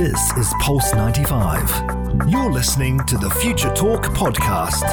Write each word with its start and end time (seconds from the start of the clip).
This 0.00 0.32
is 0.38 0.54
Pulse 0.60 0.94
95. 0.94 1.68
You're 2.26 2.50
listening 2.50 3.04
to 3.04 3.18
the 3.18 3.28
Future 3.28 3.70
Talk 3.74 4.04
podcast. 4.04 4.88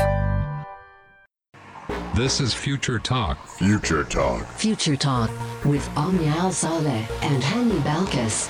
This 2.14 2.42
is 2.42 2.54
Future 2.54 3.00
Talk. 3.00 3.48
Future 3.48 4.04
Talk. 4.04 4.46
Future 4.48 4.98
Talk 4.98 5.32
with 5.64 5.90
Omnia 5.96 6.32
Al 6.32 6.52
Saleh 6.52 7.10
and 7.24 7.42
Hani 7.42 7.80
Balkis. 7.84 8.50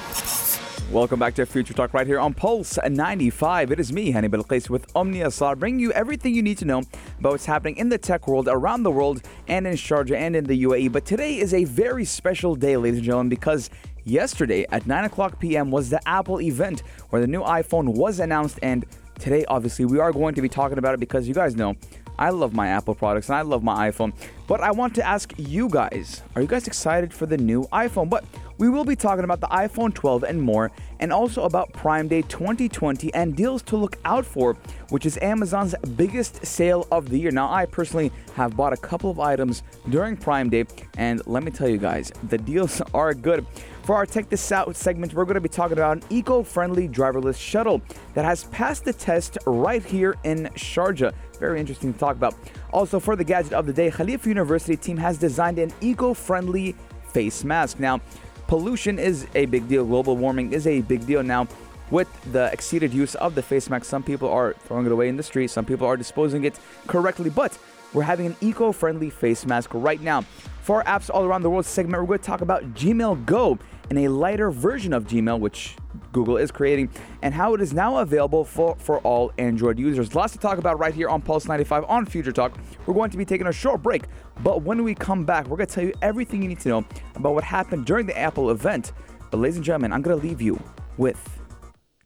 Welcome 0.91 1.19
back 1.19 1.35
to 1.35 1.45
Future 1.45 1.75
Talk 1.75 1.93
right 1.93 2.07
here 2.07 2.19
on 2.19 2.33
Pulse 2.33 2.79
95. 2.89 3.73
It 3.73 3.79
is 3.79 3.93
me, 3.93 4.11
Hani 4.13 4.27
Balqis, 4.27 4.67
with 4.67 4.89
Omnia 4.95 5.29
Sar, 5.29 5.55
bringing 5.55 5.79
you 5.79 5.91
everything 5.91 6.33
you 6.33 6.41
need 6.41 6.57
to 6.57 6.65
know 6.65 6.81
about 7.19 7.33
what's 7.33 7.45
happening 7.45 7.77
in 7.77 7.89
the 7.89 7.99
tech 7.99 8.27
world, 8.27 8.47
around 8.47 8.81
the 8.81 8.89
world, 8.89 9.21
and 9.47 9.67
in 9.67 9.73
Sharjah 9.73 10.15
and 10.15 10.35
in 10.35 10.45
the 10.45 10.63
UAE. 10.63 10.91
But 10.91 11.05
today 11.05 11.37
is 11.37 11.53
a 11.53 11.65
very 11.65 12.05
special 12.05 12.55
day, 12.55 12.77
ladies 12.77 12.99
and 12.99 13.05
gentlemen, 13.05 13.29
because 13.29 13.69
yesterday 14.07 14.65
at 14.71 14.87
9 14.87 15.05
o'clock 15.05 15.39
p.m. 15.39 15.69
was 15.71 15.89
the 15.89 16.07
Apple 16.07 16.41
event 16.41 16.81
where 17.09 17.21
the 17.21 17.27
new 17.27 17.41
iPhone 17.41 17.95
was 17.95 18.19
announced. 18.19 18.59
And 18.63 18.85
today, 19.19 19.45
obviously, 19.45 19.85
we 19.85 19.99
are 19.99 20.11
going 20.11 20.35
to 20.35 20.41
be 20.41 20.49
talking 20.49 20.77
about 20.77 20.93
it 20.93 20.99
because 20.99 21.27
you 21.27 21.33
guys 21.33 21.55
know 21.55 21.75
I 22.19 22.31
love 22.31 22.53
my 22.53 22.69
Apple 22.69 22.95
products 22.95 23.29
and 23.29 23.37
I 23.37 23.41
love 23.41 23.63
my 23.63 23.89
iPhone. 23.89 24.13
But 24.47 24.61
I 24.61 24.71
want 24.71 24.95
to 24.95 25.05
ask 25.05 25.33
you 25.37 25.69
guys 25.69 26.23
are 26.35 26.41
you 26.41 26.47
guys 26.47 26.67
excited 26.67 27.13
for 27.13 27.25
the 27.25 27.37
new 27.37 27.63
iPhone? 27.73 28.09
But 28.09 28.23
we 28.57 28.69
will 28.69 28.85
be 28.85 28.95
talking 28.95 29.23
about 29.23 29.39
the 29.39 29.47
iPhone 29.47 29.93
12 29.93 30.23
and 30.23 30.41
more, 30.41 30.71
and 30.99 31.13
also 31.13 31.43
about 31.43 31.71
Prime 31.73 32.07
Day 32.07 32.23
2020 32.23 33.13
and 33.13 33.35
deals 33.35 33.61
to 33.63 33.77
look 33.77 33.97
out 34.03 34.25
for, 34.25 34.55
which 34.89 35.05
is 35.05 35.17
Amazon's 35.21 35.75
biggest 35.95 36.43
sale 36.43 36.87
of 36.91 37.09
the 37.09 37.19
year. 37.19 37.29
Now, 37.29 37.51
I 37.51 37.65
personally 37.65 38.11
have 38.35 38.57
bought 38.57 38.73
a 38.73 38.77
couple 38.77 39.11
of 39.11 39.19
items 39.19 39.61
during 39.89 40.17
Prime 40.17 40.49
Day, 40.49 40.65
and 40.97 41.21
let 41.27 41.43
me 41.43 41.51
tell 41.51 41.69
you 41.69 41.77
guys, 41.77 42.11
the 42.29 42.37
deals 42.37 42.81
are 42.95 43.13
good. 43.13 43.45
For 43.87 43.95
our 43.95 44.05
Tech 44.05 44.27
This 44.27 44.51
Out 44.51 44.75
segment, 44.75 45.13
we're 45.13 45.23
going 45.23 45.35
to 45.35 45.39
be 45.39 45.47
talking 45.47 45.77
about 45.77 45.95
an 45.95 46.03
eco 46.09 46.43
friendly 46.43 46.89
driverless 46.89 47.39
shuttle 47.39 47.81
that 48.15 48.25
has 48.25 48.43
passed 48.43 48.83
the 48.83 48.91
test 48.91 49.37
right 49.45 49.81
here 49.81 50.17
in 50.25 50.49
Sharjah. 50.55 51.13
Very 51.39 51.61
interesting 51.61 51.93
to 51.93 51.97
talk 51.97 52.17
about. 52.17 52.35
Also, 52.73 52.99
for 52.99 53.15
the 53.15 53.23
gadget 53.23 53.53
of 53.53 53.65
the 53.65 53.71
day, 53.71 53.89
Khalifa 53.89 54.27
University 54.27 54.75
team 54.75 54.97
has 54.97 55.17
designed 55.17 55.57
an 55.57 55.71
eco 55.79 56.13
friendly 56.13 56.75
face 57.13 57.45
mask. 57.45 57.79
Now, 57.79 58.01
pollution 58.47 58.99
is 58.99 59.25
a 59.35 59.45
big 59.45 59.69
deal, 59.69 59.85
global 59.85 60.17
warming 60.17 60.51
is 60.51 60.67
a 60.67 60.81
big 60.81 61.07
deal. 61.07 61.23
Now, 61.23 61.47
with 61.89 62.09
the 62.33 62.51
exceeded 62.51 62.93
use 62.93 63.15
of 63.15 63.35
the 63.35 63.41
face 63.41 63.69
mask, 63.69 63.85
some 63.85 64.03
people 64.03 64.29
are 64.29 64.51
throwing 64.65 64.85
it 64.85 64.91
away 64.91 65.07
in 65.07 65.15
the 65.15 65.23
street, 65.23 65.49
some 65.49 65.63
people 65.63 65.87
are 65.87 65.95
disposing 65.95 66.43
it 66.43 66.59
correctly, 66.87 67.29
but 67.29 67.57
we're 67.93 68.03
having 68.03 68.25
an 68.25 68.35
eco 68.41 68.73
friendly 68.73 69.09
face 69.09 69.45
mask 69.45 69.69
right 69.73 70.01
now. 70.01 70.25
For 70.61 70.83
apps 70.83 71.09
all 71.09 71.23
around 71.23 71.43
the 71.43 71.49
world 71.49 71.65
segment, 71.65 72.01
we're 72.01 72.07
going 72.07 72.19
to 72.19 72.25
talk 72.25 72.41
about 72.41 72.73
Gmail 72.73 73.25
Go 73.25 73.57
in 73.89 73.99
a 73.99 74.07
lighter 74.07 74.51
version 74.51 74.93
of 74.93 75.05
Gmail, 75.05 75.39
which 75.39 75.75
Google 76.11 76.37
is 76.37 76.51
creating, 76.51 76.89
and 77.21 77.33
how 77.33 77.53
it 77.53 77.61
is 77.61 77.73
now 77.73 77.97
available 77.97 78.43
for, 78.43 78.75
for 78.79 78.99
all 78.99 79.31
Android 79.37 79.79
users. 79.79 80.15
Lots 80.15 80.33
to 80.33 80.39
talk 80.39 80.57
about 80.57 80.79
right 80.79 80.93
here 80.93 81.09
on 81.09 81.21
Pulse 81.21 81.47
95 81.47 81.85
on 81.85 82.05
Future 82.05 82.31
Talk. 82.31 82.57
We're 82.85 82.93
going 82.93 83.11
to 83.11 83.17
be 83.17 83.25
taking 83.25 83.47
a 83.47 83.51
short 83.51 83.81
break, 83.81 84.03
but 84.43 84.63
when 84.63 84.83
we 84.83 84.95
come 84.95 85.25
back, 85.25 85.47
we're 85.47 85.57
going 85.57 85.67
to 85.67 85.73
tell 85.73 85.83
you 85.83 85.93
everything 86.01 86.41
you 86.41 86.49
need 86.49 86.59
to 86.61 86.69
know 86.69 86.85
about 87.15 87.33
what 87.33 87.43
happened 87.43 87.85
during 87.85 88.05
the 88.05 88.17
Apple 88.17 88.51
event. 88.51 88.93
But, 89.29 89.37
ladies 89.39 89.57
and 89.57 89.65
gentlemen, 89.65 89.91
I'm 89.91 90.01
going 90.01 90.19
to 90.19 90.25
leave 90.25 90.41
you 90.41 90.61
with 90.97 91.39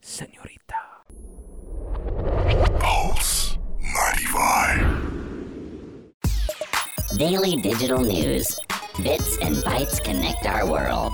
Senorita. 0.01 0.57
Pulse 2.79 3.57
95. 3.79 5.11
Daily 7.17 7.55
digital 7.57 7.99
news. 7.99 8.59
Bits 9.03 9.37
and 9.37 9.55
bytes 9.57 10.03
connect 10.03 10.45
our 10.45 10.69
world. 10.69 11.13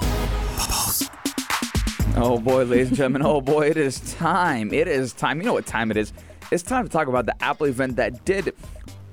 Oh 2.20 2.40
boy, 2.40 2.64
ladies 2.64 2.88
and 2.88 2.98
gentlemen, 2.98 3.22
oh 3.24 3.42
boy, 3.42 3.68
it 3.68 3.78
is 3.78 4.00
time. 4.16 4.74
It 4.74 4.88
is 4.88 5.14
time. 5.14 5.40
You 5.40 5.46
know 5.46 5.54
what 5.54 5.68
time 5.68 5.92
it 5.92 5.98
is? 5.98 6.14
It's 6.52 6.64
time 6.64 6.84
to 6.84 6.90
talk 6.90 7.08
about 7.08 7.28
the 7.28 7.44
Apple 7.44 7.68
event 7.68 7.96
that 7.98 8.26
did 8.26 8.56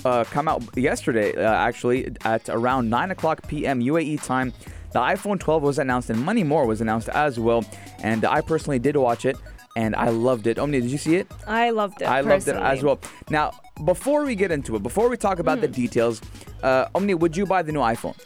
uh, 0.07 0.25
come 0.25 0.49
out 0.49 0.63
yesterday, 0.75 1.37
uh, 1.37 1.53
actually, 1.53 2.17
at 2.25 2.49
around 2.49 2.89
9 2.89 3.11
o'clock 3.11 3.47
p.m. 3.47 3.81
UAE 3.81 4.25
time. 4.25 4.55
The 4.93 5.01
iPhone 5.01 5.39
12 5.39 5.63
was 5.63 5.79
announced 5.79 6.09
and 6.09 6.25
many 6.25 6.45
more 6.45 6.67
was 6.67 6.81
announced 6.81 7.11
as 7.11 7.39
well. 7.39 7.63
And 8.03 8.25
I 8.25 8.41
personally 8.41 8.79
did 8.79 8.97
watch 8.97 9.27
it 9.27 9.37
and 9.77 9.95
I 9.95 10.09
loved 10.09 10.47
it. 10.47 10.59
Omni, 10.59 10.81
did 10.81 10.91
you 10.91 10.99
see 10.99 11.17
it? 11.17 11.31
I 11.47 11.71
loved 11.71 12.01
it. 12.01 12.07
I 12.07 12.23
loved 12.23 12.49
it 12.49 12.57
as 12.57 12.83
well. 12.83 13.01
Now, 13.29 13.53
before 13.85 14.25
we 14.25 14.35
get 14.35 14.51
into 14.51 14.77
it, 14.77 14.83
before 14.83 15.11
we 15.11 15.19
talk 15.19 15.41
about 15.41 15.61
the 15.61 15.69
details, 15.69 16.23
uh, 16.63 16.89
Omni, 16.95 17.15
would 17.15 17.37
you 17.37 17.45
buy 17.45 17.61
the 17.61 17.73
new 17.73 17.81
iPhone? 17.81 18.17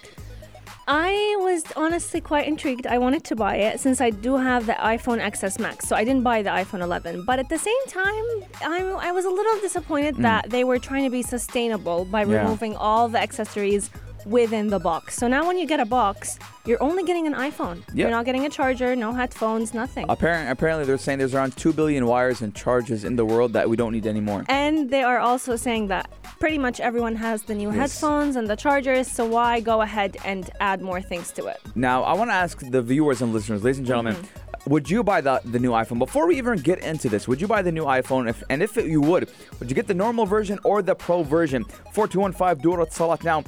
I 0.90 1.36
was 1.40 1.64
honestly 1.76 2.20
quite 2.22 2.48
intrigued. 2.48 2.86
I 2.86 2.96
wanted 2.96 3.22
to 3.24 3.36
buy 3.36 3.56
it 3.56 3.78
since 3.78 4.00
I 4.00 4.08
do 4.08 4.36
have 4.38 4.64
the 4.64 4.72
iPhone 4.72 5.20
XS 5.20 5.58
Max, 5.60 5.86
so 5.86 5.94
I 5.94 6.02
didn't 6.02 6.22
buy 6.22 6.40
the 6.40 6.48
iPhone 6.48 6.80
11. 6.80 7.24
But 7.26 7.38
at 7.38 7.50
the 7.50 7.58
same 7.58 7.84
time, 7.88 8.24
I'm, 8.64 8.96
I 8.96 9.12
was 9.12 9.26
a 9.26 9.30
little 9.30 9.60
disappointed 9.60 10.16
that 10.16 10.48
they 10.48 10.64
were 10.64 10.78
trying 10.78 11.04
to 11.04 11.10
be 11.10 11.22
sustainable 11.22 12.06
by 12.06 12.24
Mm. 12.24 12.30
Yeah. 12.32 12.42
removing 12.42 12.74
all 12.76 13.08
the 13.08 13.20
accessories 13.20 13.90
within 14.26 14.68
the 14.68 14.78
box. 14.78 15.14
So 15.14 15.28
now 15.28 15.46
when 15.46 15.56
you 15.58 15.66
get 15.66 15.78
a 15.80 15.86
box, 15.86 16.38
you're 16.66 16.82
only 16.82 17.02
getting 17.04 17.26
an 17.26 17.34
iPhone. 17.34 17.78
Yeah. 17.94 18.02
You're 18.06 18.10
not 18.10 18.24
getting 18.24 18.44
a 18.44 18.50
charger, 18.50 18.96
no 18.96 19.12
headphones, 19.12 19.72
nothing. 19.72 20.04
Apparently, 20.08 20.50
apparently, 20.50 20.84
they're 20.86 20.98
saying 20.98 21.18
there's 21.18 21.34
around 21.34 21.56
2 21.56 21.72
billion 21.72 22.04
wires 22.06 22.40
and 22.42 22.54
charges 22.54 23.04
in 23.04 23.16
the 23.16 23.24
world 23.24 23.52
that 23.52 23.68
we 23.70 23.76
don't 23.76 23.92
need 23.92 24.06
anymore. 24.06 24.44
And 24.48 24.90
they 24.90 25.02
are 25.02 25.18
also 25.18 25.54
saying 25.56 25.86
that 25.88 26.10
pretty 26.38 26.58
much 26.58 26.80
everyone 26.80 27.16
has 27.16 27.42
the 27.42 27.54
new 27.54 27.70
Yes. 27.72 28.00
headphones 28.00 28.36
and 28.36 28.48
the 28.48 28.56
chargers, 28.56 29.08
so 29.10 29.24
why 29.26 29.60
go 29.60 29.80
ahead 29.82 30.16
and 30.24 30.48
add 30.60 30.80
more 30.82 31.00
things 31.00 31.30
to 31.32 31.46
it? 31.46 31.60
Now, 31.74 32.02
I 32.04 32.12
want 32.14 32.30
to 32.30 32.34
ask 32.34 32.58
the 32.70 32.82
viewers 32.82 33.20
and 33.22 33.32
listeners, 33.32 33.64
ladies 33.64 33.78
and 33.78 33.86
gentlemen, 33.86 34.14
Mm-hmm. 34.14 34.70
would 34.70 34.88
you 34.90 35.02
buy 35.02 35.20
the, 35.20 35.40
the 35.44 35.58
new 35.58 35.70
iPhone? 35.72 35.98
Before 35.98 36.26
we 36.26 36.36
even 36.38 36.58
get 36.58 36.78
into 36.80 37.08
this, 37.08 37.26
would 37.28 37.40
you 37.40 37.46
buy 37.48 37.62
the 37.62 37.72
new 37.72 37.84
iPhone? 37.84 38.28
If, 38.28 38.42
and 38.50 38.62
if 38.62 38.76
you 38.76 39.00
would, 39.00 39.30
would 39.58 39.68
you 39.70 39.74
get 39.74 39.86
the 39.86 39.94
normal 39.94 40.26
version 40.26 40.58
or 40.64 40.82
the 40.82 40.94
Pro 40.94 41.22
version? 41.22 41.64
4215 41.92 42.62
du 42.62 42.70
or 42.72 42.86
Etisalat. 42.86 43.24
Now, 43.24 43.42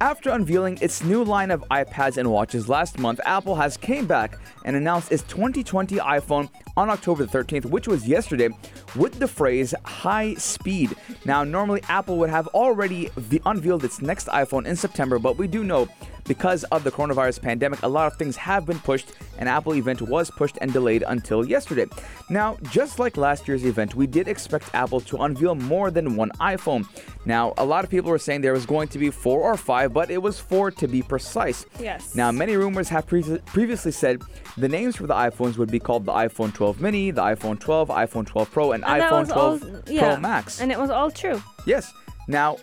after 0.00 0.28
unveiling 0.30 0.78
its 0.82 1.02
new 1.02 1.24
line 1.24 1.50
of 1.50 1.64
iPads 1.70 2.18
and 2.18 2.30
watches 2.30 2.68
last 2.68 2.98
month, 2.98 3.18
Apple 3.24 3.54
has 3.56 3.76
came 3.78 4.06
back 4.06 4.38
and 4.66 4.76
announced 4.76 5.10
its 5.10 5.22
2020 5.24 5.96
iPhone 5.96 6.50
on 6.76 6.90
October 6.90 7.24
the 7.24 7.38
13th, 7.38 7.66
which 7.66 7.88
was 7.88 8.06
yesterday, 8.06 8.48
with 8.94 9.18
the 9.18 9.28
phrase 9.28 9.74
high 9.84 10.34
speed. 10.34 10.94
Now, 11.24 11.44
normally 11.44 11.82
Apple 11.88 12.18
would 12.18 12.30
have 12.30 12.46
already 12.48 13.10
unveiled 13.44 13.84
its 13.84 14.00
next 14.02 14.28
iPhone 14.28 14.66
in 14.66 14.76
September, 14.76 15.18
but 15.18 15.38
we 15.38 15.46
do 15.46 15.64
know 15.64 15.88
because 16.26 16.64
of 16.64 16.84
the 16.84 16.90
coronavirus 16.90 17.40
pandemic, 17.40 17.82
a 17.82 17.88
lot 17.88 18.10
of 18.10 18.18
things 18.18 18.36
have 18.36 18.66
been 18.66 18.78
pushed, 18.80 19.12
and 19.38 19.48
Apple 19.48 19.74
event 19.74 20.02
was 20.02 20.30
pushed 20.30 20.58
and 20.60 20.72
delayed 20.72 21.04
until 21.06 21.44
yesterday. 21.44 21.86
Now, 22.28 22.56
just 22.70 22.98
like 22.98 23.16
last 23.16 23.46
year's 23.46 23.64
event, 23.64 23.94
we 23.94 24.06
did 24.06 24.26
expect 24.26 24.74
Apple 24.74 25.00
to 25.02 25.18
unveil 25.18 25.54
more 25.54 25.90
than 25.90 26.16
one 26.16 26.30
iPhone. 26.40 26.86
Now, 27.24 27.54
a 27.58 27.64
lot 27.64 27.84
of 27.84 27.90
people 27.90 28.10
were 28.10 28.18
saying 28.18 28.40
there 28.40 28.52
was 28.52 28.66
going 28.66 28.88
to 28.88 28.98
be 28.98 29.10
four 29.10 29.40
or 29.40 29.56
five, 29.56 29.92
but 29.92 30.10
it 30.10 30.20
was 30.20 30.40
four 30.40 30.70
to 30.72 30.88
be 30.88 31.02
precise. 31.02 31.64
Yes. 31.78 32.14
Now, 32.14 32.32
many 32.32 32.56
rumors 32.56 32.88
have 32.88 33.06
pre- 33.06 33.38
previously 33.46 33.92
said 33.92 34.22
the 34.56 34.68
names 34.68 34.96
for 34.96 35.06
the 35.06 35.14
iPhones 35.14 35.58
would 35.58 35.70
be 35.70 35.78
called 35.78 36.06
the 36.06 36.12
iPhone 36.12 36.52
12 36.52 36.65
mini, 36.74 37.10
the 37.10 37.22
iPhone 37.22 37.58
12, 37.58 37.88
iPhone 37.88 38.26
12 38.26 38.50
Pro, 38.50 38.72
and, 38.72 38.84
And 38.84 39.02
iPhone 39.02 39.26
12 39.26 39.64
all, 39.64 39.98
Pro 39.98 40.16
Max. 40.18 40.60
And 40.60 40.70
it 40.72 40.78
was 40.78 40.90
all 40.90 41.10
true. 41.10 41.42
Yes. 41.66 41.92
Now, 42.28 42.58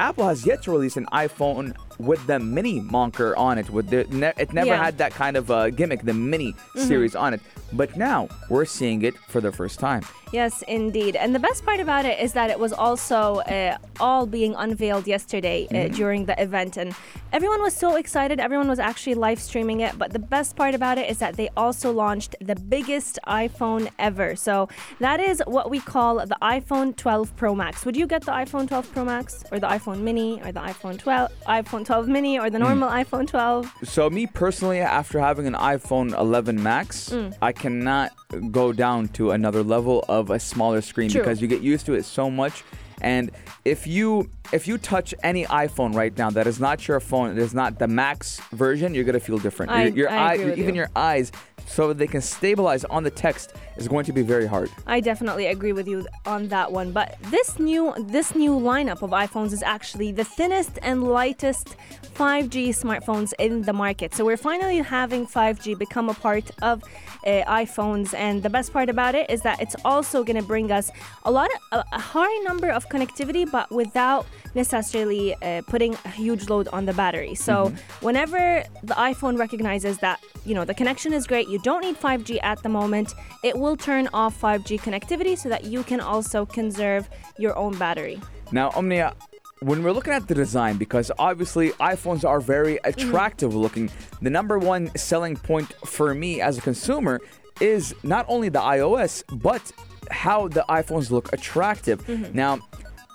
Apple 0.00 0.26
has 0.26 0.44
yet 0.46 0.62
to 0.62 0.70
release 0.70 0.96
an 0.96 1.06
iPhone 1.12 1.74
with 1.98 2.26
the 2.26 2.38
mini 2.38 2.80
Monker 2.80 3.36
on 3.36 3.58
it. 3.58 3.70
With 3.70 3.88
the, 3.90 4.04
ne- 4.10 4.32
it 4.36 4.52
never 4.52 4.68
Yeah. 4.68 4.84
had 4.84 4.98
that 4.98 5.12
kind 5.12 5.36
of 5.36 5.50
uh, 5.50 5.70
gimmick, 5.70 6.02
the 6.02 6.14
mini 6.14 6.54
series 6.76 7.14
on 7.16 7.34
it. 7.34 7.40
But 7.72 7.96
now 7.96 8.28
we're 8.50 8.64
seeing 8.66 9.02
it 9.02 9.14
for 9.28 9.40
the 9.40 9.50
first 9.50 9.80
time. 9.80 10.02
Yes, 10.32 10.62
indeed. 10.68 11.14
And 11.16 11.34
the 11.34 11.38
best 11.38 11.64
part 11.64 11.80
about 11.80 12.04
it 12.04 12.18
is 12.20 12.32
that 12.32 12.50
it 12.50 12.58
was 12.58 12.72
also 12.72 13.36
uh, 13.40 13.78
all 14.00 14.26
being 14.26 14.54
unveiled 14.56 15.06
yesterday 15.06 15.66
uh, 15.70 15.74
Mm-hmm. 15.74 15.94
during 15.94 16.24
the 16.26 16.40
event. 16.42 16.76
And 16.76 16.94
everyone 17.32 17.62
was 17.62 17.74
so 17.74 17.96
excited. 17.96 18.38
Everyone 18.40 18.68
was 18.68 18.78
actually 18.78 19.14
live 19.14 19.40
streaming 19.40 19.80
it. 19.80 19.96
But 19.98 20.12
the 20.12 20.18
best 20.18 20.56
part 20.56 20.74
about 20.74 20.98
it 20.98 21.08
is 21.10 21.18
that 21.18 21.36
they 21.36 21.48
also 21.56 21.92
launched 21.92 22.34
the 22.40 22.54
biggest 22.56 23.18
iPhone 23.26 23.88
ever. 23.98 24.34
So 24.36 24.68
that 25.00 25.20
is 25.20 25.42
what 25.46 25.70
we 25.70 25.80
call 25.80 26.16
the 26.26 26.36
iPhone 26.42 26.96
12 26.96 27.36
Pro 27.36 27.54
Max. 27.54 27.84
Would 27.84 27.96
you 27.96 28.06
get 28.06 28.22
the 28.24 28.32
iPhone 28.32 28.66
12 28.68 28.92
Pro 28.92 29.04
Max 29.04 29.44
or 29.52 29.58
the 29.60 29.68
iPhone 29.68 30.00
mini 30.00 30.40
or 30.42 30.50
the 30.52 30.60
iPhone 30.60 30.98
12, 30.98 31.30
iPhone 31.48 31.83
12 31.84 32.08
mini 32.08 32.38
or 32.38 32.50
the 32.50 32.58
Hmm. 32.58 32.64
normal 32.64 32.88
iPhone 32.90 33.26
12? 33.26 33.70
So, 33.84 34.08
me 34.10 34.26
personally, 34.26 34.80
after 34.80 35.20
having 35.20 35.46
an 35.46 35.54
iPhone 35.54 36.16
11 36.18 36.62
Max, 36.62 37.10
Mm. 37.10 37.34
I 37.42 37.52
cannot 37.52 38.12
go 38.50 38.72
down 38.72 39.08
to 39.08 39.30
another 39.32 39.62
level 39.62 40.04
of 40.08 40.30
a 40.30 40.38
smaller 40.38 40.80
screen 40.80 41.10
True. 41.10 41.20
because 41.20 41.40
you 41.42 41.48
get 41.48 41.60
used 41.62 41.86
to 41.86 41.94
it 41.94 42.04
so 42.04 42.30
much. 42.30 42.64
And 43.00 43.30
if 43.64 43.86
you 43.86 44.30
if 44.52 44.68
you 44.68 44.78
touch 44.78 45.14
any 45.22 45.44
iPhone 45.46 45.94
right 45.94 46.16
now 46.16 46.30
that 46.30 46.46
is 46.46 46.60
not 46.60 46.86
your 46.86 47.00
phone, 47.00 47.30
it 47.30 47.38
is 47.38 47.52
not 47.54 47.78
the 47.78 47.88
Max 47.88 48.40
version, 48.52 48.94
you're 48.94 49.04
gonna 49.04 49.18
feel 49.20 49.38
different. 49.38 49.72
I- 49.72 49.84
your 49.86 49.96
your 49.96 50.10
I 50.10 50.16
eye, 50.16 50.34
agree 50.34 50.44
with 50.50 50.58
even 50.58 50.74
you. 50.74 50.80
your 50.82 50.90
eyes 50.94 51.32
so 51.66 51.92
they 51.92 52.06
can 52.06 52.20
stabilize 52.20 52.84
on 52.84 53.02
the 53.02 53.10
text 53.10 53.52
is 53.76 53.88
going 53.88 54.04
to 54.04 54.12
be 54.12 54.22
very 54.22 54.46
hard. 54.46 54.70
I 54.86 55.00
definitely 55.00 55.46
agree 55.46 55.72
with 55.72 55.88
you 55.88 56.06
on 56.26 56.48
that 56.48 56.70
one. 56.70 56.92
But 56.92 57.16
this 57.30 57.58
new 57.58 57.94
this 57.98 58.34
new 58.34 58.52
lineup 58.52 59.02
of 59.02 59.10
iPhones 59.10 59.52
is 59.52 59.62
actually 59.62 60.12
the 60.12 60.24
thinnest 60.24 60.78
and 60.82 61.04
lightest 61.04 61.76
5G 62.14 62.68
smartphones 62.68 63.32
in 63.38 63.62
the 63.62 63.72
market. 63.72 64.14
So 64.14 64.24
we're 64.24 64.36
finally 64.36 64.78
having 64.78 65.26
5G 65.26 65.76
become 65.78 66.08
a 66.08 66.14
part 66.14 66.50
of 66.62 66.82
uh, 67.26 67.42
iPhones, 67.48 68.14
and 68.14 68.42
the 68.42 68.50
best 68.50 68.72
part 68.72 68.88
about 68.88 69.14
it 69.14 69.28
is 69.30 69.40
that 69.42 69.60
it's 69.60 69.76
also 69.84 70.22
going 70.22 70.36
to 70.36 70.46
bring 70.46 70.70
us 70.70 70.90
a 71.24 71.30
lot 71.30 71.50
of 71.72 71.84
a, 71.92 71.98
high 71.98 72.36
number 72.44 72.68
of 72.68 72.88
connectivity, 72.88 73.50
but 73.50 73.70
without 73.72 74.26
necessarily 74.54 75.34
uh, 75.42 75.62
putting 75.66 75.94
a 76.04 76.10
huge 76.10 76.48
load 76.48 76.68
on 76.68 76.84
the 76.84 76.92
battery. 76.92 77.34
So 77.34 77.72
whenever 78.00 78.62
the 78.82 78.94
iPhone 78.94 79.38
recognizes 79.38 79.98
that 79.98 80.22
you 80.44 80.54
know 80.54 80.64
the 80.64 80.74
connection 80.74 81.12
is 81.12 81.26
great, 81.26 81.48
you 81.48 81.58
don't 81.60 81.82
need 81.82 81.96
5G 81.96 82.38
at 82.42 82.62
the 82.62 82.68
moment, 82.68 83.14
it 83.42 83.58
will 83.58 83.63
turn 83.72 84.08
off 84.12 84.38
5G 84.40 84.80
connectivity 84.80 85.36
so 85.36 85.48
that 85.48 85.64
you 85.64 85.82
can 85.82 86.00
also 86.00 86.44
conserve 86.44 87.08
your 87.38 87.56
own 87.56 87.76
battery. 87.78 88.20
Now, 88.52 88.70
Omnia, 88.76 89.14
when 89.60 89.82
we're 89.82 89.92
looking 89.92 90.12
at 90.12 90.28
the 90.28 90.34
design, 90.34 90.76
because 90.76 91.10
obviously 91.18 91.70
iPhones 91.72 92.24
are 92.24 92.40
very 92.40 92.74
mm-hmm. 92.74 93.00
attractive 93.00 93.54
looking, 93.54 93.90
the 94.20 94.30
number 94.30 94.58
one 94.58 94.94
selling 94.96 95.36
point 95.36 95.72
for 95.86 96.14
me 96.14 96.40
as 96.40 96.58
a 96.58 96.60
consumer 96.60 97.20
is 97.60 97.94
not 98.02 98.26
only 98.28 98.50
the 98.50 98.60
iOS, 98.60 99.22
but 99.40 99.72
how 100.10 100.48
the 100.48 100.64
iPhones 100.68 101.10
look 101.10 101.32
attractive. 101.32 102.04
Mm-hmm. 102.06 102.36
Now, 102.36 102.58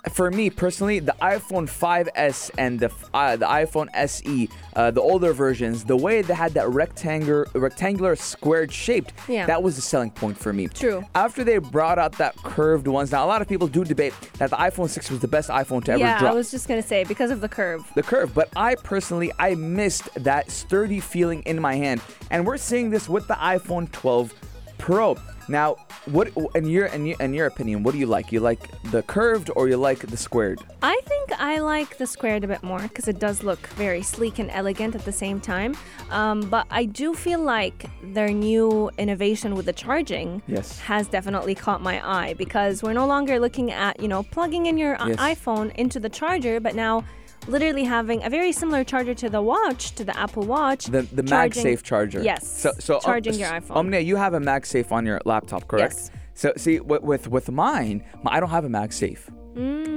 for 0.08 0.30
me 0.30 0.48
personally, 0.50 0.98
the 0.98 1.14
iPhone 1.20 1.68
5s 1.68 2.50
and 2.56 2.80
the 2.80 2.90
uh, 3.12 3.36
the 3.36 3.46
iPhone 3.46 3.88
SE, 3.94 4.48
uh, 4.74 4.90
the 4.90 5.00
older 5.00 5.32
versions, 5.32 5.84
the 5.84 5.96
way 5.96 6.22
they 6.22 6.34
had 6.34 6.54
that 6.54 6.68
rectangular 6.70 7.46
rectangular 7.54 8.16
squared 8.16 8.72
shaped, 8.72 9.12
Yeah. 9.28 9.46
that 9.46 9.62
was 9.62 9.76
the 9.76 9.82
selling 9.82 10.10
point 10.10 10.38
for 10.38 10.52
me. 10.52 10.68
True. 10.68 11.04
After 11.14 11.44
they 11.44 11.58
brought 11.58 11.98
out 11.98 12.12
that 12.18 12.34
curved 12.36 12.86
ones, 12.86 13.12
now 13.12 13.24
a 13.24 13.28
lot 13.28 13.42
of 13.42 13.48
people 13.48 13.66
do 13.68 13.84
debate 13.84 14.14
that 14.38 14.50
the 14.50 14.56
iPhone 14.56 14.88
6 14.88 15.10
was 15.10 15.20
the 15.20 15.28
best 15.28 15.50
iPhone 15.50 15.84
to 15.84 15.92
ever 15.92 16.00
yeah, 16.00 16.18
drop. 16.18 16.32
I 16.32 16.34
was 16.34 16.50
just 16.50 16.66
gonna 16.66 16.82
say 16.82 17.04
because 17.04 17.30
of 17.30 17.40
the 17.40 17.48
curve. 17.48 17.84
the 17.94 18.02
curve, 18.02 18.32
but 18.34 18.48
I 18.56 18.76
personally 18.76 19.30
I 19.38 19.54
missed 19.54 20.08
that 20.14 20.50
sturdy 20.50 21.00
feeling 21.00 21.42
in 21.42 21.60
my 21.60 21.74
hand, 21.76 22.00
and 22.30 22.46
we're 22.46 22.56
seeing 22.56 22.88
this 22.90 23.08
with 23.08 23.26
the 23.28 23.34
iPhone 23.34 23.90
12 23.92 24.32
Pro. 24.78 25.16
Now, 25.50 25.74
what 26.06 26.28
in 26.54 26.66
your 26.66 26.86
in 26.86 27.06
your, 27.06 27.16
in 27.18 27.34
your 27.34 27.46
opinion, 27.48 27.82
what 27.82 27.90
do 27.92 27.98
you 27.98 28.06
like? 28.06 28.30
You 28.30 28.38
like 28.38 28.60
the 28.92 29.02
curved 29.02 29.50
or 29.56 29.68
you 29.68 29.76
like 29.76 29.98
the 29.98 30.16
squared? 30.16 30.60
I 30.80 31.00
think 31.06 31.32
I 31.40 31.58
like 31.58 31.98
the 31.98 32.06
squared 32.06 32.44
a 32.44 32.46
bit 32.46 32.62
more 32.62 32.78
because 32.78 33.08
it 33.08 33.18
does 33.18 33.42
look 33.42 33.58
very 33.70 34.00
sleek 34.02 34.38
and 34.38 34.48
elegant 34.52 34.94
at 34.94 35.04
the 35.04 35.10
same 35.12 35.40
time. 35.40 35.76
Um, 36.10 36.42
but 36.42 36.68
I 36.70 36.84
do 36.84 37.14
feel 37.14 37.42
like 37.42 37.86
their 38.14 38.28
new 38.28 38.90
innovation 38.96 39.56
with 39.56 39.66
the 39.66 39.72
charging 39.72 40.40
Yes. 40.46 40.78
has 40.80 41.08
definitely 41.08 41.56
caught 41.56 41.82
my 41.82 41.96
eye 42.08 42.34
because 42.34 42.80
we're 42.84 42.92
no 42.92 43.06
longer 43.06 43.40
looking 43.40 43.72
at 43.72 43.98
you 44.00 44.06
know 44.06 44.22
plugging 44.22 44.66
in 44.66 44.78
your 44.78 44.96
Yes. 45.04 45.18
iPhone 45.18 45.74
into 45.74 45.98
the 45.98 46.08
charger, 46.08 46.60
but 46.60 46.76
now 46.76 47.02
literally 47.50 47.84
having 47.84 48.22
a 48.24 48.30
very 48.30 48.52
similar 48.52 48.84
charger 48.84 49.14
to 49.14 49.28
the 49.28 49.42
watch 49.42 49.92
to 49.96 50.04
the 50.04 50.16
Apple 50.18 50.44
Watch. 50.44 50.86
The 50.86 51.02
the 51.02 51.22
charging- 51.22 51.64
MagSafe 51.66 51.82
charger. 51.82 52.22
Yes. 52.22 52.46
So 52.46 52.72
so 52.78 52.94
um, 52.96 53.00
charging 53.02 53.34
your 53.34 53.48
s- 53.48 53.64
iPhone. 53.64 53.76
Omnia, 53.76 54.00
you 54.00 54.16
have 54.16 54.34
a 54.34 54.40
MagSafe 54.40 54.90
on 54.92 55.04
your 55.06 55.20
laptop, 55.24 55.66
correct? 55.68 55.94
Yes. 55.94 56.10
So 56.34 56.52
see 56.56 56.80
with 56.80 57.02
with, 57.02 57.28
with 57.28 57.50
mine, 57.50 58.04
my- 58.22 58.32
I 58.34 58.40
don't 58.40 58.50
have 58.50 58.64
a 58.64 58.68
MagSafe. 58.68 59.20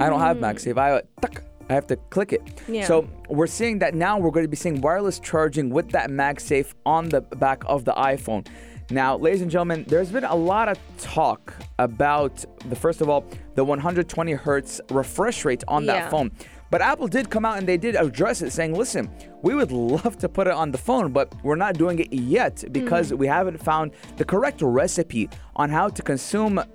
I 0.02 0.08
don't 0.10 0.20
have 0.20 0.36
MagSafe. 0.38 0.76
I 0.76 1.02
tuck, 1.22 1.42
I 1.70 1.72
have 1.74 1.86
to 1.86 1.96
click 2.14 2.32
it. 2.32 2.44
Mm. 2.44 2.74
Yeah. 2.74 2.86
So 2.86 3.08
we're 3.30 3.46
seeing 3.46 3.78
that 3.78 3.94
now 3.94 4.18
we're 4.18 4.30
going 4.32 4.44
to 4.44 4.48
be 4.50 4.56
seeing 4.56 4.80
wireless 4.80 5.18
charging 5.20 5.70
with 5.70 5.88
that 5.90 6.10
MagSafe 6.10 6.74
on 6.84 7.08
the 7.08 7.20
back 7.22 7.62
of 7.66 7.84
the 7.84 7.92
iPhone. 7.92 8.46
Now, 8.90 9.16
ladies 9.16 9.40
and 9.40 9.50
gentlemen, 9.50 9.86
there's 9.88 10.10
been 10.10 10.24
a 10.24 10.34
lot 10.34 10.68
of 10.68 10.76
talk 10.98 11.54
about 11.78 12.44
the 12.68 12.76
first 12.76 13.00
of 13.00 13.08
all 13.08 13.24
the 13.54 13.64
120 13.64 14.32
hertz 14.32 14.78
refresh 14.90 15.44
rate 15.46 15.64
on 15.68 15.86
that 15.86 16.10
phone. 16.10 16.30
But 16.70 16.82
Apple 16.82 17.08
did 17.08 17.30
come 17.30 17.44
out 17.44 17.58
and 17.58 17.68
they 17.68 17.76
did 17.76 17.94
address 17.94 18.42
it, 18.42 18.50
saying, 18.50 18.74
listen, 18.74 19.10
we 19.42 19.54
would 19.54 19.70
love 19.70 20.18
to 20.18 20.28
put 20.28 20.46
it 20.46 20.54
on 20.54 20.72
the 20.72 20.78
phone, 20.78 21.12
but 21.12 21.32
we're 21.44 21.56
not 21.56 21.78
doing 21.78 21.98
it 21.98 22.12
yet 22.12 22.64
because 22.72 23.12
we 23.12 23.26
haven't 23.26 23.62
found 23.62 23.92
the 24.16 24.24
correct 24.24 24.60
recipe 24.62 25.28
on 25.56 25.70
how 25.70 25.88
to 25.88 26.02
consume 26.02 26.58
a, 26.58 26.66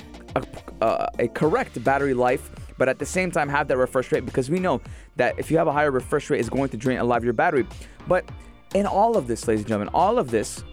uh, 0.82 1.08
a 1.20 1.28
correct 1.28 1.84
battery 1.84 2.14
life, 2.14 2.50
but 2.78 2.88
at 2.88 3.00
the 3.00 3.06
same 3.06 3.32
time 3.32 3.50
have 3.50 3.68
that 3.68 3.78
refresh 3.78 4.12
rate 4.12 4.26
because 4.26 4.50
we 4.50 4.60
know 4.60 4.82
that 5.18 5.38
if 5.38 5.52
you 5.52 5.58
have 5.58 5.68
a 5.68 5.74
higher 5.74 5.92
refresh 5.92 6.30
rate, 6.30 6.40
it's 6.40 6.50
going 6.50 6.70
to 6.70 6.78
drain 6.78 7.00
a 7.00 7.04
lot 7.04 7.18
of 7.18 7.24
your 7.24 7.34
battery. 7.34 7.68
But 8.08 8.30
in 8.74 8.86
all 8.86 9.18
of 9.18 9.28
this, 9.28 9.48
ladies 9.48 9.62
and 9.62 9.68
gentlemen, 9.68 9.90
all 9.94 10.18
of 10.18 10.32
this, 10.32 10.64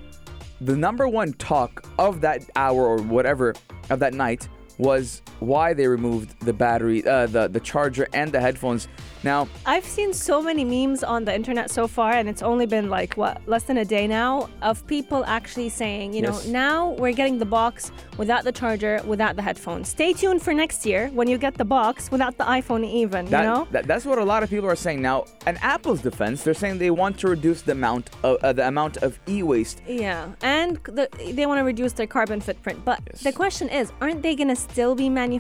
the 0.60 0.76
number 0.76 1.08
one 1.08 1.32
talk 1.34 1.84
of 1.98 2.20
that 2.20 2.48
hour 2.54 2.86
or 2.86 2.98
whatever 2.98 3.54
of 3.90 3.98
that 3.98 4.14
night 4.14 4.48
was 4.78 5.22
why 5.46 5.72
they 5.74 5.86
removed 5.86 6.28
the 6.40 6.52
battery, 6.52 7.06
uh, 7.06 7.26
the 7.26 7.48
the 7.48 7.60
charger, 7.60 8.06
and 8.12 8.32
the 8.32 8.40
headphones. 8.40 8.88
Now, 9.24 9.48
I've 9.64 9.84
seen 9.84 10.12
so 10.12 10.40
many 10.40 10.64
memes 10.64 11.02
on 11.02 11.24
the 11.24 11.34
internet 11.34 11.70
so 11.70 11.88
far, 11.88 12.12
and 12.12 12.28
it's 12.28 12.42
only 12.42 12.66
been 12.66 12.88
like 12.98 13.14
what 13.14 13.34
less 13.48 13.64
than 13.64 13.78
a 13.78 13.84
day 13.84 14.06
now 14.06 14.48
of 14.62 14.86
people 14.86 15.24
actually 15.38 15.68
saying, 15.68 16.12
you 16.14 16.22
Yes. 16.22 16.46
know, 16.46 16.52
now 16.52 16.78
we're 17.00 17.12
getting 17.20 17.38
the 17.38 17.50
box 17.60 17.90
without 18.18 18.44
the 18.44 18.52
charger, 18.52 19.00
without 19.04 19.34
the 19.34 19.42
headphones. 19.42 19.88
Stay 19.88 20.12
tuned 20.12 20.42
for 20.42 20.52
next 20.54 20.86
year 20.86 21.08
when 21.18 21.26
you 21.28 21.38
get 21.38 21.54
the 21.54 21.64
box 21.64 22.10
without 22.10 22.34
the 22.38 22.44
iPhone, 22.44 22.84
even. 22.86 23.26
that, 23.26 23.40
you 23.42 23.48
know, 23.50 23.66
that- 23.72 23.86
that's 23.90 24.04
what 24.04 24.18
a 24.18 24.24
lot 24.32 24.42
of 24.44 24.48
people 24.50 24.68
are 24.68 24.76
saying. 24.86 25.00
Now, 25.02 25.24
in 25.46 25.56
Apple's 25.74 26.02
defense, 26.02 26.36
they're 26.44 26.54
saying 26.62 26.78
they 26.78 26.90
want 27.02 27.18
to 27.22 27.26
reduce 27.28 27.62
the 27.62 27.72
amount 27.72 28.10
of 28.22 28.36
uh, 28.44 28.52
the 28.52 28.66
amount 28.68 28.94
of 28.98 29.18
e-waste. 29.28 29.80
yeah, 29.88 30.26
and 30.42 30.76
the, 30.98 31.08
they 31.38 31.46
want 31.46 31.58
to 31.58 31.64
reduce 31.64 31.92
their 31.94 32.06
carbon 32.06 32.40
footprint. 32.40 32.78
But 32.84 33.00
Yes. 33.10 33.22
the 33.22 33.32
question 33.32 33.68
is, 33.80 33.90
aren't 34.00 34.22
they 34.22 34.34
gonna 34.36 34.54
still 34.56 34.94
be 34.94 35.08
manufacturing 35.08 35.35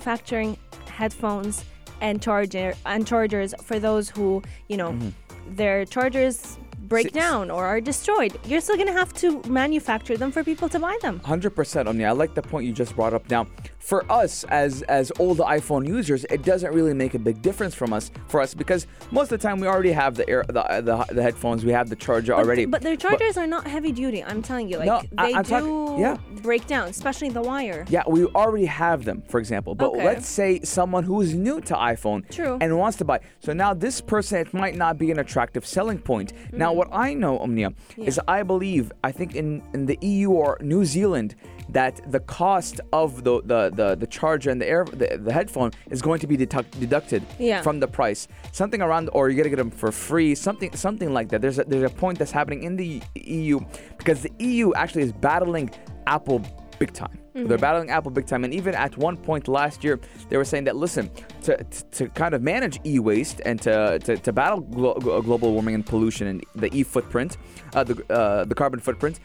headphones 0.88 1.64
and 2.00 2.22
charger 2.22 2.74
and 2.84 3.06
chargers 3.06 3.54
for 3.62 3.78
those 3.78 4.08
who, 4.08 4.42
you 4.68 4.76
know, 4.76 4.92
mm-hmm. 4.92 5.08
their 5.54 5.84
chargers 5.84 6.58
break 6.88 7.12
down 7.12 7.50
or 7.50 7.66
are 7.66 7.80
destroyed? 7.80 8.38
You're 8.44 8.60
still 8.60 8.76
gonna 8.76 8.92
have 8.92 9.12
to 9.14 9.42
manufacture 9.48 10.16
them 10.16 10.30
for 10.32 10.42
people 10.44 10.68
to 10.70 10.78
buy 10.78 10.96
them. 11.02 11.20
100% 11.20 11.86
Omni. 11.86 12.04
I 12.04 12.12
like 12.12 12.34
the 12.34 12.42
point 12.42 12.66
you 12.66 12.72
just 12.72 12.94
brought 12.96 13.14
up. 13.14 13.28
Now, 13.30 13.46
for 13.78 14.10
us 14.10 14.42
as 14.48 14.82
as 14.84 15.12
old 15.20 15.38
iPhone 15.38 15.86
users, 15.86 16.24
it 16.30 16.42
doesn't 16.42 16.72
really 16.74 16.92
make 16.94 17.14
a 17.14 17.18
big 17.20 17.40
difference 17.40 17.74
from 17.74 17.92
us 17.92 18.10
for 18.28 18.40
us 18.40 18.52
because 18.52 18.86
most 19.12 19.30
of 19.30 19.38
the 19.40 19.46
time 19.48 19.60
we 19.60 19.68
already 19.68 19.92
have 19.92 20.16
the 20.16 20.28
air 20.28 20.44
the, 20.48 20.62
the, 20.82 21.14
the 21.14 21.22
headphones, 21.22 21.64
we 21.64 21.70
have 21.72 21.88
the 21.88 21.94
charger 21.96 22.32
But, 22.34 22.44
already. 22.44 22.64
but 22.66 22.82
their 22.82 22.96
chargers 22.96 23.36
are 23.36 23.46
not 23.46 23.66
heavy 23.66 23.92
duty. 23.92 24.24
I'm 24.24 24.42
telling 24.42 24.68
you, 24.68 24.78
like 24.78 24.86
No, 24.86 25.02
they 25.24 25.34
I'm 25.34 25.42
do 25.44 25.48
talking- 25.50 25.98
yeah. 26.00 26.16
break 26.42 26.66
down, 26.66 26.88
especially 26.88 27.28
the 27.28 27.42
wire. 27.42 27.84
Yeah, 27.88 28.02
we 28.08 28.24
already 28.26 28.66
have 28.66 29.04
them, 29.04 29.22
for 29.28 29.38
example. 29.38 29.74
But 29.76 29.90
Okay. 29.90 30.04
let's 30.04 30.28
say 30.28 30.60
someone 30.62 31.04
who 31.04 31.20
is 31.20 31.34
new 31.34 31.60
to 31.62 31.74
iPhone 31.74 32.28
True. 32.28 32.58
and 32.60 32.76
wants 32.76 32.96
to 32.98 33.04
buy. 33.04 33.20
So 33.40 33.52
now 33.52 33.72
this 33.72 34.00
person, 34.00 34.38
it 34.40 34.52
might 34.52 34.74
not 34.74 34.98
be 34.98 35.10
an 35.12 35.18
attractive 35.20 35.64
selling 35.64 35.98
point. 35.98 36.32
Now, 36.52 36.66
Mm-hmm. 36.66 36.75
What 36.76 36.88
I 36.92 37.14
know, 37.14 37.38
Omnia, 37.38 37.72
is 37.96 38.20
I 38.28 38.42
believe, 38.42 38.92
I 39.02 39.12
think 39.12 39.34
in, 39.34 39.62
in 39.74 39.86
the 39.86 39.98
EU 40.02 40.30
or 40.30 40.58
New 40.60 40.84
Zealand, 40.84 41.34
that 41.70 42.00
the 42.12 42.20
cost 42.20 42.80
of 42.92 43.24
the, 43.24 43.42
the, 43.42 43.70
the, 43.74 43.96
the 43.96 44.06
charger 44.06 44.50
and 44.50 44.60
the 44.60 44.68
air 44.68 44.84
the, 44.84 45.18
the 45.20 45.32
headphone 45.32 45.72
is 45.90 46.00
going 46.00 46.20
to 46.20 46.26
be 46.26 46.36
deduct, 46.36 46.78
deducted 46.78 47.22
Yeah. 47.38 47.60
from 47.62 47.80
the 47.80 47.88
price. 47.88 48.28
Something 48.52 48.80
around, 48.82 49.10
or 49.12 49.28
you're 49.28 49.36
gonna 49.42 49.50
get 49.50 49.56
them 49.56 49.70
for 49.70 49.90
free. 49.90 50.34
Something 50.34 50.70
something 50.76 51.12
like 51.12 51.28
that. 51.30 51.40
There's 51.42 51.58
a, 51.58 51.64
there's 51.64 51.90
a 51.90 51.94
point 51.94 52.18
that's 52.20 52.30
happening 52.30 52.62
in 52.62 52.76
the 52.76 53.02
EU 53.14 53.60
because 53.98 54.22
the 54.22 54.32
EU 54.38 54.72
actually 54.74 55.02
is 55.02 55.12
battling 55.12 55.70
Apple 56.06 56.40
big 56.78 56.92
time. 56.92 57.18
They're 57.44 57.58
battling 57.58 57.90
Apple 57.90 58.10
big 58.10 58.26
time, 58.26 58.44
and 58.44 58.54
even 58.54 58.74
at 58.74 58.96
one 58.96 59.16
point 59.18 59.46
last 59.46 59.84
year, 59.84 60.00
they 60.30 60.38
were 60.38 60.44
saying 60.44 60.64
that 60.64 60.76
listen, 60.76 61.10
to, 61.42 61.62
to, 61.62 61.84
to 61.90 62.08
kind 62.08 62.34
of 62.34 62.40
manage 62.42 62.80
e-waste 62.86 63.42
and 63.44 63.60
to, 63.62 63.98
to, 64.00 64.16
to 64.16 64.32
battle 64.32 64.60
glo- 64.60 64.94
glo- 64.94 65.20
global 65.20 65.52
warming 65.52 65.74
and 65.74 65.84
pollution 65.84 66.26
and 66.28 66.44
the 66.54 66.74
e-footprint, 66.74 67.36
uh, 67.74 67.84
the 67.84 68.02
uh, 68.12 68.44
the 68.46 68.54
carbon 68.54 68.80
footprint. 68.80 69.20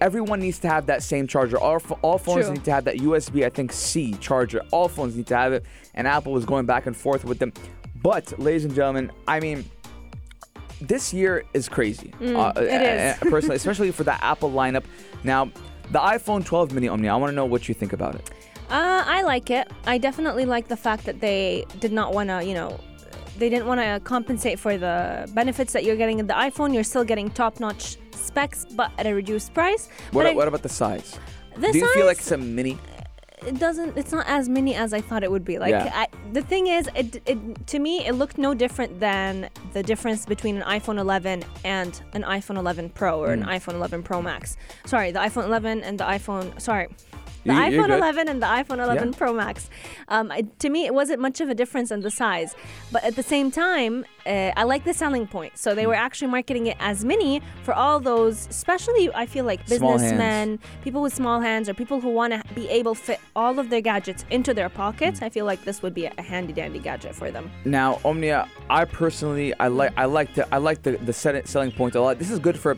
Everyone 0.00 0.40
needs 0.40 0.58
to 0.58 0.68
have 0.68 0.86
that 0.86 1.00
same 1.04 1.28
charger. 1.28 1.56
All, 1.58 1.80
all 2.02 2.18
phones 2.18 2.46
True. 2.46 2.54
need 2.54 2.64
to 2.64 2.72
have 2.72 2.84
that 2.86 2.96
USB, 2.96 3.46
I 3.46 3.50
think 3.50 3.70
C 3.72 4.14
charger. 4.14 4.60
All 4.72 4.88
phones 4.88 5.14
need 5.14 5.28
to 5.28 5.36
have 5.36 5.52
it, 5.52 5.64
and 5.94 6.08
Apple 6.08 6.32
was 6.32 6.44
going 6.44 6.66
back 6.66 6.86
and 6.86 6.96
forth 6.96 7.24
with 7.24 7.38
them. 7.38 7.52
But, 8.02 8.36
ladies 8.40 8.64
and 8.64 8.74
gentlemen, 8.74 9.12
I 9.28 9.38
mean, 9.38 9.64
this 10.80 11.14
year 11.14 11.44
is 11.54 11.68
crazy. 11.68 12.12
uh, 12.20 12.24
Mm, 12.24 12.56
it 12.62 12.82
is. 12.82 13.22
uh, 13.22 13.30
personally, 13.30 13.54
especially 13.62 13.92
for 13.92 14.02
the 14.02 14.24
Apple 14.24 14.50
lineup. 14.50 14.82
Now, 15.22 15.52
the 15.92 15.98
iPhone 15.98 16.44
12 16.44 16.72
mini 16.72 16.88
Omni, 16.88 17.08
I 17.08 17.16
want 17.16 17.30
to 17.30 17.36
know 17.36 17.44
what 17.44 17.68
you 17.68 17.74
think 17.74 17.92
about 17.92 18.14
it. 18.14 18.30
Uh, 18.70 19.02
I 19.06 19.22
like 19.22 19.50
it. 19.50 19.70
I 19.86 19.98
definitely 19.98 20.46
like 20.46 20.68
the 20.68 20.76
fact 20.76 21.04
that 21.04 21.20
they 21.20 21.66
did 21.78 21.92
not 21.92 22.14
want 22.14 22.30
to, 22.30 22.42
you 22.42 22.54
know, 22.54 22.80
they 23.38 23.48
didn't 23.50 23.66
want 23.66 23.80
to 23.80 24.00
compensate 24.04 24.58
for 24.58 24.78
the 24.78 25.30
benefits 25.34 25.72
that 25.74 25.84
you're 25.84 25.96
getting 25.96 26.18
in 26.18 26.26
the 26.26 26.34
iPhone. 26.34 26.72
You're 26.72 26.84
still 26.84 27.04
getting 27.04 27.28
top-notch 27.30 27.96
specs, 28.12 28.64
but 28.74 28.90
at 28.98 29.06
a 29.06 29.14
reduced 29.14 29.52
price. 29.52 29.88
What, 30.12 30.26
I- 30.26 30.32
what 30.34 30.48
about 30.48 30.62
the 30.62 30.68
size? 30.70 31.18
the 31.56 31.70
Do 31.72 31.78
you 31.78 31.92
feel 31.92 32.06
like 32.06 32.18
it's 32.18 32.30
a 32.32 32.38
mini? 32.38 32.78
It 33.46 33.58
doesn't. 33.58 33.96
It's 33.96 34.12
not 34.12 34.26
as 34.28 34.48
mini 34.48 34.74
as 34.74 34.92
I 34.92 35.00
thought 35.00 35.22
it 35.22 35.30
would 35.30 35.44
be. 35.44 35.58
Like 35.58 35.70
Yeah. 35.70 35.90
I, 35.94 36.08
the 36.32 36.42
thing 36.42 36.66
is, 36.68 36.88
it, 36.94 37.20
it 37.26 37.66
to 37.68 37.78
me 37.78 38.06
it 38.06 38.12
looked 38.14 38.38
no 38.38 38.54
different 38.54 39.00
than 39.00 39.48
the 39.72 39.82
difference 39.82 40.24
between 40.26 40.56
an 40.56 40.62
iPhone 40.80 40.98
11 40.98 41.44
and 41.64 42.00
an 42.14 42.22
iPhone 42.22 42.56
11 42.56 42.90
Pro 42.90 43.20
or 43.20 43.34
Hmm. 43.34 43.42
an 43.42 43.48
iPhone 43.48 43.74
11 43.74 44.02
Pro 44.02 44.22
Max. 44.22 44.56
Sorry, 44.86 45.10
the 45.12 45.20
iPhone 45.20 45.44
11 45.44 45.82
and 45.82 45.98
the 45.98 46.04
iPhone. 46.04 46.60
Sorry. 46.60 46.88
The 47.44 47.52
You- 47.54 47.60
iPhone 47.82 47.90
11 47.90 48.28
and 48.28 48.40
the 48.42 48.46
iPhone 48.46 48.78
11 48.82 49.08
Yeah. 49.12 49.18
Pro 49.18 49.32
Max. 49.32 49.68
Um, 50.08 50.30
I, 50.30 50.42
to 50.60 50.68
me, 50.70 50.86
it 50.86 50.94
wasn't 50.94 51.20
much 51.20 51.40
of 51.40 51.48
a 51.48 51.54
difference 51.54 51.90
in 51.90 52.00
the 52.00 52.10
size, 52.10 52.54
but 52.92 53.02
at 53.04 53.16
the 53.16 53.22
same 53.22 53.50
time, 53.50 54.04
uh, 54.26 54.52
I 54.56 54.62
like 54.62 54.84
the 54.84 54.94
selling 54.94 55.26
point. 55.26 55.58
So 55.58 55.74
they 55.74 55.86
were 55.86 55.96
Hmm. 55.96 56.06
actually 56.06 56.28
marketing 56.28 56.66
it 56.66 56.76
as 56.78 57.04
mini 57.04 57.42
for 57.64 57.74
all 57.74 57.98
those, 57.98 58.46
especially 58.48 59.10
I 59.14 59.26
feel 59.26 59.44
like 59.44 59.66
businessmen, 59.66 60.58
people 60.82 61.02
with 61.02 61.14
small 61.14 61.40
hands, 61.40 61.68
or 61.68 61.74
people 61.74 62.00
who 62.00 62.10
want 62.10 62.32
to 62.32 62.42
be 62.54 62.68
able 62.68 62.94
to 62.94 63.00
fit 63.00 63.20
all 63.34 63.58
of 63.58 63.70
their 63.70 63.80
gadgets 63.80 64.24
into 64.30 64.54
their 64.54 64.68
pockets. 64.68 65.18
Hmm. 65.18 65.24
I 65.24 65.28
feel 65.30 65.44
like 65.44 65.64
this 65.64 65.82
would 65.82 65.94
be 65.94 66.06
a 66.06 66.22
handy 66.22 66.52
dandy 66.52 66.78
gadget 66.78 67.14
for 67.14 67.30
them. 67.30 67.50
Now, 67.64 67.98
Omnia, 68.04 68.46
I 68.70 68.84
personally, 68.84 69.52
I 69.58 69.66
like, 69.68 69.92
I 69.96 70.04
like 70.04 70.34
the, 70.34 70.46
I 70.54 70.58
like 70.58 70.82
the 70.82 70.92
the 70.92 71.12
selling 71.12 71.72
point 71.72 71.94
a 71.96 72.00
lot. 72.00 72.18
This 72.18 72.30
is 72.30 72.38
good 72.38 72.58
for, 72.58 72.76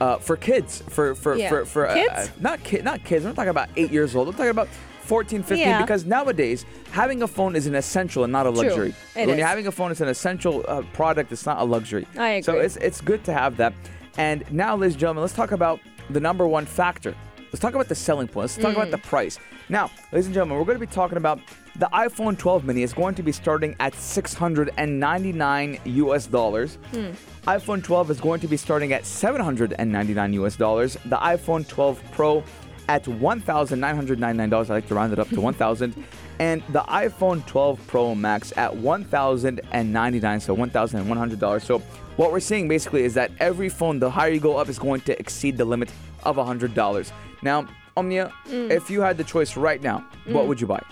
uh, 0.00 0.18
for 0.18 0.36
kids, 0.36 0.82
for 0.88 1.14
for 1.14 1.36
Yeah. 1.36 1.48
for 1.48 1.64
for 1.64 1.88
uh, 1.88 1.94
Kids? 1.94 2.12
uh, 2.14 2.28
not 2.40 2.62
kid, 2.62 2.84
not 2.84 3.04
kids. 3.04 3.24
I'm 3.24 3.30
not 3.30 3.36
talking 3.36 3.50
about 3.50 3.68
eight 3.76 3.90
years 3.90 4.14
old. 4.14 4.28
I'm 4.28 4.34
talking 4.34 4.50
about 4.50 4.68
14, 5.02 5.42
15. 5.42 5.58
Yeah. 5.58 5.80
Because 5.80 6.04
nowadays, 6.04 6.64
having 6.90 7.22
a 7.22 7.28
phone 7.28 7.54
is 7.54 7.66
an 7.66 7.74
essential 7.76 8.24
and 8.24 8.32
not 8.32 8.46
a 8.46 8.50
True. 8.52 8.62
luxury. 8.62 8.88
It 9.14 9.20
when 9.20 9.30
is. 9.30 9.38
you're 9.38 9.46
having 9.46 9.66
a 9.68 9.72
phone, 9.72 9.90
it's 9.92 10.00
an 10.00 10.08
essential 10.08 10.64
uh, 10.66 10.82
product. 10.92 11.30
It's 11.30 11.46
not 11.46 11.58
a 11.60 11.64
luxury. 11.64 12.06
I 12.18 12.28
agree. 12.30 12.42
So 12.42 12.58
it's 12.58 12.76
it's 12.76 13.00
good 13.00 13.22
to 13.24 13.32
have 13.32 13.56
that. 13.58 13.72
And 14.18 14.44
now, 14.52 14.76
ladies 14.76 14.94
and 14.94 15.00
gentlemen, 15.00 15.22
let's 15.22 15.34
talk 15.34 15.52
about 15.52 15.80
the 16.10 16.20
number 16.20 16.46
one 16.46 16.66
factor. 16.66 17.14
Let's 17.52 17.60
talk 17.60 17.74
about 17.74 17.88
the 17.88 17.94
selling 17.94 18.26
point. 18.28 18.44
Let's 18.44 18.56
talk 18.56 18.74
about 18.74 18.90
the 18.90 18.98
price. 18.98 19.38
Now, 19.68 19.90
ladies 20.12 20.26
and 20.26 20.34
gentlemen, 20.34 20.58
we're 20.58 20.64
going 20.64 20.78
to 20.80 20.86
be 20.86 20.92
talking 20.92 21.16
about 21.18 21.38
the 21.78 21.88
iPhone 21.92 22.38
12 22.38 22.64
mini 22.64 22.82
is 22.82 22.94
going 22.94 23.14
to 23.14 23.22
be 23.22 23.32
starting 23.32 23.76
at 23.80 23.94
699 23.94 25.78
US 25.84 26.26
dollars. 26.26 26.78
Hmm. 26.92 27.10
iPhone 27.46 27.84
12 27.84 28.10
is 28.10 28.20
going 28.20 28.40
to 28.40 28.48
be 28.48 28.56
starting 28.56 28.92
at 28.92 29.04
799 29.04 30.32
US 30.34 30.56
dollars. 30.56 30.94
The 31.04 31.16
iPhone 31.16 31.68
12 31.68 32.02
Pro 32.12 32.42
at 32.88 33.04
$1,999. 33.04 34.70
I 34.70 34.72
like 34.72 34.86
to 34.88 34.94
round 34.94 35.12
it 35.12 35.18
up 35.18 35.28
to 35.30 35.40
1,000. 35.42 36.04
And 36.38 36.62
the 36.70 36.80
iPhone 36.80 37.44
12 37.46 37.86
Pro 37.86 38.14
Max 38.14 38.56
at 38.56 38.74
1,099, 38.74 40.40
so 40.40 40.56
$1,100. 40.56 41.62
So 41.62 41.78
what 42.16 42.32
we're 42.32 42.40
seeing 42.40 42.68
basically 42.68 43.02
is 43.04 43.14
that 43.14 43.32
every 43.40 43.68
phone, 43.68 43.98
the 43.98 44.10
higher 44.10 44.30
you 44.30 44.40
go 44.40 44.56
up, 44.56 44.68
is 44.68 44.78
going 44.78 45.00
to 45.02 45.18
exceed 45.18 45.58
the 45.58 45.64
limit 45.64 45.90
of 46.24 46.36
$100. 46.36 47.12
Now, 47.42 47.66
Omnia, 47.96 48.32
hmm. 48.46 48.70
if 48.70 48.88
you 48.88 49.00
had 49.00 49.18
the 49.18 49.24
choice 49.24 49.56
right 49.56 49.82
now, 49.82 50.06
what 50.26 50.42
hmm. 50.42 50.48
would 50.48 50.60
you 50.60 50.66
buy? 50.66 50.82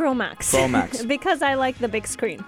Pro 0.00 0.14
Max. 0.14 0.50
Pro 0.50 0.66
Max. 0.66 1.04
because 1.16 1.42
I 1.42 1.52
like 1.52 1.76
the 1.76 1.86
big 1.86 2.06
screen. 2.06 2.42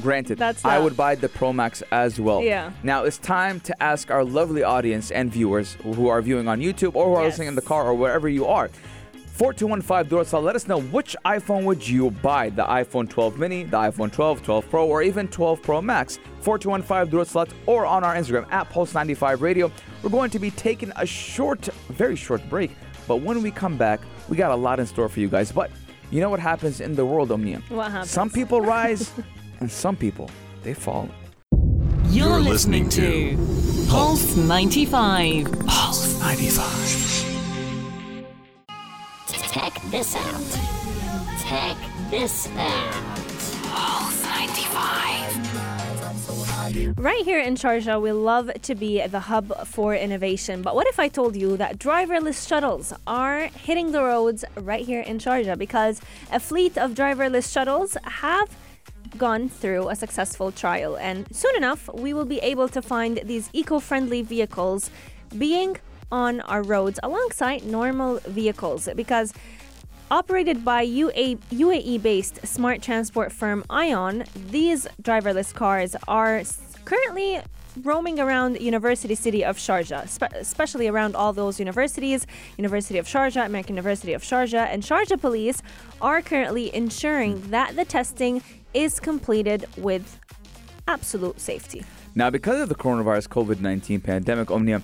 Granted, 0.00 0.38
That's 0.38 0.64
I 0.64 0.78
would 0.78 0.96
buy 0.96 1.16
the 1.16 1.28
Pro 1.28 1.52
Max 1.52 1.82
as 1.90 2.20
well. 2.20 2.40
Yeah. 2.40 2.70
Now 2.84 3.02
it's 3.02 3.18
time 3.18 3.58
to 3.60 3.82
ask 3.82 4.12
our 4.12 4.22
lovely 4.24 4.62
audience 4.62 5.10
and 5.10 5.28
viewers 5.28 5.72
who 5.82 6.06
are 6.06 6.22
viewing 6.22 6.46
on 6.46 6.60
YouTube 6.60 6.94
or 6.94 7.06
who 7.06 7.14
are 7.14 7.24
Yes. 7.24 7.32
listening 7.32 7.48
in 7.48 7.54
the 7.56 7.62
car 7.62 7.84
or 7.88 7.94
wherever 7.94 8.28
you 8.28 8.46
are. 8.46 8.70
4215 9.32 10.08
Dorsal, 10.08 10.40
let 10.40 10.54
us 10.54 10.68
know 10.68 10.80
which 10.80 11.16
iPhone 11.24 11.64
would 11.64 11.86
you 11.86 12.12
buy? 12.12 12.48
The 12.50 12.62
iPhone 12.62 13.10
12 13.10 13.40
mini, 13.40 13.64
the 13.64 13.78
iPhone 13.78 14.12
12, 14.12 14.44
12 14.44 14.70
Pro, 14.70 14.86
or 14.86 15.02
even 15.02 15.26
12 15.26 15.60
Pro 15.62 15.82
Max? 15.82 16.20
4215 16.42 17.10
Dorsal 17.10 17.48
or 17.66 17.86
on 17.86 18.04
our 18.04 18.14
Instagram 18.14 18.46
at 18.52 18.70
Pulse95 18.70 19.40
Radio. 19.40 19.72
We're 20.04 20.10
going 20.10 20.30
to 20.30 20.38
be 20.38 20.52
taking 20.52 20.92
a 20.94 21.06
short, 21.06 21.64
very 21.88 22.14
short 22.14 22.48
break, 22.48 22.70
but 23.08 23.16
when 23.16 23.42
we 23.42 23.50
come 23.50 23.76
back, 23.76 24.00
we 24.28 24.36
got 24.36 24.52
a 24.52 24.56
lot 24.56 24.78
in 24.78 24.86
store 24.86 25.08
for 25.08 25.18
you 25.18 25.28
guys. 25.28 25.50
But 25.50 25.72
you 26.12 26.20
know 26.20 26.28
what 26.28 26.40
happens 26.40 26.80
in 26.80 26.94
the 26.94 27.06
world, 27.06 27.32
Omnia? 27.32 27.62
What 27.70 27.90
happens? 27.90 28.10
Some 28.10 28.28
people 28.28 28.60
rise 28.60 29.10
and 29.60 29.70
some 29.70 29.96
people, 29.96 30.30
they 30.62 30.74
fall. 30.74 31.08
You're, 32.10 32.38
listening 32.38 32.84
listening, 32.84 33.38
to 33.38 33.88
Pulse 33.88 34.36
95. 34.36 35.50
Pulse 35.66 36.20
95. 36.20 37.22
Check 39.52 39.72
this 39.90 40.14
out. 40.14 40.60
Check 41.48 41.76
this 42.10 42.48
out. 42.56 43.21
Right 46.72 47.22
here 47.24 47.38
in 47.38 47.54
Sharjah, 47.54 48.00
we 48.00 48.12
love 48.12 48.50
to 48.62 48.74
be 48.74 49.06
the 49.06 49.20
hub 49.20 49.66
for 49.66 49.94
innovation. 49.94 50.62
But 50.62 50.74
what 50.74 50.86
if 50.86 50.98
I 50.98 51.08
told 51.08 51.36
you 51.36 51.58
that 51.58 51.78
driverless 51.78 52.48
shuttles 52.48 52.94
are 53.06 53.48
hitting 53.48 53.92
the 53.92 54.02
roads 54.02 54.42
right 54.56 54.84
here 54.84 55.02
in 55.02 55.18
Sharjah? 55.18 55.58
Because 55.58 56.00
a 56.30 56.40
fleet 56.40 56.78
of 56.78 56.92
driverless 56.92 57.52
shuttles 57.52 57.98
have 58.04 58.48
gone 59.18 59.50
through 59.50 59.90
a 59.90 59.96
successful 59.96 60.50
trial. 60.50 60.96
And 60.96 61.26
soon 61.34 61.54
enough, 61.56 61.90
we 61.92 62.14
will 62.14 62.24
be 62.24 62.38
able 62.38 62.68
to 62.68 62.80
find 62.80 63.20
these 63.24 63.50
eco 63.52 63.78
friendly 63.78 64.22
vehicles 64.22 64.90
being 65.36 65.76
on 66.10 66.40
our 66.42 66.62
roads 66.62 66.98
alongside 67.02 67.64
normal 67.64 68.18
vehicles. 68.24 68.88
Because 68.96 69.34
Operated 70.12 70.62
by 70.62 70.82
UA, 70.82 71.36
UAE-based 71.50 72.46
smart 72.46 72.82
transport 72.82 73.32
firm 73.32 73.64
Ion, 73.70 74.24
these 74.50 74.86
driverless 75.00 75.54
cars 75.54 75.96
are 76.06 76.42
currently 76.84 77.40
roaming 77.82 78.20
around 78.20 78.60
University 78.60 79.14
City 79.14 79.42
of 79.42 79.56
Sharjah, 79.56 80.06
spe- 80.06 80.34
especially 80.34 80.86
around 80.86 81.16
all 81.16 81.32
those 81.32 81.58
universities, 81.58 82.26
University 82.58 82.98
of 82.98 83.06
Sharjah, 83.06 83.46
American 83.46 83.74
University 83.74 84.12
of 84.12 84.20
Sharjah, 84.22 84.66
and 84.70 84.82
Sharjah 84.82 85.18
police 85.18 85.62
are 86.02 86.20
currently 86.20 86.74
ensuring 86.74 87.38
hmm. 87.38 87.50
that 87.50 87.74
the 87.74 87.86
testing 87.86 88.42
is 88.74 89.00
completed 89.00 89.64
with 89.78 90.20
absolute 90.88 91.40
safety. 91.40 91.84
Now, 92.14 92.28
because 92.28 92.60
of 92.60 92.68
the 92.68 92.74
coronavirus 92.74 93.28
COVID 93.28 93.60
19 93.60 94.02
pandemic, 94.02 94.50
Omnia, 94.50 94.82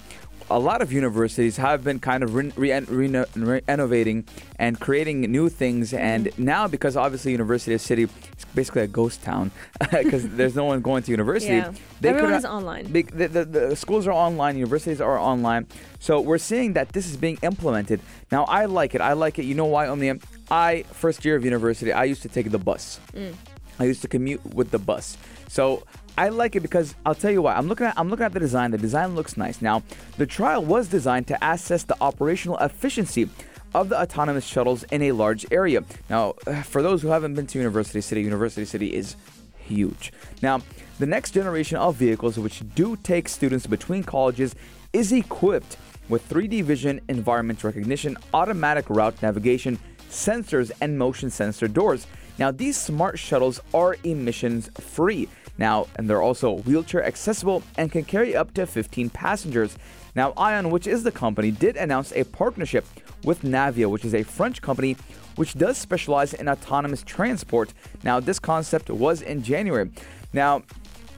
a 0.51 0.59
lot 0.59 0.81
of 0.81 0.93
universities 0.93 1.57
have 1.59 1.85
been 1.85 1.99
kind 1.99 2.23
of 2.23 2.35
re- 2.35 2.53
re- 2.57 2.81
reno- 2.81 3.27
renovating 3.37 4.25
and 4.59 4.81
creating 4.81 5.21
new 5.21 5.49
things. 5.49 5.93
And 5.93 6.27
mm-hmm. 6.27 6.45
now, 6.45 6.69
because 6.69 6.97
obviously 6.97 7.33
University 7.33 7.75
of 7.75 7.81
City 7.81 8.05
is 8.05 8.45
basically 8.55 8.83
a 8.83 8.87
ghost 8.87 9.23
town 9.23 9.51
because 9.91 10.29
there's 10.29 10.57
no 10.57 10.65
one 10.65 10.81
going 10.81 11.03
to 11.03 11.11
university. 11.11 11.57
Yeah. 11.57 11.73
they 12.01 12.11
Everyone 12.11 12.31
could- 12.31 12.39
is 12.39 12.45
online. 12.45 12.93
The, 12.93 13.27
the, 13.27 13.45
the 13.45 13.77
schools 13.77 14.07
are 14.07 14.13
online, 14.13 14.57
universities 14.57 15.01
are 15.01 15.19
online. 15.19 15.67
So 16.01 16.21
we're 16.21 16.39
seeing 16.39 16.73
that 16.75 16.91
this 16.93 17.09
is 17.09 17.17
being 17.17 17.39
implemented. 17.43 18.01
Now, 18.33 18.45
I 18.45 18.65
like 18.67 18.95
it. 18.95 19.01
I 19.01 19.13
like 19.13 19.39
it. 19.39 19.45
You 19.45 19.55
know 19.55 19.67
why, 19.67 19.89
Omnia? 19.89 20.19
I, 20.51 20.85
first 20.93 21.25
year 21.25 21.37
of 21.37 21.45
university, 21.45 21.93
I 21.93 22.05
used 22.05 22.23
to 22.23 22.29
take 22.29 22.51
the 22.51 22.59
bus. 22.59 23.01
Mm. 23.13 23.35
I 23.79 23.85
used 23.85 24.03
to 24.03 24.09
commute 24.09 24.45
with 24.55 24.71
the 24.71 24.79
bus. 24.79 25.17
So 25.49 25.85
I 26.19 26.31
like 26.31 26.57
it 26.57 26.63
because 26.63 26.97
I'll 27.07 27.15
tell 27.15 27.31
you 27.31 27.43
why. 27.43 27.55
I'm 27.55 27.69
looking 27.69 27.87
at 27.87 27.95
I'm 27.97 28.11
looking 28.11 28.27
at 28.27 28.33
the 28.33 28.41
design. 28.41 28.73
The 28.73 28.79
design 28.79 29.15
looks 29.15 29.37
nice. 29.37 29.63
Now, 29.63 29.85
the 30.17 30.27
trial 30.27 30.65
was 30.65 30.89
designed 30.89 31.29
to 31.29 31.39
assess 31.41 31.85
the 31.85 31.97
operational 32.01 32.59
efficiency 32.59 33.31
of 33.73 33.89
the 33.89 34.03
autonomous 34.03 34.45
shuttles 34.45 34.83
in 34.91 35.03
a 35.03 35.13
large 35.13 35.47
area. 35.53 35.85
Now, 36.11 36.33
for 36.65 36.83
those 36.83 37.03
who 37.03 37.09
haven't 37.09 37.35
been 37.35 37.47
to 37.47 37.59
University 37.59 38.01
City, 38.01 38.23
University 38.23 38.65
City 38.65 38.93
is 38.93 39.15
huge. 39.59 40.13
Now, 40.43 40.61
the 40.99 41.07
next 41.07 41.31
generation 41.31 41.77
of 41.77 41.95
vehicles 41.95 42.37
which 42.37 42.65
do 42.75 42.97
take 42.97 43.29
students 43.29 43.69
between 43.69 44.03
colleges 44.03 44.57
is 44.93 45.13
equipped 45.13 45.77
with 46.09 46.29
3D 46.29 46.65
vision, 46.65 47.01
environment 47.09 47.63
recognition, 47.63 48.17
automatic 48.35 48.91
route 48.91 49.23
navigation, 49.23 49.79
sensors, 50.11 50.73
and 50.81 50.99
motion 50.99 51.31
sensor 51.31 51.69
doors. 51.69 52.09
Now, 52.41 52.51
these 52.51 52.77
smart 52.77 53.21
shuttles 53.21 53.61
are 53.73 53.97
emissions 54.03 54.69
free. 54.81 55.29
Now, 55.59 55.87
and 55.97 56.09
they're 56.09 56.23
also 56.23 56.59
wheelchair 56.59 57.05
accessible 57.05 57.63
and 57.77 57.91
can 57.91 58.05
carry 58.05 58.35
up 58.35 58.55
to 58.55 58.67
15 58.67 59.11
passengers. 59.11 59.77
Now, 60.15 60.33
Ion, 60.37 60.71
which 60.71 60.87
is 60.87 61.03
the 61.03 61.13
company, 61.13 61.51
did 61.51 61.77
announce 61.77 62.13
a 62.13 62.25
partnership 62.25 62.87
with 63.25 63.43
Navya, 63.43 63.91
which 63.91 64.05
is 64.05 64.15
a 64.15 64.23
French 64.23 64.63
company 64.63 64.97
which 65.37 65.55
does 65.55 65.79
specialize 65.79 66.35
in 66.35 66.49
autonomous 66.49 67.03
transport. 67.03 67.73
Now, 68.03 68.19
this 68.19 68.39
concept 68.39 68.91
was 68.91 69.23
in 69.23 69.43
January. 69.43 69.91
Now, 70.33 70.63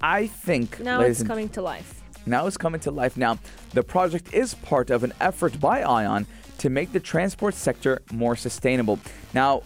I 0.02 0.26
think 0.26 0.80
Now 0.80 1.00
it's 1.00 1.22
coming 1.22 1.48
to 1.50 1.62
life. 1.62 2.02
now 2.26 2.46
it's 2.46 2.56
coming 2.56 2.80
to 2.82 2.90
life. 2.90 3.16
Now, 3.16 3.38
the 3.72 3.82
project 3.82 4.32
is 4.34 4.54
part 4.54 4.90
of 4.90 5.04
an 5.04 5.12
effort 5.20 5.58
by 5.60 5.80
ION 5.82 6.26
to 6.58 6.68
make 6.68 6.92
the 6.92 7.00
transport 7.00 7.54
sector 7.54 8.02
more 8.12 8.36
sustainable. 8.36 8.98
Now, 9.32 9.62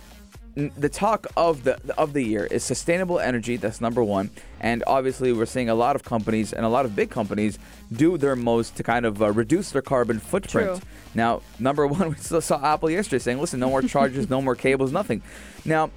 the 0.54 0.88
talk 0.88 1.26
of 1.36 1.64
the 1.64 1.78
of 1.98 2.12
the 2.12 2.22
year 2.22 2.44
is 2.46 2.62
sustainable 2.62 3.18
energy. 3.18 3.56
That's 3.56 3.80
number 3.80 4.02
one, 4.04 4.30
and 4.60 4.84
obviously 4.86 5.32
we're 5.32 5.46
seeing 5.46 5.68
a 5.68 5.74
lot 5.74 5.96
of 5.96 6.04
companies 6.04 6.52
and 6.52 6.64
a 6.64 6.68
lot 6.68 6.84
of 6.84 6.94
big 6.94 7.10
companies 7.10 7.58
do 7.92 8.16
their 8.16 8.36
most 8.36 8.76
to 8.76 8.82
kind 8.82 9.04
of 9.04 9.20
uh, 9.20 9.32
reduce 9.32 9.72
their 9.72 9.82
carbon 9.82 10.20
footprint. 10.20 10.78
True. 10.80 10.88
Now, 11.14 11.42
number 11.58 11.86
one, 11.86 12.10
we 12.32 12.40
saw 12.40 12.64
Apple 12.64 12.88
yesterday 12.88 13.18
saying, 13.18 13.40
"Listen, 13.40 13.58
no 13.58 13.68
more 13.68 13.82
chargers, 13.82 14.30
no 14.30 14.40
more 14.40 14.54
cables, 14.54 14.92
nothing." 14.92 15.22
Now, 15.64 15.90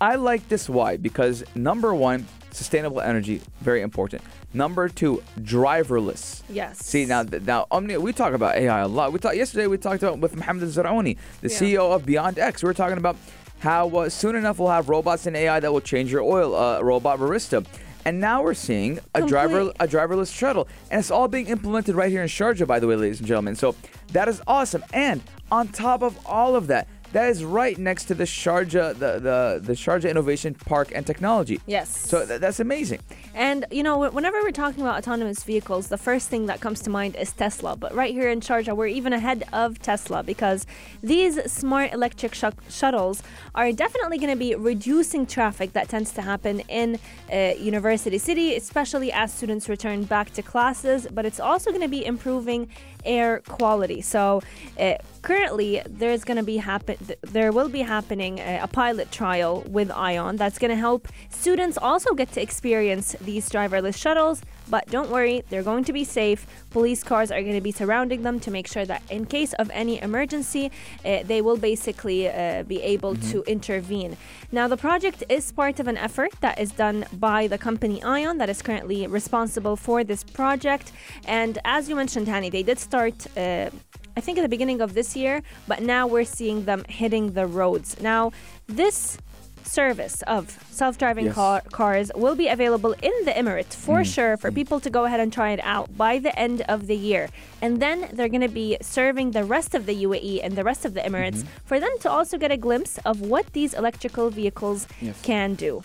I 0.00 0.14
like 0.14 0.48
this 0.48 0.68
why 0.68 0.96
because 0.96 1.42
number 1.56 1.92
one, 1.92 2.26
sustainable 2.52 3.00
energy, 3.00 3.40
very 3.60 3.82
important. 3.82 4.22
Number 4.52 4.88
two, 4.88 5.24
driverless. 5.40 6.42
Yes. 6.48 6.78
See 6.78 7.04
now, 7.06 7.22
now 7.22 7.66
Omnia, 7.72 8.00
we 8.00 8.12
talk 8.12 8.34
about 8.34 8.54
AI 8.54 8.80
a 8.82 8.86
lot. 8.86 9.12
We 9.12 9.18
talked 9.18 9.34
yesterday. 9.36 9.66
We 9.66 9.78
talked 9.78 10.04
about 10.04 10.20
with 10.20 10.36
Mohammed 10.36 10.68
Zaraoni, 10.68 11.16
the 11.40 11.48
Yeah. 11.48 11.58
CEO 11.58 11.92
of 11.92 12.06
Beyond 12.06 12.38
X. 12.38 12.62
We 12.62 12.68
were 12.68 12.74
talking 12.74 12.98
about 12.98 13.16
how 13.60 13.88
uh, 13.90 14.08
soon 14.08 14.36
enough 14.36 14.58
we'll 14.58 14.68
have 14.68 14.88
robots 14.88 15.26
and 15.26 15.36
AI 15.36 15.60
that 15.60 15.72
will 15.72 15.80
change 15.80 16.12
your 16.12 16.22
oil, 16.22 16.54
uh, 16.54 16.80
robot 16.80 17.18
barista. 17.18 17.64
And 18.04 18.20
now 18.20 18.42
we're 18.42 18.54
seeing 18.54 19.00
a 19.14 19.26
driver 19.26 19.72
a 19.80 19.88
driverless 19.88 20.34
shuttle, 20.34 20.68
and 20.90 20.98
it's 21.00 21.10
all 21.10 21.26
being 21.26 21.46
implemented 21.46 21.94
right 21.94 22.10
here 22.10 22.20
in 22.20 22.28
Sharjah, 22.28 22.66
by 22.66 22.78
the 22.78 22.86
way, 22.86 22.96
ladies 22.96 23.18
and 23.18 23.26
gentlemen. 23.26 23.56
So 23.56 23.74
that 24.12 24.28
is 24.28 24.42
awesome. 24.46 24.84
And 24.92 25.22
on 25.50 25.68
top 25.68 26.02
of 26.02 26.18
all 26.26 26.54
of 26.54 26.66
that, 26.66 26.86
that 27.14 27.30
is 27.30 27.44
right 27.44 27.78
next 27.78 28.04
to 28.06 28.14
the 28.14 28.24
Sharjah, 28.24 28.92
the 28.98 29.12
the, 29.20 29.60
the 29.62 29.72
Sharjah 29.72 30.10
Innovation 30.10 30.54
Park 30.54 30.92
and 30.94 31.06
Technology. 31.06 31.60
Yes. 31.66 31.88
So 31.96 32.26
th- 32.26 32.40
that's 32.40 32.58
amazing. 32.58 33.00
And 33.34 33.64
you 33.70 33.82
know, 33.82 34.10
whenever 34.10 34.42
we're 34.42 34.50
talking 34.50 34.82
about 34.82 34.98
autonomous 34.98 35.44
vehicles, 35.44 35.88
the 35.88 35.96
first 35.96 36.28
thing 36.28 36.46
that 36.46 36.60
comes 36.60 36.80
to 36.80 36.90
mind 36.90 37.14
is 37.16 37.32
Tesla. 37.32 37.76
But 37.76 37.94
right 37.94 38.12
here 38.12 38.28
in 38.28 38.40
Sharjah, 38.40 38.76
we're 38.76 38.88
even 38.88 39.12
ahead 39.12 39.44
of 39.52 39.80
Tesla 39.80 40.22
because 40.24 40.66
these 41.02 41.40
smart 41.50 41.92
electric 41.92 42.34
shu- 42.34 42.50
shuttles 42.68 43.22
are 43.54 43.70
definitely 43.72 44.18
going 44.18 44.30
to 44.30 44.36
be 44.36 44.56
reducing 44.56 45.24
traffic 45.24 45.72
that 45.72 45.88
tends 45.88 46.12
to 46.12 46.22
happen 46.22 46.60
in 46.68 46.98
uh, 47.32 47.54
University 47.58 48.18
City, 48.18 48.56
especially 48.56 49.12
as 49.12 49.32
students 49.32 49.68
return 49.68 50.02
back 50.02 50.32
to 50.32 50.42
classes. 50.42 51.06
But 51.12 51.24
it's 51.24 51.38
also 51.38 51.70
going 51.70 51.82
to 51.82 51.88
be 51.88 52.04
improving 52.04 52.68
air 53.04 53.40
quality. 53.48 54.00
So 54.00 54.42
uh, 54.78 54.94
currently, 55.22 55.82
there's 55.86 56.24
going 56.24 56.36
to 56.36 56.42
be 56.42 56.58
happen. 56.58 56.96
There 57.22 57.52
will 57.52 57.68
be 57.68 57.82
happening 57.82 58.38
a, 58.38 58.60
a 58.62 58.66
pilot 58.66 59.10
trial 59.10 59.62
with 59.68 59.90
Ion 59.90 60.36
that's 60.36 60.58
going 60.58 60.70
to 60.70 60.76
help 60.76 61.08
students 61.30 61.78
also 61.78 62.14
get 62.14 62.32
to 62.32 62.42
experience 62.42 63.16
these 63.20 63.48
driverless 63.48 63.96
shuttles. 63.96 64.42
But 64.68 64.88
don't 64.90 65.10
worry, 65.10 65.44
they're 65.48 65.62
going 65.62 65.84
to 65.84 65.92
be 65.92 66.04
safe. 66.04 66.46
Police 66.70 67.02
cars 67.02 67.30
are 67.30 67.40
going 67.42 67.54
to 67.54 67.60
be 67.60 67.72
surrounding 67.72 68.22
them 68.22 68.40
to 68.40 68.50
make 68.50 68.66
sure 68.66 68.84
that 68.86 69.02
in 69.10 69.26
case 69.26 69.52
of 69.54 69.70
any 69.72 70.00
emergency, 70.00 70.70
uh, 71.04 71.22
they 71.24 71.40
will 71.42 71.56
basically 71.56 72.28
uh, 72.28 72.62
be 72.64 72.80
able 72.82 73.14
to 73.16 73.42
intervene. 73.46 74.16
Now, 74.52 74.68
the 74.68 74.76
project 74.76 75.22
is 75.28 75.52
part 75.52 75.80
of 75.80 75.88
an 75.88 75.96
effort 75.96 76.32
that 76.40 76.58
is 76.58 76.72
done 76.72 77.04
by 77.12 77.46
the 77.46 77.58
company 77.58 78.02
Ion 78.02 78.38
that 78.38 78.48
is 78.48 78.62
currently 78.62 79.06
responsible 79.06 79.76
for 79.76 80.04
this 80.04 80.24
project. 80.24 80.92
And 81.26 81.58
as 81.64 81.88
you 81.88 81.96
mentioned, 81.96 82.26
Hani, 82.26 82.50
they 82.50 82.62
did 82.62 82.78
start. 82.78 83.26
Uh, 83.36 83.70
I 84.16 84.20
think 84.20 84.38
at 84.38 84.42
the 84.42 84.48
beginning 84.48 84.80
of 84.80 84.94
this 84.94 85.16
year, 85.16 85.42
but 85.66 85.82
now 85.82 86.06
we're 86.06 86.24
seeing 86.24 86.66
them 86.66 86.84
hitting 86.88 87.32
the 87.32 87.46
roads. 87.46 88.00
Now, 88.00 88.30
this 88.68 89.18
service 89.64 90.22
of 90.22 90.58
self-driving 90.70 91.26
Yes. 91.26 91.34
car- 91.34 91.62
cars 91.72 92.10
will 92.14 92.34
be 92.34 92.48
available 92.48 92.94
in 93.02 93.12
the 93.24 93.32
Emirates 93.32 93.74
for 93.74 94.00
mm. 94.00 94.14
sure 94.14 94.36
for 94.36 94.50
mm. 94.50 94.54
people 94.54 94.80
to 94.80 94.90
go 94.90 95.04
ahead 95.04 95.20
and 95.20 95.32
try 95.32 95.50
it 95.52 95.60
out 95.62 95.96
by 95.96 96.18
the 96.18 96.36
end 96.38 96.62
of 96.62 96.86
the 96.86 96.96
year. 96.96 97.28
And 97.62 97.80
then 97.80 98.08
they're 98.12 98.28
going 98.28 98.48
to 98.52 98.56
be 98.64 98.76
serving 98.80 99.32
the 99.32 99.44
rest 99.44 99.74
of 99.74 99.86
the 99.86 100.04
UAE 100.04 100.40
and 100.42 100.56
the 100.56 100.64
rest 100.64 100.84
of 100.84 100.94
the 100.94 101.00
Emirates 101.00 101.40
mm-hmm. 101.42 101.66
for 101.66 101.80
them 101.80 101.94
to 102.00 102.10
also 102.10 102.38
get 102.38 102.50
a 102.50 102.56
glimpse 102.56 102.98
of 103.04 103.20
what 103.20 103.52
these 103.52 103.74
electrical 103.74 104.30
vehicles 104.30 104.86
Yes. 105.00 105.20
can 105.22 105.54
do. 105.54 105.82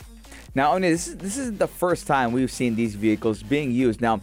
Now, 0.56 0.74
Oni, 0.74 0.90
this, 0.90 1.08
is, 1.08 1.18
this 1.18 1.38
isn't 1.38 1.60
the 1.60 1.68
first 1.68 2.08
time 2.08 2.32
we've 2.32 2.52
seen 2.52 2.76
these 2.76 2.96
vehicles 2.96 3.44
being 3.44 3.72
used. 3.72 4.02
Now, 4.02 4.22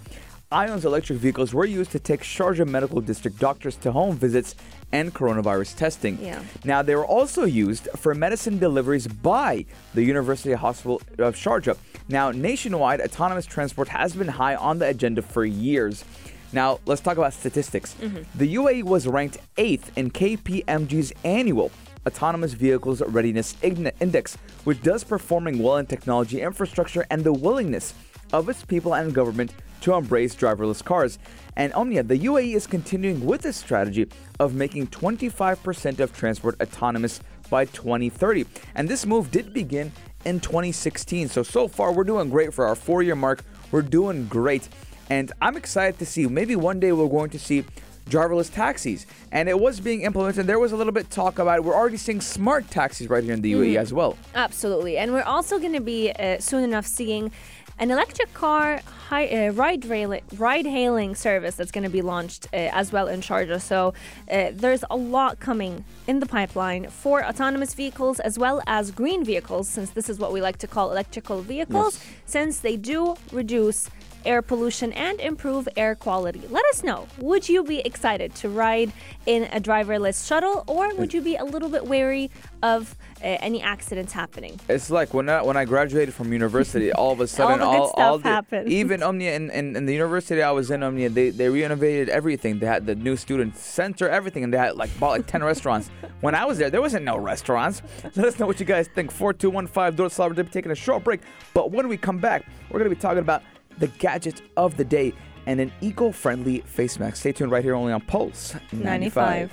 Ion's 0.50 0.84
electric 0.84 1.18
vehicles 1.18 1.52
were 1.52 1.64
used 1.64 1.90
to 1.92 1.98
take 1.98 2.22
Sharjah 2.22 2.68
Medical 2.68 3.00
District 3.00 3.36
doctors 3.38 3.76
to 3.78 3.90
home 3.90 4.16
visits 4.16 4.54
and 4.96 5.12
coronavirus 5.12 5.76
testing. 5.76 6.18
Yeah. 6.22 6.42
Now, 6.64 6.80
they 6.82 6.96
were 6.96 7.04
also 7.06 7.44
used 7.44 7.88
for 7.96 8.14
medicine 8.14 8.58
deliveries 8.58 9.06
by 9.06 9.66
the 9.94 10.02
University 10.02 10.54
Hospital 10.54 11.02
of 11.18 11.36
Sharjah. 11.36 11.76
Now, 12.08 12.30
nationwide, 12.30 13.00
autonomous 13.02 13.46
transport 13.46 13.88
has 13.88 14.14
been 14.14 14.28
high 14.28 14.56
on 14.56 14.78
the 14.78 14.86
agenda 14.86 15.20
for 15.20 15.44
years. 15.44 16.04
Now, 16.52 16.80
let's 16.86 17.02
talk 17.02 17.18
about 17.18 17.34
statistics. 17.34 17.94
Mm-hmm. 18.00 18.38
The 18.38 18.54
UAE 18.54 18.84
was 18.84 19.06
ranked 19.06 19.38
8th 19.56 19.86
in 19.96 20.10
KPMG's 20.10 21.12
annual 21.24 21.70
Autonomous 22.06 22.54
Vehicles 22.54 23.02
Readiness 23.02 23.56
Index, 23.62 24.38
which 24.64 24.80
does 24.82 25.04
performing 25.04 25.58
well 25.62 25.76
in 25.76 25.86
technology 25.86 26.40
infrastructure 26.40 27.04
and 27.10 27.22
the 27.22 27.32
willingness 27.32 27.92
of 28.32 28.48
its 28.48 28.64
people 28.64 28.94
and 28.94 29.12
government 29.12 29.52
to 29.83 29.95
embrace 29.95 30.35
driverless 30.35 30.85
cars. 30.85 31.18
And 31.56 31.73
Omnia, 31.73 32.02
the 32.02 32.18
UAE 32.18 32.54
is 32.54 32.66
continuing 32.66 33.25
with 33.25 33.47
its 33.47 33.59
strategy 33.59 34.09
of 34.38 34.54
making 34.54 34.88
25% 34.88 36.00
of 36.00 36.14
transport 36.14 36.61
autonomous 36.61 37.21
by 37.49 37.64
2030. 37.66 38.45
And 38.75 38.88
this 38.88 39.06
move 39.06 39.30
did 39.30 39.52
begin 39.54 39.92
in 40.25 40.40
2016. 40.40 41.28
So, 41.28 41.42
so 41.42 41.68
far, 41.68 41.92
we're 41.92 42.04
doing 42.04 42.28
great 42.28 42.52
for 42.52 42.66
our 42.66 42.75
four 42.75 43.02
year 43.02 43.14
mark. 43.14 43.45
We're 43.71 43.83
doing 43.83 44.26
great. 44.26 44.68
And 45.09 45.33
I'm 45.40 45.56
excited 45.56 45.99
to 46.00 46.06
see 46.06 46.26
maybe 46.26 46.56
one 46.56 46.80
day 46.80 46.92
we're 46.92 47.09
going 47.09 47.30
to 47.30 47.38
see 47.38 47.64
driverless 48.11 48.52
taxis. 48.52 49.06
And 49.33 49.49
it 49.49 49.59
was 49.59 49.80
being 49.80 50.02
implemented. 50.02 50.47
There 50.47 50.59
was 50.59 50.73
a 50.73 50.76
little 50.76 50.92
bit 50.92 51.11
talk 51.11 51.38
about 51.38 51.59
it. 51.59 51.64
We're 51.64 51.75
already 51.75 51.97
seeing 51.97 52.21
smart 52.21 52.71
taxis 52.71 53.09
right 53.09 53.23
here 53.23 53.33
in 53.33 53.40
the 53.40 53.52
UAE 53.52 53.76
as 53.76 53.92
well. 53.92 54.17
Absolutely. 54.34 54.99
And 54.99 55.12
we're 55.12 55.23
also 55.23 55.58
going 55.58 55.73
to 55.73 55.80
be 55.80 56.12
uh, 56.12 56.39
soon 56.39 56.65
enough 56.65 56.86
seeing 56.86 57.32
an 57.78 57.91
electric 57.91 58.32
car 58.32 58.80
hi- 59.08 59.28
uh, 59.28 59.52
ride, 59.52 59.84
rail- 59.84 60.19
ride 60.36 60.65
hailing 60.67 61.15
service 61.15 61.56
that's 61.56 61.71
going 61.71 61.84
to 61.84 61.91
be 61.91 62.02
launched 62.02 62.47
uh, 62.52 62.56
as 62.73 62.91
well 62.93 63.06
in 63.06 63.21
Sharjah. 63.21 63.60
So 63.60 63.93
uh, 64.30 64.50
there's 64.52 64.82
a 64.91 64.97
lot 64.97 65.41
coming 65.41 65.84
in 66.06 66.21
the 66.21 66.26
pipeline 66.26 66.89
for 66.89 67.25
autonomous 67.25 67.75
vehicles 67.75 68.19
as 68.21 68.39
well 68.39 68.62
as 68.67 68.91
green 68.91 69.25
vehicles, 69.25 69.69
since 69.69 69.91
this 69.91 70.08
is 70.08 70.19
what 70.19 70.32
we 70.32 70.41
like 70.41 70.56
to 70.58 70.67
call 70.67 70.91
electrical 70.91 71.43
vehicles, 71.43 71.95
Yes. 71.99 72.06
since 72.25 72.58
they 72.60 72.76
do 72.76 73.17
reduce 73.32 73.91
air 74.26 74.43
pollution 74.43 74.93
and 74.93 75.21
improve 75.21 75.69
air 75.76 75.95
quality. 75.95 76.43
Let 76.50 76.65
us 76.67 76.82
know. 76.82 77.06
Would 77.19 77.49
you 77.49 77.65
be 77.65 77.78
excited 77.80 78.34
to 78.36 78.49
ride 78.49 78.93
in 79.25 79.45
a 79.45 79.60
driverless 79.60 80.26
shuttle 80.26 80.65
or 80.67 80.95
would 80.95 81.15
you 81.15 81.21
be 81.21 81.36
a 81.36 81.45
little 81.45 81.69
bit 81.69 81.86
wary 81.86 82.30
of 82.62 82.97
uh, 83.23 83.39
any 83.41 83.62
accidents 83.62 84.12
happening? 84.12 84.58
It's 84.69 84.91
like 84.91 85.15
when 85.15 85.28
I, 85.28 85.43
when 85.43 85.56
I 85.56 85.65
graduated 85.65 86.15
from 86.15 86.32
university, 86.32 86.93
all 86.93 87.12
of 87.12 87.21
a 87.21 87.26
sudden, 87.36 87.60
all, 87.60 87.89
stuff 87.89 87.99
all 87.99 88.19
the, 88.19 88.28
happened. 88.28 88.69
even 88.69 89.02
Omnia 89.02 89.34
in, 89.34 89.50
in, 89.50 89.76
in 89.76 89.86
the 89.86 89.93
university 89.93 90.43
I 90.43 90.50
was 90.50 90.71
in, 90.71 90.82
Omnia, 90.82 91.10
they, 91.10 91.30
they 91.30 91.49
renovated 91.49 92.08
everything. 92.08 92.58
They 92.58 92.67
had 92.67 92.86
the 92.86 92.95
new 92.95 93.17
student 93.17 93.56
center, 93.56 94.08
everything, 94.08 94.45
and 94.45 94.52
they 94.52 94.58
had 94.58 94.76
like 94.76 94.91
bought 94.99 95.10
like 95.10 95.26
10 95.26 95.43
restaurants. 95.52 95.91
When 96.21 96.34
I 96.34 96.45
was 96.45 96.58
there, 96.58 96.71
there 96.71 96.82
wasn't 96.82 97.04
no 97.04 97.17
restaurants. 97.17 97.82
Let 98.17 98.26
us 98.26 98.39
know 98.39 98.47
what 98.47 98.60
you 98.60 98.67
guys 98.67 98.89
think. 98.89 99.10
4215 99.10 99.97
Door 99.97 100.10
Slobber 100.10 100.34
Dip 100.34 100.50
taking 100.50 100.73
a 100.73 100.75
short 100.75 101.04
break. 101.04 101.21
But 101.54 101.71
when 101.71 101.89
we 101.89 101.97
come 101.97 102.19
back, 102.19 102.45
we're 102.71 102.78
going 102.78 102.91
to 102.91 102.95
be 102.97 103.00
talking 103.00 103.19
about 103.19 103.43
the 103.78 103.89
gadget 103.89 104.43
of 104.56 104.76
the 104.76 104.84
day 104.84 105.12
and 105.47 105.60
an 105.60 105.73
eco 105.80 106.10
friendly 106.10 106.60
face 106.60 106.99
mask. 106.99 107.17
Stay 107.17 107.32
tuned 107.32 107.50
right 107.50 107.65
here 107.65 107.75
only 107.75 107.93
on 107.93 108.00
Pulse 108.00 108.54
95. 108.73 109.52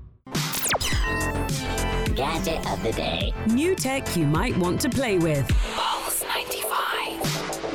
Gadget 2.14 2.70
of 2.70 2.82
the 2.82 2.92
day. 2.92 3.32
New 3.48 3.74
tech 3.74 4.16
you 4.16 4.26
might 4.26 4.56
want 4.56 4.80
to 4.80 4.88
play 4.88 5.18
with. 5.18 5.50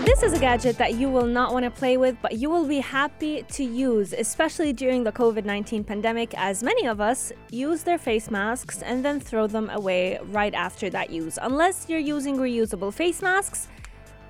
Pulse 0.08 0.22
95. 0.22 0.22
This 0.22 0.24
is 0.24 0.38
a 0.38 0.40
gadget 0.40 0.78
that 0.78 0.94
you 0.94 1.10
will 1.10 1.26
not 1.26 1.52
want 1.52 1.66
to 1.66 1.72
play 1.72 1.98
with, 1.98 2.16
but 2.22 2.38
you 2.38 2.50
will 2.50 2.66
be 2.66 2.80
happy 2.80 3.44
to 3.44 3.64
use, 3.64 4.14
especially 4.14 4.72
during 4.72 5.04
the 5.04 5.12
COVID 5.12 5.44
19 5.44 5.84
pandemic, 5.84 6.34
as 6.38 6.64
many 6.64 6.88
of 6.88 7.02
us 7.02 7.34
use 7.52 7.84
their 7.84 7.98
face 7.98 8.32
masks 8.32 8.82
and 8.82 9.04
then 9.04 9.20
throw 9.20 9.48
them 9.48 9.70
away 9.70 10.18
right 10.26 10.54
after 10.54 10.90
that 10.92 11.10
use, 11.10 11.38
unless 11.42 11.90
you're 11.90 12.00
using 12.00 12.38
reusable 12.38 12.94
face 12.94 13.22
masks 13.22 13.68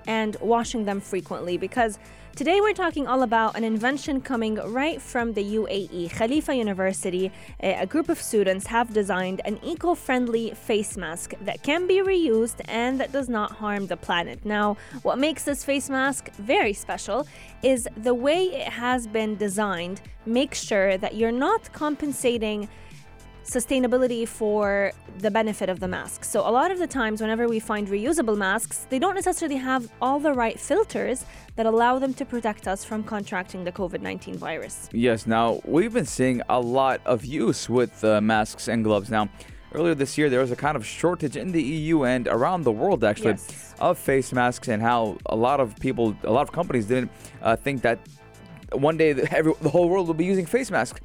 and 0.08 0.36
washing 0.42 0.86
them 0.86 1.00
frequently 1.00 1.58
because 1.58 2.00
today 2.38 2.62
we're 2.62 2.72
talking 2.72 3.08
all 3.08 3.24
about 3.24 3.58
an 3.58 3.64
invention 3.64 4.22
coming 4.22 4.56
right 4.72 5.02
from 5.02 5.34
the 5.34 5.44
UAE. 5.44 6.12
Khalifa 6.12 6.54
University, 6.56 7.32
a 7.64 7.82
a 7.82 7.88
group 7.88 8.10
of 8.10 8.22
students 8.22 8.68
have 8.68 8.94
designed 8.94 9.42
an 9.44 9.58
eco 9.64 9.96
friendly 9.96 10.52
face 10.52 10.96
mask 10.98 11.34
that 11.42 11.64
can 11.64 11.88
be 11.88 11.96
reused 11.96 12.60
and 12.66 13.00
that 13.00 13.12
does 13.12 13.28
not 13.28 13.50
harm 13.54 13.88
the 13.88 13.98
planet. 13.98 14.46
Now, 14.46 14.78
what 15.02 15.18
makes 15.18 15.44
this 15.46 15.64
face 15.64 15.90
mask 15.90 16.30
very 16.34 16.74
special 16.74 17.28
is 17.64 17.88
the 17.98 18.14
way 18.14 18.42
it 18.64 18.70
has 18.86 19.08
been 19.08 19.36
designed 19.36 20.00
makes 20.28 20.62
sure 20.62 20.96
that 21.04 21.16
you're 21.16 21.40
not 21.48 21.74
compensating 21.74 22.70
sustainability 23.48 24.28
for 24.28 24.92
the 25.20 25.32
benefit 25.32 25.70
of 25.70 25.80
the 25.80 25.88
mask. 25.88 26.24
So 26.24 26.42
a 26.42 26.52
lot 26.52 26.70
of 26.70 26.80
the 26.80 26.88
times 26.88 27.22
whenever 27.22 27.48
we 27.48 27.60
find 27.60 27.88
reusable 27.88 28.38
masks, 28.38 28.86
they 28.90 29.00
don't 29.00 29.16
necessarily 29.16 29.58
have 29.58 29.90
all 30.02 30.20
the 30.20 30.34
right 30.34 30.60
filters 30.60 31.26
that 31.56 31.66
allow 31.66 31.98
them 31.98 32.14
to 32.16 32.26
protect 32.26 32.68
us 32.68 32.84
from 32.84 33.04
contracting 33.04 33.64
the 33.64 33.72
COVID-19 33.72 34.36
virus. 34.36 34.90
Yes, 34.92 35.26
now 35.26 35.62
we've 35.66 35.94
been 35.94 36.06
seeing 36.06 36.42
a 36.50 36.60
lot 36.60 37.00
of 37.06 37.24
use 37.26 37.70
with 37.70 38.04
uh, 38.04 38.20
masks 38.22 38.68
and 38.68 38.84
gloves. 38.84 39.10
Now, 39.10 39.30
earlier 39.74 39.96
this 39.96 40.18
year, 40.18 40.30
there 40.30 40.42
was 40.42 40.52
a 40.52 40.56
kind 40.56 40.76
of 40.76 40.86
shortage 40.86 41.38
in 41.38 41.52
the 41.52 41.64
EU 41.64 42.04
and 42.04 42.28
around 42.28 42.64
the 42.64 42.72
world, 42.72 43.04
actually, 43.04 43.32
Yes. 43.32 43.74
of 43.80 43.98
face 43.98 44.34
masks, 44.34 44.68
and 44.68 44.82
how 44.82 45.18
a 45.26 45.36
lot 45.36 45.60
of 45.60 45.76
people, 45.80 46.16
a 46.24 46.32
lot 46.32 46.42
of 46.42 46.52
companies 46.52 46.86
didn't 46.86 47.12
uh, 47.42 47.56
think 47.56 47.82
that 47.82 48.00
one 48.74 48.98
day 48.98 49.14
the, 49.14 49.32
every, 49.36 49.54
the 49.62 49.70
whole 49.70 49.88
world 49.90 50.08
will 50.08 50.14
be 50.14 50.26
using 50.26 50.46
face 50.46 50.70
masks. 50.70 51.00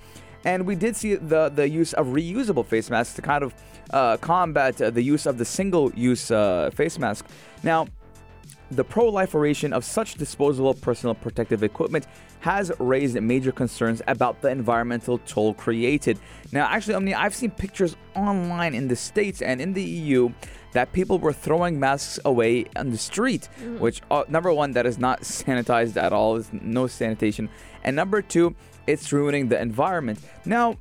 And 0.44 0.66
we 0.66 0.74
did 0.74 0.96
see 0.96 1.14
the, 1.14 1.48
the 1.48 1.68
use 1.68 1.92
of 1.92 2.07
reusable 2.09 2.66
face 2.66 2.90
masks 2.90 3.14
to 3.14 3.22
kind 3.22 3.44
of 3.44 3.55
uh, 3.90 4.16
combat 4.18 4.81
uh, 4.81 4.90
the 4.90 5.02
use 5.02 5.26
of 5.26 5.38
the 5.38 5.44
single 5.44 5.92
use 5.94 6.31
uh, 6.31 6.70
face 6.74 6.98
mask. 6.98 7.26
Now, 7.62 7.87
the 8.70 8.85
proliferation 8.85 9.72
of 9.72 9.85
such 9.85 10.14
disposable 10.14 10.72
personal 10.74 11.14
protective 11.14 11.62
equipment 11.62 12.07
has 12.40 12.72
raised 12.78 13.20
major 13.20 13.52
concerns 13.52 14.02
about 14.09 14.40
the 14.40 14.48
environmental 14.48 15.18
toll 15.18 15.55
created. 15.55 16.18
Now, 16.52 16.66
actually, 16.66 16.94
Omni, 16.94 17.14
I've 17.14 17.35
seen 17.35 17.50
pictures 17.50 17.96
online 18.16 18.74
in 18.74 18.88
the 18.88 18.96
States 18.96 19.42
and 19.42 19.61
in 19.61 19.74
the 19.74 19.83
EU 19.83 20.31
that 20.72 20.92
people 20.92 21.18
were 21.18 21.35
throwing 21.35 21.78
masks 21.78 22.18
away 22.24 22.64
on 22.74 22.90
the 22.90 22.98
street, 22.98 23.48
which, 23.78 24.00
uh, 24.11 24.24
number 24.28 24.52
one, 24.52 24.72
that 24.72 24.87
is 24.87 24.98
not 24.98 25.20
sanitized 25.22 25.96
at 26.02 26.12
all, 26.12 26.35
there's 26.35 26.52
no 26.52 26.87
sanitation. 26.87 27.50
And 27.85 27.94
number 27.94 28.22
two, 28.22 28.57
it's 28.87 29.12
ruining 29.12 29.49
the 29.49 29.61
environment. 29.61 30.18
Now, 30.45 30.77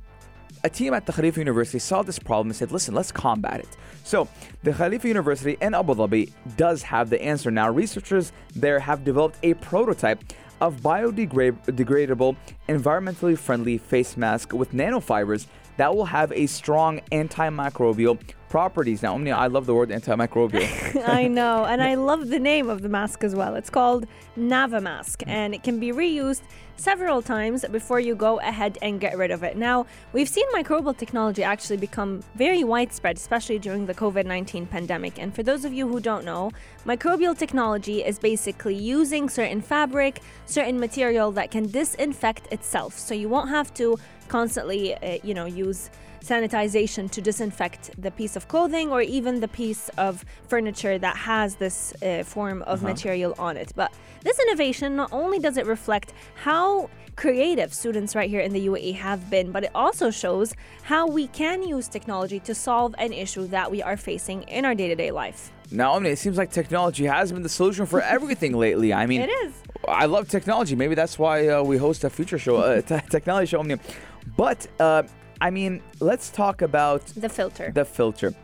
a 0.64 0.70
team 0.70 0.94
at 0.94 1.06
the 1.06 1.12
Khalifa 1.12 1.40
University 1.40 1.78
saw 1.78 2.02
this 2.02 2.18
problem 2.18 2.48
and 2.48 2.56
said, 2.56 2.70
listen, 2.70 2.94
let's 2.94 3.10
combat 3.10 3.60
it. 3.60 3.68
So, 4.04 4.28
the 4.62 4.72
Khalifa 4.72 5.08
University 5.08 5.56
in 5.60 5.74
Abu 5.74 5.94
Dhabi 5.94 6.32
does 6.56 6.82
have 6.82 7.10
the 7.10 7.22
answer. 7.22 7.50
Now, 7.50 7.70
researchers 7.70 8.32
there 8.54 8.78
have 8.78 9.04
developed 9.04 9.38
a 9.42 9.54
prototype 9.54 10.22
of 10.60 10.76
biodegradable, 10.80 12.36
environmentally 12.68 13.36
friendly 13.36 13.78
face 13.78 14.16
mask 14.16 14.52
with 14.52 14.72
nanofibers 14.72 15.46
that 15.76 15.94
will 15.94 16.04
have 16.04 16.32
a 16.32 16.46
strong 16.46 17.00
antimicrobial 17.10 18.18
properties. 18.52 19.02
Now, 19.02 19.14
Omnia, 19.14 19.34
I 19.34 19.46
love 19.46 19.64
the 19.64 19.74
word 19.74 19.88
antimicrobial. 19.88 21.08
I 21.08 21.26
know, 21.26 21.64
and 21.64 21.82
I 21.82 21.94
love 21.94 22.28
the 22.28 22.38
name 22.38 22.68
of 22.68 22.82
the 22.82 22.88
mask 22.90 23.24
as 23.24 23.34
well. 23.34 23.54
It's 23.54 23.70
called 23.70 24.06
Nava 24.36 24.82
Mask, 24.82 25.22
and 25.26 25.54
it 25.54 25.62
can 25.62 25.80
be 25.80 25.90
reused 25.90 26.42
several 26.76 27.22
times 27.22 27.64
before 27.70 27.98
you 27.98 28.14
go 28.14 28.40
ahead 28.40 28.76
and 28.82 29.00
get 29.00 29.16
rid 29.16 29.30
of 29.30 29.42
it. 29.42 29.56
Now, 29.56 29.86
we've 30.12 30.28
seen 30.28 30.44
microbial 30.52 30.94
technology 30.94 31.42
actually 31.42 31.78
become 31.78 32.22
very 32.34 32.62
widespread, 32.62 33.16
especially 33.16 33.58
during 33.58 33.86
the 33.86 33.94
COVID 33.94 34.26
19 34.26 34.66
pandemic. 34.66 35.18
And 35.18 35.34
for 35.34 35.42
those 35.42 35.64
of 35.64 35.72
you 35.72 35.88
who 35.88 35.98
don't 35.98 36.24
know, 36.24 36.50
microbial 36.84 37.36
technology 37.36 38.04
is 38.04 38.18
basically 38.18 38.74
using 38.74 39.30
certain 39.30 39.62
fabric, 39.62 40.20
certain 40.44 40.78
material 40.78 41.32
that 41.32 41.50
can 41.50 41.70
disinfect 41.70 42.52
itself. 42.52 42.98
So 42.98 43.14
you 43.14 43.30
won't 43.30 43.48
have 43.48 43.72
to 43.74 43.98
constantly, 44.32 44.94
uh, 44.94 45.18
you 45.22 45.34
know, 45.34 45.44
use 45.44 45.90
sanitization 46.24 47.10
to 47.10 47.20
disinfect 47.20 47.90
the 48.00 48.10
piece 48.10 48.34
of 48.34 48.48
clothing 48.48 48.90
or 48.90 49.02
even 49.02 49.40
the 49.40 49.48
piece 49.48 49.90
of 49.98 50.24
furniture 50.48 50.96
that 50.98 51.16
has 51.16 51.56
this 51.56 51.92
uh, 52.02 52.22
form 52.24 52.62
of 52.62 52.82
material 52.82 53.34
on 53.38 53.58
it. 53.58 53.72
But 53.76 53.92
this 54.22 54.38
innovation 54.38 54.96
not 54.96 55.12
only 55.12 55.38
does 55.38 55.58
it 55.58 55.66
reflect 55.66 56.14
how 56.34 56.88
creative 57.16 57.74
students 57.74 58.14
right 58.14 58.30
here 58.30 58.40
in 58.40 58.52
the 58.54 58.66
UAE 58.68 58.94
have 58.94 59.28
been, 59.28 59.52
but 59.52 59.64
it 59.64 59.70
also 59.74 60.10
shows 60.10 60.54
how 60.82 61.06
we 61.06 61.26
can 61.26 61.62
use 61.62 61.86
technology 61.86 62.40
to 62.40 62.54
solve 62.54 62.94
an 62.96 63.12
issue 63.12 63.46
that 63.48 63.70
we 63.70 63.82
are 63.82 63.98
facing 63.98 64.44
in 64.44 64.64
our 64.64 64.74
day 64.74 64.88
to 64.88 64.94
day 64.94 65.10
life. 65.10 65.52
now, 65.70 65.92
Omnia, 65.92 66.12
it 66.12 66.18
seems 66.18 66.38
like 66.38 66.50
technology 66.50 67.04
has 67.04 67.32
been 67.32 67.42
the 67.42 67.48
solution 67.60 67.84
for 67.84 68.00
everything 68.16 68.52
lately. 68.56 68.94
I 68.94 69.04
mean, 69.06 69.20
It 69.20 69.30
is. 69.44 69.52
I 69.88 70.06
love 70.06 70.28
technology. 70.28 70.76
Maybe 70.76 70.94
that's 70.94 71.18
why 71.18 71.48
uh, 71.48 71.62
we 71.62 71.76
host 71.76 72.04
a 72.04 72.10
future 72.10 72.38
show, 72.38 72.56
uh, 72.56 72.80
t- 72.90 73.06
technology 73.10 73.46
show. 73.50 73.62
But, 74.36 74.66
uh, 74.80 75.02
I 75.40 75.50
mean, 75.50 75.82
let's 76.00 76.30
talk 76.30 76.62
about 76.62 77.04
The 77.06 77.28
filter. 77.28 77.72
the 77.74 77.84
filter. 77.84 78.34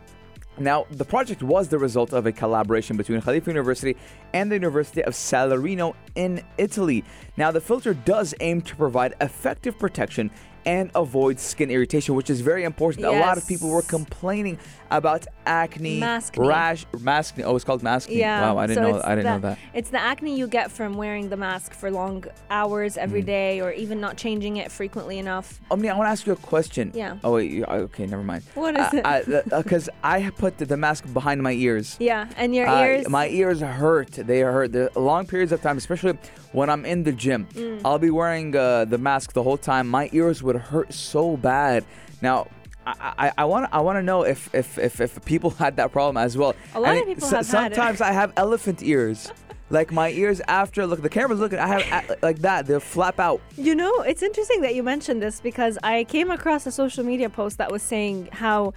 Now, 0.57 0.85
the 0.91 1.05
project 1.05 1.41
was 1.41 1.69
the 1.69 1.79
result 1.79 2.11
of 2.11 2.25
a 2.25 2.33
collaboration 2.33 2.97
between 2.97 3.21
Khalifa 3.21 3.49
University 3.49 3.95
and 4.33 4.51
the 4.51 4.55
University 4.55 5.01
of 5.03 5.15
Salerno 5.15 5.95
in 6.15 6.43
Italy. 6.57 7.05
Now, 7.37 7.51
the 7.51 7.61
filter 7.61 7.93
does 7.93 8.33
aim 8.41 8.61
to 8.63 8.75
provide 8.75 9.15
effective 9.21 9.79
protection 9.79 10.29
and 10.65 10.91
avoid 10.95 11.39
skin 11.39 11.69
irritation, 11.71 12.15
which 12.15 12.29
is 12.29 12.41
very 12.41 12.63
important. 12.63 13.05
A 13.05 13.11
lot 13.11 13.37
of 13.37 13.47
people 13.47 13.69
were 13.69 13.81
complaining 13.81 14.57
about 14.91 15.25
acne, 15.45 15.99
Maskne. 15.99 16.47
rash, 16.47 16.85
maskne. 16.93 17.43
Oh, 17.45 17.55
it's 17.55 17.63
called 17.65 17.83
maskne. 17.83 18.15
Yeah. 18.15 18.41
Wow, 18.41 18.57
I 18.57 18.65
didn't 18.67 18.83
so 18.83 18.91
know. 18.91 19.01
I 19.03 19.09
didn't 19.15 19.25
the, 19.25 19.31
know 19.33 19.39
that. 19.49 19.59
It's 19.73 19.89
the 19.91 20.01
acne 20.01 20.35
you 20.37 20.47
get 20.47 20.71
from 20.71 20.93
wearing 20.95 21.29
the 21.29 21.37
mask 21.37 21.73
for 21.73 21.91
long 21.91 22.25
hours 22.49 22.97
every 22.97 23.21
Mm. 23.21 23.25
day, 23.27 23.61
or 23.61 23.71
even 23.71 23.99
not 24.01 24.17
changing 24.17 24.57
it 24.57 24.71
frequently 24.71 25.19
enough. 25.19 25.59
Omni, 25.69 25.89
I 25.89 25.95
want 25.95 26.07
to 26.07 26.11
ask 26.11 26.25
you 26.25 26.33
a 26.33 26.37
question. 26.37 26.91
Yeah. 26.95 27.17
Oh 27.23 27.33
wait. 27.33 27.51
you- 27.51 27.65
Okay, 27.65 28.05
never 28.07 28.23
mind. 28.23 28.43
What 28.55 28.77
is 28.79 28.87
it? 28.93 29.49
Because 29.49 29.89
I 30.03 30.29
put 30.37 30.57
the, 30.57 30.65
the 30.65 30.77
mask 30.77 31.05
behind 31.13 31.41
my 31.43 31.51
ears. 31.53 31.95
Yeah, 31.99 32.27
and 32.37 32.55
your 32.55 32.67
Uh, 32.67 32.83
ears. 32.85 33.09
my 33.09 33.27
ears 33.29 33.61
hurt. 33.61 34.11
They 34.11 34.39
hurt. 34.41 34.71
The 34.71 34.89
long 34.95 35.27
periods 35.27 35.51
of 35.51 35.61
time, 35.61 35.77
especially 35.77 36.17
when 36.51 36.67
I'm 36.69 36.83
in 36.85 37.03
the 37.03 37.11
gym. 37.11 37.47
Mm. 37.53 37.81
I'll 37.85 37.99
be 37.99 38.09
wearing 38.09 38.55
uh, 38.55 38.85
the 38.85 38.97
mask 38.97 39.33
the 39.33 39.43
whole 39.43 39.57
time. 39.57 39.87
My 39.87 40.09
ears 40.13 40.41
would 40.49 40.57
hurt 40.57 40.93
so 40.93 41.37
bad. 41.37 41.85
Now. 42.21 42.47
I, 42.85 43.31
I 43.37 43.45
want 43.45 43.69
I 43.71 43.81
want 43.81 43.97
to 43.97 44.01
know 44.01 44.23
if, 44.23 44.49
if, 44.55 44.79
if, 44.79 44.99
if 44.99 45.23
people 45.23 45.49
had 45.63 45.75
that 45.75 45.91
problem 45.91 46.17
as 46.17 46.35
well. 46.35 46.55
A 46.73 46.79
lot 46.79 46.91
I 46.93 46.95
of 46.95 47.05
people 47.05 47.27
so- 47.27 47.35
have 47.35 47.47
had 47.47 47.71
it. 47.71 47.75
Sometimes 47.75 48.01
I 48.01 48.11
have 48.11 48.33
elephant 48.35 48.81
ears, 48.81 49.31
like 49.69 49.91
my 49.91 50.09
ears 50.09 50.41
after 50.47 50.87
look 50.87 51.03
the 51.03 51.09
camera's 51.09 51.39
looking. 51.39 51.59
I 51.59 51.67
have 51.67 52.17
like 52.23 52.39
that. 52.39 52.65
They'll 52.65 52.79
flap 52.79 53.19
out. 53.19 53.41
You 53.57 53.75
know, 53.75 53.93
it's 54.01 54.23
interesting 54.23 54.61
that 54.61 54.73
you 54.73 54.81
mentioned 54.81 55.21
this 55.21 55.39
because 55.39 55.77
I 55.83 56.05
came 56.05 56.31
across 56.31 56.65
a 56.65 56.71
social 56.71 57.03
media 57.03 57.29
post 57.29 57.59
that 57.59 57.71
was 57.71 57.83
saying 57.83 58.29
how 58.31 58.73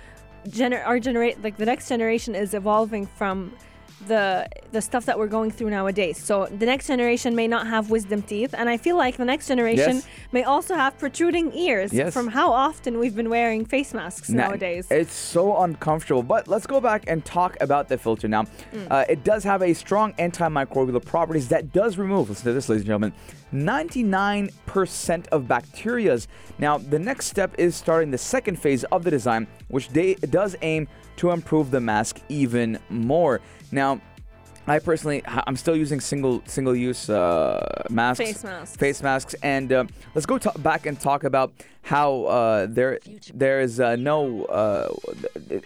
gener- 0.49 0.85
our 0.87 0.99
generate 0.99 1.41
like 1.43 1.57
the 1.57 1.65
next 1.65 1.89
generation 1.89 2.35
is 2.35 2.53
evolving 2.53 3.07
from 3.07 3.55
the 4.09 4.47
the 4.73 4.81
stuff 4.81 5.05
that 5.07 5.19
we're 5.19 5.27
going 5.29 5.51
through 5.51 5.71
nowadays. 5.71 6.19
So 6.19 6.47
the 6.47 6.67
next 6.67 6.87
generation 6.87 7.35
may 7.37 7.47
not 7.47 7.67
have 7.67 7.91
wisdom 7.91 8.23
teeth, 8.23 8.55
and 8.57 8.69
I 8.69 8.77
feel 8.77 8.97
like 8.97 9.17
the 9.17 9.25
next 9.25 9.49
generation 9.49 9.97
Yes. 9.97 10.07
may 10.33 10.43
also 10.45 10.75
have 10.75 10.99
protruding 10.99 11.53
ears 11.55 11.93
Yes. 11.93 12.12
from 12.15 12.29
how 12.29 12.51
often 12.53 12.99
we've 12.99 13.15
been 13.15 13.29
wearing 13.31 13.65
face 13.65 13.93
masks 13.95 14.29
Na- 14.31 14.49
nowadays. 14.49 14.87
It's 14.91 15.12
so 15.15 15.59
uncomfortable. 15.62 16.23
But 16.23 16.49
let's 16.49 16.67
go 16.67 16.81
back 16.81 17.05
and 17.07 17.25
talk 17.25 17.57
about 17.61 17.88
the 17.88 17.99
filter 17.99 18.29
now. 18.29 18.43
Mm. 18.45 18.87
Uh, 18.91 19.05
it 19.09 19.25
does 19.25 19.45
have 19.45 19.62
a 19.62 19.75
strong 19.75 20.12
antimicrobial 20.15 21.05
properties 21.05 21.49
that 21.49 21.73
does 21.73 21.99
remove, 21.99 22.31
listen 22.31 22.45
to 22.47 22.53
this, 22.53 22.69
ladies 22.69 22.83
and 22.83 22.87
gentlemen, 22.88 23.12
99% 23.53 25.27
of 25.29 25.43
bacterias. 25.45 26.27
Now, 26.59 26.79
the 26.79 26.99
next 26.99 27.27
step 27.27 27.55
is 27.59 27.77
starting 27.77 28.11
the 28.11 28.19
second 28.19 28.57
phase 28.59 28.85
of 28.85 29.05
the 29.05 29.11
design, 29.11 29.47
which 29.69 29.88
they, 29.91 30.15
does 30.15 30.57
aim 30.62 30.88
to 31.17 31.31
improve 31.31 31.71
the 31.71 31.81
mask 31.81 32.21
even 32.29 32.79
more. 32.88 33.41
Now, 33.73 34.01
I 34.67 34.79
personally, 34.79 35.23
I'm 35.27 35.57
still 35.57 35.75
using 35.75 35.99
single 36.01 36.41
single 36.47 36.77
use 36.77 37.11
uh, 37.11 37.83
masks, 37.91 38.25
Face 38.25 38.45
masks. 38.45 38.77
face 38.77 39.03
masks, 39.03 39.35
and 39.43 39.73
uh, 39.73 39.85
let's 40.15 40.25
go 40.27 40.39
ta- 40.39 40.53
back 40.59 40.87
and 40.87 41.01
talk 41.01 41.25
about 41.25 41.53
how 41.83 42.25
uh, 42.27 42.67
there 42.71 43.01
there 43.35 43.61
is 43.61 43.81
uh, 43.81 43.97
no 43.97 44.45
uh, 44.45 44.89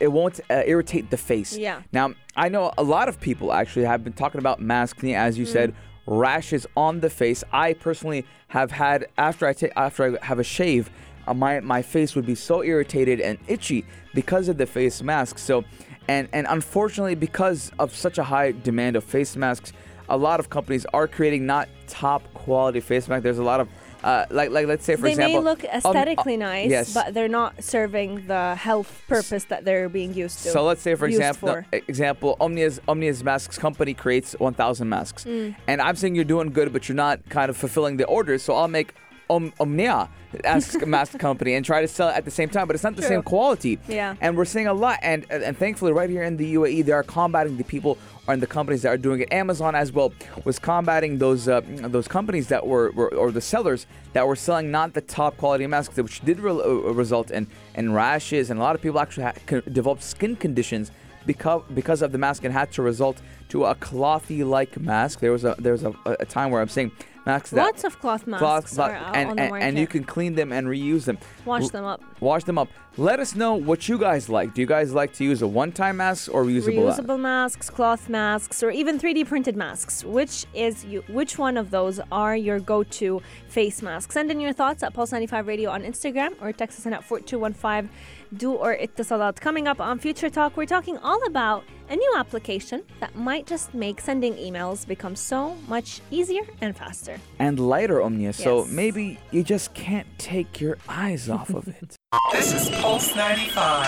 it 0.01 0.11
won't 0.11 0.41
uh, 0.49 0.63
irritate 0.65 1.11
the 1.11 1.19
face. 1.19 1.59
Yeah. 1.59 1.83
Now 1.93 2.15
I 2.37 2.49
know 2.49 2.73
a 2.79 2.83
lot 2.83 3.09
of 3.11 3.21
people 3.21 3.53
actually 3.53 3.85
have 3.85 4.03
been 4.03 4.15
talking 4.15 4.39
about 4.39 4.63
maskne, 4.63 5.15
as 5.15 5.37
you 5.37 5.45
said, 5.45 5.75
rashes 6.07 6.67
on 6.75 7.01
the 7.01 7.11
face. 7.11 7.45
I 7.53 7.75
personally 7.75 8.25
have 8.49 8.71
had 8.71 9.09
after 9.19 9.47
I 9.47 9.53
take 9.53 9.73
after 9.77 10.17
I 10.19 10.25
have 10.25 10.39
a 10.39 10.45
shave, 10.45 10.89
my 11.35 11.61
my 11.61 11.83
face 11.83 12.15
would 12.15 12.25
be 12.25 12.35
so 12.35 12.63
irritated 12.63 13.21
and 13.21 13.37
itchy 13.47 13.85
because 14.15 14.49
of 14.49 14.57
the 14.57 14.65
face 14.65 15.03
mask. 15.03 15.37
So, 15.39 15.65
and 16.09 16.29
and 16.33 16.47
unfortunately, 16.49 17.15
because 17.15 17.73
of 17.79 17.95
such 17.95 18.19
a 18.19 18.25
high 18.25 18.53
demand 18.53 18.97
of 18.97 19.05
face 19.05 19.37
masks, 19.37 19.73
a 20.09 20.17
lot 20.17 20.41
of 20.41 20.51
companies 20.51 20.87
are 20.93 21.09
creating 21.09 21.47
not 21.47 21.69
top 21.87 22.23
quality 22.35 22.81
face 22.81 23.09
masks. 23.09 23.23
There's 23.25 23.39
a 23.39 23.45
lot 23.45 23.61
of 23.61 23.69
uh, 24.05 24.25
like 24.31 24.51
like 24.51 24.67
let's 24.67 24.85
say 24.85 24.95
for 24.95 25.03
they 25.03 25.11
example, 25.11 25.41
they 25.41 25.45
may 25.45 25.51
look 25.51 25.65
um, 25.65 25.71
aesthetically 25.73 26.35
uh, 26.35 26.39
nice, 26.39 26.71
yes. 26.71 26.95
but 26.95 27.13
they're 27.13 27.29
not 27.29 27.63
serving 27.63 28.27
the 28.27 28.55
health 28.55 29.03
purpose 29.09 29.45
that 29.45 29.65
they're 29.65 29.89
being 29.89 30.15
used 30.15 30.43
to. 30.45 30.51
So 30.51 30.65
let's 30.65 30.81
say, 30.81 30.95
for 30.95 31.07
example, 31.07 31.49
for. 31.49 31.67
no, 31.73 31.81
example, 31.89 32.37
Omnia's 32.41 32.81
Omnia's 32.87 33.25
masks 33.25 33.59
company 33.59 33.95
creates 33.95 34.35
1,000 34.39 34.89
masks, 34.89 35.25
Mm. 35.25 35.57
and 35.67 35.81
I'm 35.81 35.97
saying 35.97 36.15
you're 36.15 36.25
doing 36.25 36.51
good, 36.51 36.73
but 36.73 36.89
you're 36.89 36.97
not 36.97 37.29
kind 37.29 37.51
of 37.51 37.57
fulfilling 37.57 37.97
the 37.97 38.05
orders. 38.07 38.43
So 38.43 38.55
I'll 38.55 38.69
make 38.69 38.95
Om- 39.29 39.53
Omnia 39.61 40.09
mask 40.45 40.87
mask 40.97 41.19
company 41.19 41.55
and 41.55 41.65
try 41.65 41.81
to 41.81 41.89
sell 41.89 42.09
it 42.09 42.13
at 42.13 42.25
the 42.25 42.31
same 42.31 42.49
time, 42.49 42.67
but 42.67 42.75
it's 42.75 42.85
not 42.85 42.95
the 42.97 43.03
True. 43.03 43.09
same 43.09 43.23
quality. 43.23 43.79
Yeah. 43.89 44.15
And 44.21 44.37
we're 44.37 44.45
seeing 44.45 44.67
a 44.67 44.75
lot, 44.75 44.99
and 45.03 45.27
and 45.31 45.57
thankfully, 45.57 45.93
right 45.93 46.11
here 46.11 46.23
in 46.23 46.37
the 46.37 46.55
UAE, 46.55 46.85
they 46.85 46.93
are 46.93 47.03
combating 47.03 47.57
the 47.57 47.65
people 47.65 47.99
and 48.29 48.43
the 48.43 48.47
companies 48.47 48.83
that 48.83 48.89
are 48.89 48.97
doing 48.97 49.21
it. 49.21 49.33
Amazon 49.33 49.75
as 49.75 49.93
well 49.93 50.13
was 50.45 50.59
combating 50.59 51.19
those 51.19 51.49
uh, 51.49 51.61
those 51.67 52.09
companies 52.09 52.49
that 52.49 52.67
were, 52.67 52.91
were 52.93 53.15
or 53.15 53.31
the 53.31 53.41
sellers 53.41 53.87
that 54.13 54.27
were 54.27 54.37
selling 54.37 54.71
not 54.71 54.95
the 54.95 55.01
top 55.01 55.37
quality 55.37 55.67
masks, 55.67 55.97
which 55.97 56.21
did 56.25 56.41
re- 56.41 56.51
uh, 56.51 56.93
result 56.93 57.31
in 57.31 57.47
in 57.75 57.93
rashes, 57.93 58.51
and 58.51 58.59
a 58.61 58.63
lot 58.63 58.75
of 58.75 58.83
people 58.83 59.01
actually 59.01 59.25
ha- 59.25 59.61
developed 59.73 60.03
skin 60.03 60.37
conditions 60.37 60.91
because 61.25 61.63
because 61.75 62.03
of 62.03 62.13
the 62.13 62.19
mask 62.19 62.45
and 62.45 62.53
had 62.53 62.71
to 62.73 62.83
result 62.83 63.21
to 63.49 63.65
a 63.65 63.75
clothy 63.75 64.47
like 64.49 64.79
mask. 64.79 65.21
There 65.21 65.33
was 65.33 65.45
a 65.45 65.55
there 65.59 65.73
was 65.73 65.85
a, 65.85 65.93
a 66.05 66.25
time 66.27 66.51
where 66.51 66.61
I'm 66.61 66.69
saying 66.69 66.93
masks 67.27 67.51
that 67.51 67.57
Lots 67.57 67.85
of 67.85 67.99
cloth 68.01 68.27
masks 68.27 68.75
cloth, 68.75 68.79
are 68.79 68.95
out 68.95 69.17
and, 69.17 69.31
on 69.31 69.37
the 69.37 69.43
and, 69.43 69.63
and 69.63 69.79
you 69.79 69.87
can 69.87 70.05
clean 70.05 70.35
them 70.35 70.53
and 70.53 70.67
reuse 70.67 71.05
them. 71.05 71.19
Wash 71.45 71.65
L- 71.65 71.69
them 71.69 71.85
up. 71.85 72.03
Wash 72.21 72.45
them 72.45 72.59
up. 72.59 72.69
Let 72.99 73.21
us 73.21 73.35
know 73.35 73.55
what 73.55 73.89
you 73.91 73.99
guys 73.99 74.31
like. 74.31 74.55
Do 74.55 74.63
you 74.63 74.67
guys 74.67 74.95
like 74.95 75.13
to 75.15 75.25
use 75.25 75.43
a 75.43 75.47
one-time 75.47 75.99
mask 75.99 76.33
or 76.33 76.45
reusable? 76.45 76.91
Reusable 76.91 77.21
masks, 77.21 77.69
cloth 77.69 78.09
masks, 78.09 78.63
or 78.63 78.71
even 78.71 78.99
3D 78.99 79.27
printed 79.27 79.55
masks. 79.55 80.03
Which 80.03 80.47
is 80.55 80.83
you? 80.87 81.03
Which 81.09 81.37
one 81.37 81.59
of 81.59 81.71
those 81.71 82.01
are 82.11 82.35
your 82.35 82.59
go-to 82.59 83.21
face 83.49 83.83
masks? 83.83 84.15
Send 84.15 84.31
in 84.31 84.41
your 84.41 84.55
thoughts 84.55 84.83
at 84.83 84.95
Pulse 84.95 85.13
95 85.13 85.47
Radio 85.47 85.71
on 85.71 85.83
Instagram 85.83 86.41
or 86.41 86.53
text 86.53 86.79
us 86.79 86.87
in 86.87 86.95
at 86.95 87.05
4215. 87.05 87.91
Do 88.35 88.53
or 88.55 88.77
ittisalat. 88.77 89.41
Coming 89.41 89.69
up 89.69 89.81
on 89.81 89.99
Future 89.99 90.29
Talk, 90.31 90.57
we're 90.57 90.67
talking 90.67 90.99
all 90.99 91.25
about 91.27 91.65
a 91.89 91.95
new 91.97 92.15
application 92.17 92.83
that 93.01 93.15
might 93.15 93.47
just 93.47 93.73
make 93.75 94.01
sending 94.01 94.35
emails 94.35 94.87
become 94.87 95.15
so 95.15 95.55
much 95.69 96.01
easier 96.11 96.43
and 96.61 96.77
faster. 96.77 97.19
and 97.39 97.61
lighter, 97.61 98.03
Omnia. 98.03 98.33
So 98.33 98.65
maybe 98.67 99.19
you 99.31 99.43
just 99.45 99.73
can't 99.75 100.07
take 100.19 100.61
your 100.61 100.79
eyes 100.89 101.29
off 101.29 101.51
of 101.51 101.69
it. 101.69 101.95
This 102.33 102.53
is 102.55 102.71
Pulse 102.81 103.15
95. 103.15 103.87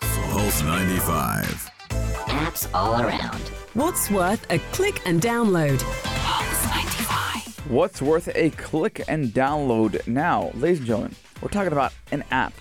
Pulse 0.00 0.62
95. 0.62 1.70
Apps 2.26 2.68
all 2.74 3.00
around. 3.00 3.40
What's 3.74 4.10
worth 4.10 4.44
a 4.50 4.58
click 4.72 5.00
and 5.06 5.20
download? 5.22 5.80
Pulse 6.04 6.66
95. 6.66 7.70
What's 7.70 8.02
worth 8.02 8.28
a 8.34 8.50
click 8.50 9.02
and 9.08 9.28
download 9.28 10.06
now, 10.06 10.50
ladies 10.54 10.78
and 10.78 10.86
gentlemen? 10.86 11.14
We're 11.40 11.48
talking 11.48 11.72
about 11.72 11.92
an 12.12 12.24
app 12.30 12.52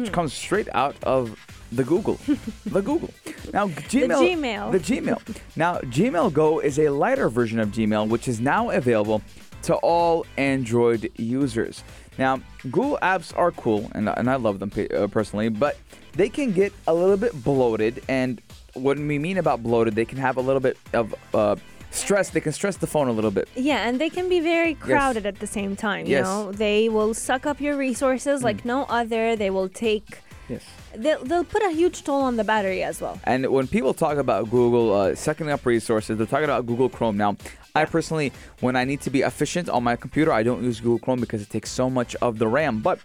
which 0.00 0.10
Mm. 0.10 0.12
comes 0.12 0.32
straight 0.32 0.68
out 0.74 0.96
of 1.02 1.36
the 1.70 1.84
Google, 1.84 2.18
the 2.66 2.80
Google. 2.90 3.10
Now 3.52 3.68
Gmail, 3.68 4.08
Gmail. 4.08 4.72
the 4.72 4.78
Gmail. 4.80 5.36
Now 5.56 5.78
Gmail 5.78 6.32
Go 6.32 6.58
is 6.60 6.78
a 6.78 6.88
lighter 6.90 7.28
version 7.28 7.58
of 7.60 7.68
Gmail, 7.70 8.08
which 8.08 8.28
is 8.28 8.40
now 8.40 8.70
available 8.70 9.22
to 9.62 9.74
all 9.76 10.26
Android 10.36 11.10
users. 11.16 11.82
Now 12.18 12.40
Google 12.62 12.98
apps 13.02 13.32
are 13.36 13.52
cool, 13.52 13.90
and 13.94 14.08
and 14.08 14.28
I 14.28 14.36
love 14.36 14.58
them 14.58 14.70
uh, 14.76 15.06
personally, 15.08 15.48
but 15.48 15.76
they 16.12 16.28
can 16.28 16.52
get 16.52 16.72
a 16.86 16.92
little 16.94 17.16
bit 17.16 17.32
bloated. 17.44 18.02
And 18.08 18.40
what 18.74 18.98
we 18.98 19.18
mean 19.18 19.38
about 19.38 19.62
bloated, 19.62 19.94
they 19.94 20.04
can 20.04 20.18
have 20.18 20.36
a 20.36 20.42
little 20.42 20.60
bit 20.60 20.76
of 20.92 21.14
uh, 21.34 21.56
stress. 21.92 22.30
They 22.30 22.40
can 22.40 22.52
stress 22.52 22.76
the 22.76 22.86
phone 22.86 23.08
a 23.08 23.12
little 23.12 23.30
bit. 23.30 23.48
Yeah, 23.54 23.86
and 23.86 24.00
they 24.00 24.10
can 24.10 24.28
be 24.28 24.40
very 24.40 24.74
crowded 24.74 25.24
at 25.26 25.38
the 25.38 25.46
same 25.46 25.76
time. 25.76 26.06
You 26.06 26.12
Yes. 26.18 26.26
Mm. 26.26 26.28
know, 26.46 26.52
they 26.52 26.88
will 26.88 27.14
suck 27.14 27.46
up 27.46 27.60
your 27.60 27.76
resources 27.76 28.42
like 28.42 28.64
no 28.64 28.84
other. 28.88 29.36
They 29.36 29.50
will 29.50 29.68
take. 29.68 30.18
Yes. 30.48 30.62
They'll, 30.94 31.22
they'll 31.24 31.44
put 31.44 31.62
a 31.62 31.70
huge 31.70 32.02
toll 32.04 32.22
on 32.22 32.36
the 32.36 32.44
battery 32.44 32.82
as 32.82 33.00
well. 33.00 33.18
And 33.24 33.46
when 33.50 33.66
people 33.66 33.94
talk 33.94 34.18
about 34.18 34.50
Google 34.50 34.92
uh, 34.94 35.14
sucking 35.14 35.48
up 35.48 35.64
resources, 35.64 36.18
they're 36.18 36.26
talking 36.26 36.44
about 36.44 36.66
Google 36.66 36.88
Chrome. 36.90 37.16
Now, 37.16 37.36
I 37.74 37.84
personally, 37.86 38.32
when 38.60 38.76
I 38.76 38.84
need 38.84 39.00
to 39.02 39.10
be 39.10 39.20
efficient 39.22 39.68
on 39.70 39.82
my 39.84 39.96
computer, 39.96 40.32
I 40.32 40.42
don't 40.42 40.62
use 40.62 40.80
Google 40.80 40.98
Chrome 40.98 41.20
because 41.20 41.40
it 41.40 41.48
takes 41.48 41.70
so 41.70 41.88
much 41.88 42.14
of 42.16 42.38
the 42.38 42.46
RAM. 42.48 42.80
But 42.80 42.98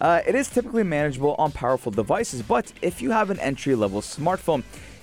uh, 0.00 0.20
it 0.26 0.34
is 0.36 0.48
typically 0.48 0.84
manageable 0.84 1.34
on 1.38 1.50
powerful 1.50 1.90
devices. 1.90 2.42
But 2.42 2.72
if 2.82 3.02
you 3.02 3.10
have 3.10 3.30
an 3.30 3.40
entry 3.40 3.74
level 3.74 4.00
smartphone, 4.00 4.62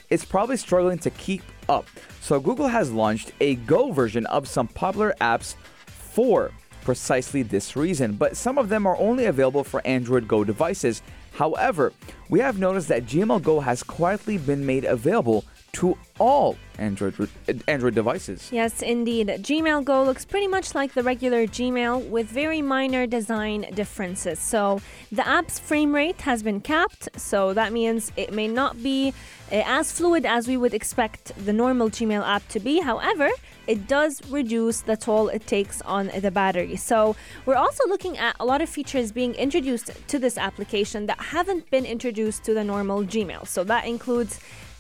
it's 0.10 0.26
probably 0.26 0.58
struggling 0.58 0.98
to 1.00 1.10
keep 1.12 1.44
up. 1.68 1.88
So 2.22 2.40
Google 2.40 2.68
has 2.68 2.92
launched 2.92 3.32
a 3.40 3.56
Go 3.56 3.92
version 3.92 4.26
of 4.28 4.48
some 4.48 4.68
popular 4.68 5.16
apps 5.22 5.56
for 5.86 6.52
precisely 6.84 7.44
this 7.44 7.76
reason, 7.76 8.14
but 8.14 8.36
some 8.36 8.58
of 8.58 8.70
them 8.70 8.88
are 8.88 8.98
only 8.98 9.26
available 9.26 9.64
for 9.64 9.86
Android 9.86 10.28
Go 10.28 10.44
devices. 10.44 11.02
However, 11.34 11.94
we 12.30 12.40
have 12.40 12.60
noticed 12.60 12.88
that 12.88 13.06
Gmail 13.06 13.42
Go 13.44 13.60
has 13.60 13.84
quietly 13.84 14.38
been 14.38 14.66
made 14.66 14.86
available 14.86 15.46
to 15.74 15.98
all 16.20 16.58
Android 16.78 17.30
Android 17.68 17.96
devices. 17.96 18.50
Yes, 18.52 18.82
indeed. 18.82 19.28
Gmail 19.28 19.84
Go 19.84 20.04
looks 20.04 20.26
pretty 20.26 20.48
much 20.48 20.74
like 20.74 20.94
the 20.94 21.04
regular 21.04 21.46
Gmail 21.46 22.10
with 22.10 22.28
very 22.28 22.62
minor 22.62 23.06
design 23.06 23.66
differences. 23.74 24.40
So, 24.40 24.82
the 25.12 25.28
app's 25.28 25.60
frame 25.60 25.94
rate 25.94 26.22
has 26.22 26.42
been 26.44 26.62
capped, 26.62 27.10
so 27.18 27.54
that 27.54 27.74
means 27.74 28.12
it 28.16 28.34
may 28.34 28.48
not 28.48 28.82
be 28.82 29.14
uh, 29.52 29.64
as 29.66 29.92
fluid 29.92 30.26
as 30.26 30.48
we 30.48 30.58
would 30.58 30.74
expect 30.74 31.34
the 31.46 31.54
normal 31.54 31.90
Gmail 31.90 32.26
app 32.26 32.48
to 32.50 32.60
be. 32.60 32.80
However, 32.80 33.30
it 33.68 33.88
does 33.88 34.22
reduce 34.30 34.82
the 34.82 34.98
toll 34.98 35.28
it 35.30 35.46
takes 35.46 35.82
on 35.84 36.12
the 36.20 36.32
battery. 36.32 36.76
So, 36.78 37.16
we're 37.46 37.56
also 37.56 37.88
looking 37.88 38.18
at 38.18 38.36
a 38.40 38.46
lot 38.46 38.62
of 38.62 38.70
features 38.70 39.12
being 39.12 39.34
introduced 39.36 39.92
to 40.08 40.20
this 40.20 40.38
application 40.38 41.06
that 41.08 41.20
haven't 41.20 41.70
been 41.70 41.86
introduced 41.86 42.44
to 42.46 42.54
the 42.54 42.64
normal 42.64 43.04
Gmail. 43.04 43.48
So, 43.48 43.64
that 43.66 43.86
includes 43.86 44.40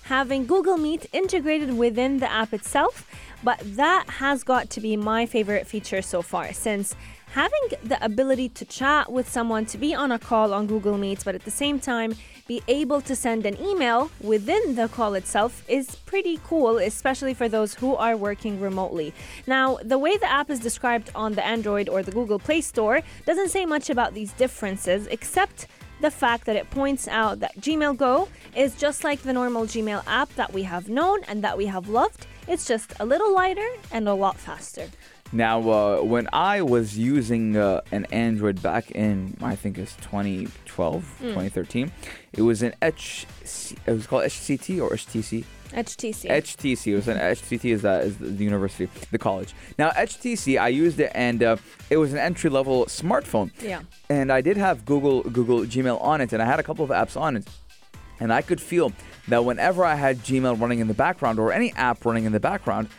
having 0.10 0.44
Google 0.48 0.76
Meet 0.76 1.06
integrated 1.14 1.78
within 1.78 2.18
the 2.18 2.32
app 2.32 2.52
itself, 2.52 3.08
but 3.44 3.60
that 3.76 4.10
has 4.10 4.44
got 4.44 4.68
to 4.72 4.82
be 4.82 4.98
my 4.98 5.28
favorite 5.28 5.68
feature 5.68 6.02
so 6.02 6.24
far 6.24 6.52
since 6.52 6.96
having 7.34 7.66
the 7.84 8.04
ability 8.04 8.50
to 8.50 8.66
chat 8.66 9.12
with 9.12 9.30
someone, 9.30 9.68
to 9.68 9.78
be 9.78 9.94
on 9.94 10.12
a 10.12 10.18
call 10.18 10.52
on 10.52 10.66
Google 10.66 10.98
Meet, 10.98 11.24
but 11.24 11.36
at 11.36 11.46
the 11.46 11.52
same 11.52 11.80
time 11.80 12.16
be 12.48 12.64
able 12.68 13.02
to 13.02 13.16
send 13.16 13.46
an 13.46 13.62
email 13.62 14.10
within 14.20 14.74
the 14.74 14.88
call 14.88 15.14
itself 15.14 15.64
is 15.68 15.98
pretty 16.08 16.40
cool, 16.44 16.80
especially 16.80 17.36
for 17.36 17.48
those 17.48 17.76
who 17.76 17.96
are 17.96 18.18
working 18.18 18.60
remotely. 18.60 19.14
Now, 19.46 19.78
the 19.84 20.00
way 20.00 20.18
the 20.18 20.32
app 20.32 20.50
is 20.50 20.60
described 20.60 21.12
on 21.14 21.36
the 21.36 21.46
Android 21.46 21.88
or 21.88 22.02
the 22.02 22.12
Google 22.12 22.40
Play 22.40 22.62
Store 22.62 23.02
doesn't 23.28 23.50
say 23.50 23.64
much 23.68 23.92
about 23.92 24.16
these 24.16 24.32
differences 24.34 25.06
except 25.06 25.68
the 26.02 26.12
fact 26.12 26.46
that 26.46 26.56
it 26.56 26.70
points 26.70 27.08
out 27.08 27.40
that 27.40 27.56
Gmail 27.58 27.98
Go 27.98 28.30
is 28.56 28.76
just 28.76 29.04
like 29.04 29.22
the 29.22 29.34
normal 29.34 29.64
Gmail 29.64 30.04
app 30.08 30.34
that 30.36 30.54
we 30.54 30.64
have 30.64 30.90
known 30.90 31.24
and 31.28 31.44
that 31.44 31.58
we 31.58 31.66
have 31.66 31.90
loved. 31.90 32.26
It's 32.48 32.66
just 32.66 32.94
a 33.00 33.06
little 33.06 33.34
lighter 33.34 33.68
and 33.92 34.08
a 34.08 34.14
lot 34.14 34.38
faster. 34.38 34.88
Now, 35.32 35.60
uh, 35.70 36.02
when 36.02 36.28
I 36.34 36.62
was 36.64 36.98
using 36.98 37.56
uh, 37.56 37.82
an 37.92 38.06
Android 38.06 38.62
back 38.64 38.90
in, 38.92 39.38
I 39.42 39.56
think 39.56 39.78
it's 39.78 39.96
2012, 39.98 41.04
Hmm. 41.04 41.24
2013, 41.28 41.92
it 42.34 42.42
was 42.42 42.64
an 42.64 42.74
H, 42.82 43.26
it 43.86 43.92
was 43.92 44.08
called 44.08 44.24
HCT 44.24 44.82
or 44.82 44.90
HTC. 44.96 45.44
HTC. 45.72 46.28
HTC. 46.32 46.88
It 46.88 46.96
was 46.96 47.08
an 47.08 47.18
HTC 47.20 47.66
is 47.72 47.84
that 47.84 48.04
is 48.04 48.18
the 48.18 48.44
university, 48.44 48.90
the 49.12 49.20
college. 49.20 49.54
Now 49.78 49.92
HTC, 49.92 50.60
I 50.60 50.70
used 50.70 51.00
it 51.00 51.12
and 51.14 51.44
uh, 51.44 51.58
it 51.92 51.98
was 51.98 52.12
an 52.12 52.18
entry 52.18 52.50
level 52.50 52.86
smartphone. 52.86 53.52
Yeah. 53.62 53.82
And 54.10 54.32
I 54.32 54.42
did 54.42 54.58
have 54.58 54.84
Google 54.84 55.22
Google 55.22 55.60
Gmail 55.60 56.02
on 56.02 56.22
it, 56.22 56.34
and 56.34 56.42
I 56.42 56.46
had 56.46 56.60
a 56.60 56.64
couple 56.64 56.84
of 56.84 56.90
apps 56.90 57.16
on 57.16 57.38
it, 57.38 57.46
and 58.20 58.34
I 58.34 58.42
could 58.42 58.60
feel 58.60 58.92
that 59.28 59.46
whenever 59.46 59.86
I 59.86 59.94
had 59.94 60.18
Gmail 60.24 60.60
running 60.60 60.80
in 60.80 60.88
the 60.88 60.96
background 60.96 61.38
or 61.38 61.54
any 61.54 61.72
app 61.74 62.04
running 62.04 62.26
in 62.26 62.32
the 62.32 62.40
background. 62.40 62.90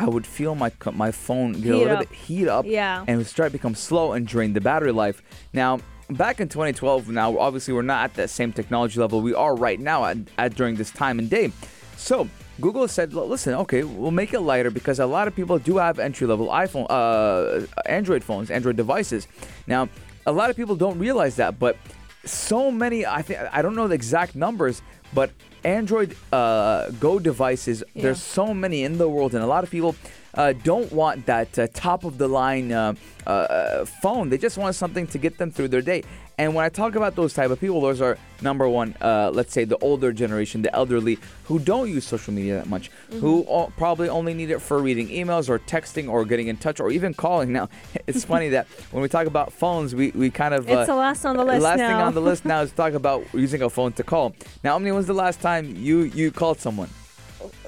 I 0.00 0.08
would 0.08 0.26
feel 0.26 0.54
my 0.54 0.72
my 0.92 1.10
phone 1.12 1.52
get 1.52 1.72
a 1.74 1.76
little 1.76 1.92
up. 1.98 2.08
bit 2.08 2.12
heat 2.26 2.48
up 2.48 2.64
Yeah. 2.66 3.04
and 3.06 3.26
start 3.26 3.48
to 3.50 3.58
become 3.58 3.74
slow 3.74 4.12
and 4.14 4.26
drain 4.26 4.54
the 4.54 4.60
battery 4.60 4.92
life. 4.92 5.22
Now, 5.52 5.80
back 6.08 6.40
in 6.40 6.48
2012, 6.48 7.08
now 7.10 7.38
obviously 7.38 7.74
we're 7.74 7.82
not 7.82 8.04
at 8.04 8.14
that 8.14 8.30
same 8.30 8.52
technology 8.52 8.98
level 8.98 9.20
we 9.20 9.34
are 9.34 9.54
right 9.54 9.78
now 9.78 10.04
at, 10.06 10.16
at 10.38 10.54
during 10.54 10.76
this 10.76 10.90
time 10.90 11.18
and 11.18 11.28
day. 11.28 11.52
So 11.96 12.28
Google 12.62 12.88
said, 12.88 13.12
listen, 13.12 13.52
okay, 13.54 13.82
we'll 13.84 14.10
make 14.22 14.32
it 14.32 14.40
lighter 14.40 14.70
because 14.70 14.98
a 15.00 15.06
lot 15.06 15.28
of 15.28 15.34
people 15.36 15.58
do 15.58 15.76
have 15.76 15.98
entry 15.98 16.26
level 16.26 16.48
iPhone, 16.48 16.86
uh, 16.88 17.66
Android 17.86 18.24
phones, 18.24 18.50
Android 18.50 18.76
devices. 18.76 19.28
Now, 19.66 19.88
a 20.26 20.32
lot 20.32 20.48
of 20.50 20.56
people 20.56 20.76
don't 20.76 20.98
realize 20.98 21.36
that, 21.36 21.58
but 21.58 21.76
so 22.24 22.70
many, 22.70 23.06
I 23.06 23.22
think, 23.22 23.40
I 23.52 23.62
don't 23.62 23.74
know 23.74 23.88
the 23.88 23.94
exact 23.94 24.34
numbers, 24.34 24.82
but 25.14 25.30
Android 25.64 26.16
uh, 26.32 26.90
Go 27.00 27.18
devices, 27.18 27.82
Yeah. 27.94 28.02
there's 28.02 28.22
so 28.22 28.54
many 28.54 28.84
in 28.84 28.98
the 28.98 29.08
world, 29.08 29.34
and 29.34 29.42
a 29.42 29.46
lot 29.46 29.64
of 29.64 29.70
people 29.70 29.94
uh, 30.34 30.52
don't 30.52 30.90
want 30.92 31.26
that 31.26 31.58
uh, 31.58 31.66
top 31.74 32.04
of 32.04 32.16
the 32.18 32.28
line 32.28 32.70
uh, 32.72 32.94
uh, 33.26 33.84
phone. 34.02 34.28
They 34.30 34.38
just 34.38 34.56
want 34.56 34.74
something 34.76 35.06
to 35.08 35.18
get 35.18 35.38
them 35.38 35.50
through 35.50 35.68
their 35.68 35.82
day. 35.82 36.04
And 36.40 36.54
when 36.54 36.64
I 36.64 36.70
talk 36.70 36.94
about 36.94 37.16
those 37.16 37.34
type 37.34 37.50
of 37.50 37.60
people, 37.60 37.82
those 37.82 38.00
are 38.00 38.16
number 38.40 38.66
one, 38.66 38.94
uh, 39.02 39.30
let's 39.34 39.52
say 39.52 39.64
the 39.64 39.76
older 39.78 40.10
generation, 40.10 40.62
the 40.62 40.74
elderly, 40.74 41.18
who 41.44 41.58
don't 41.58 41.90
use 41.90 42.06
social 42.06 42.32
media 42.32 42.54
that 42.54 42.66
much, 42.66 42.90
who 43.10 43.44
o- 43.46 43.70
probably 43.76 44.08
only 44.08 44.32
need 44.32 44.50
it 44.50 44.60
for 44.62 44.78
reading 44.78 45.08
emails 45.08 45.50
or 45.50 45.58
texting 45.58 46.08
or 46.08 46.24
getting 46.24 46.48
in 46.48 46.56
touch 46.56 46.80
or 46.80 46.90
even 46.90 47.12
calling. 47.12 47.52
Now, 47.60 47.68
it's 48.06 48.24
funny 48.24 48.48
that 48.50 48.66
when 48.90 49.02
we 49.02 49.08
talk 49.10 49.26
about 49.26 49.52
phones, 49.52 49.94
we, 49.94 50.12
we 50.12 50.30
kind 50.30 50.54
of 50.54 50.66
It's 50.66 50.86
the 50.86 50.94
last 50.94 51.26
on 51.26 51.36
the 51.36 51.44
list 51.44 51.62
last 51.62 51.78
thing 51.78 51.90
on 51.90 52.14
the 52.14 52.22
list 52.22 52.46
now 52.46 52.62
is 52.62 52.72
talk 52.72 52.94
about 52.94 53.22
using 53.34 53.60
a 53.60 53.68
phone 53.68 53.92
to 53.92 54.02
call. 54.02 54.34
Now, 54.64 54.76
Omni, 54.76 54.92
when's 54.92 55.06
the 55.06 55.20
last 55.26 55.42
time 55.42 55.76
you 55.76 56.04
you 56.04 56.30
called 56.30 56.58
someone? 56.58 56.88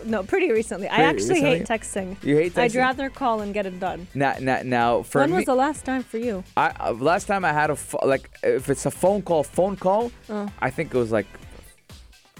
No, 0.04 0.22
pretty 0.22 0.50
recently. 0.52 0.88
I 0.88 0.96
Pretty 0.96 1.08
actually 1.11 1.40
hate 1.40 1.64
texting. 1.66 2.22
You 2.22 2.37
hate 2.37 2.54
texting? 2.54 2.62
I'd 2.64 2.74
rather 2.74 3.08
call 3.11 3.40
and 3.40 3.54
get 3.54 3.66
it 3.66 3.78
done. 3.80 4.06
Now, 4.14 4.35
now, 4.40 4.61
now 4.64 5.02
for 5.02 5.20
when 5.20 5.30
me, 5.30 5.37
was 5.37 5.44
the 5.46 5.54
last 5.54 5.85
time 5.85 6.02
for 6.02 6.18
you? 6.18 6.44
I 6.56 6.68
uh, 6.80 6.92
last 6.92 7.26
time 7.26 7.44
I 7.44 7.52
had 7.52 7.70
a 7.70 7.76
pho- 7.76 8.06
like 8.06 8.30
if 8.42 8.68
it's 8.68 8.85
a 8.87 8.90
phone 8.90 9.22
call, 9.22 9.42
phone 9.44 9.76
call, 9.76 10.11
Oh. 10.28 10.48
I 10.61 10.70
think 10.70 10.94
it 10.94 10.98
was 10.98 11.12
like 11.12 11.26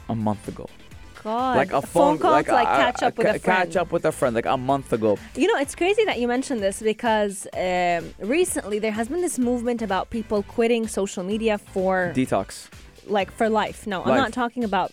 a 0.09 0.14
month 0.14 0.49
ago. 0.49 0.66
God. 1.23 1.57
Like 1.57 1.73
a 1.73 1.81
phone, 1.81 2.16
phone, 2.16 2.18
call 2.18 2.33
like 2.33 2.47
to 2.47 2.53
like 2.53 2.66
a- 2.66 2.77
catch 2.85 3.03
up 3.05 3.16
with 3.16 3.27
ca- 3.29 3.35
a 3.35 3.38
friend. 3.38 3.59
Catch 3.68 3.77
up 3.77 3.92
with 3.92 4.05
a 4.05 4.12
friend, 4.12 4.35
like 4.35 4.47
a 4.47 4.57
month 4.57 4.92
ago. 4.92 5.16
You 5.37 5.47
know, 5.47 5.57
it's 5.61 5.75
crazy 5.77 6.05
that 6.05 6.18
you 6.18 6.27
mentioned 6.27 6.61
this 6.61 6.83
because 6.83 7.47
um, 7.55 8.12
recently 8.18 8.81
there 8.81 8.90
has 8.92 9.07
been 9.09 9.21
this 9.21 9.38
movement 9.38 9.83
about 9.83 10.11
people 10.11 10.42
quitting 10.42 10.88
social 10.88 11.23
media 11.23 11.59
for 11.59 12.12
Detox. 12.14 12.68
like 13.07 13.31
for 13.31 13.49
life. 13.49 13.87
No, 13.87 14.03
I'm 14.03 14.16
not 14.16 14.33
talking 14.33 14.64
about 14.64 14.90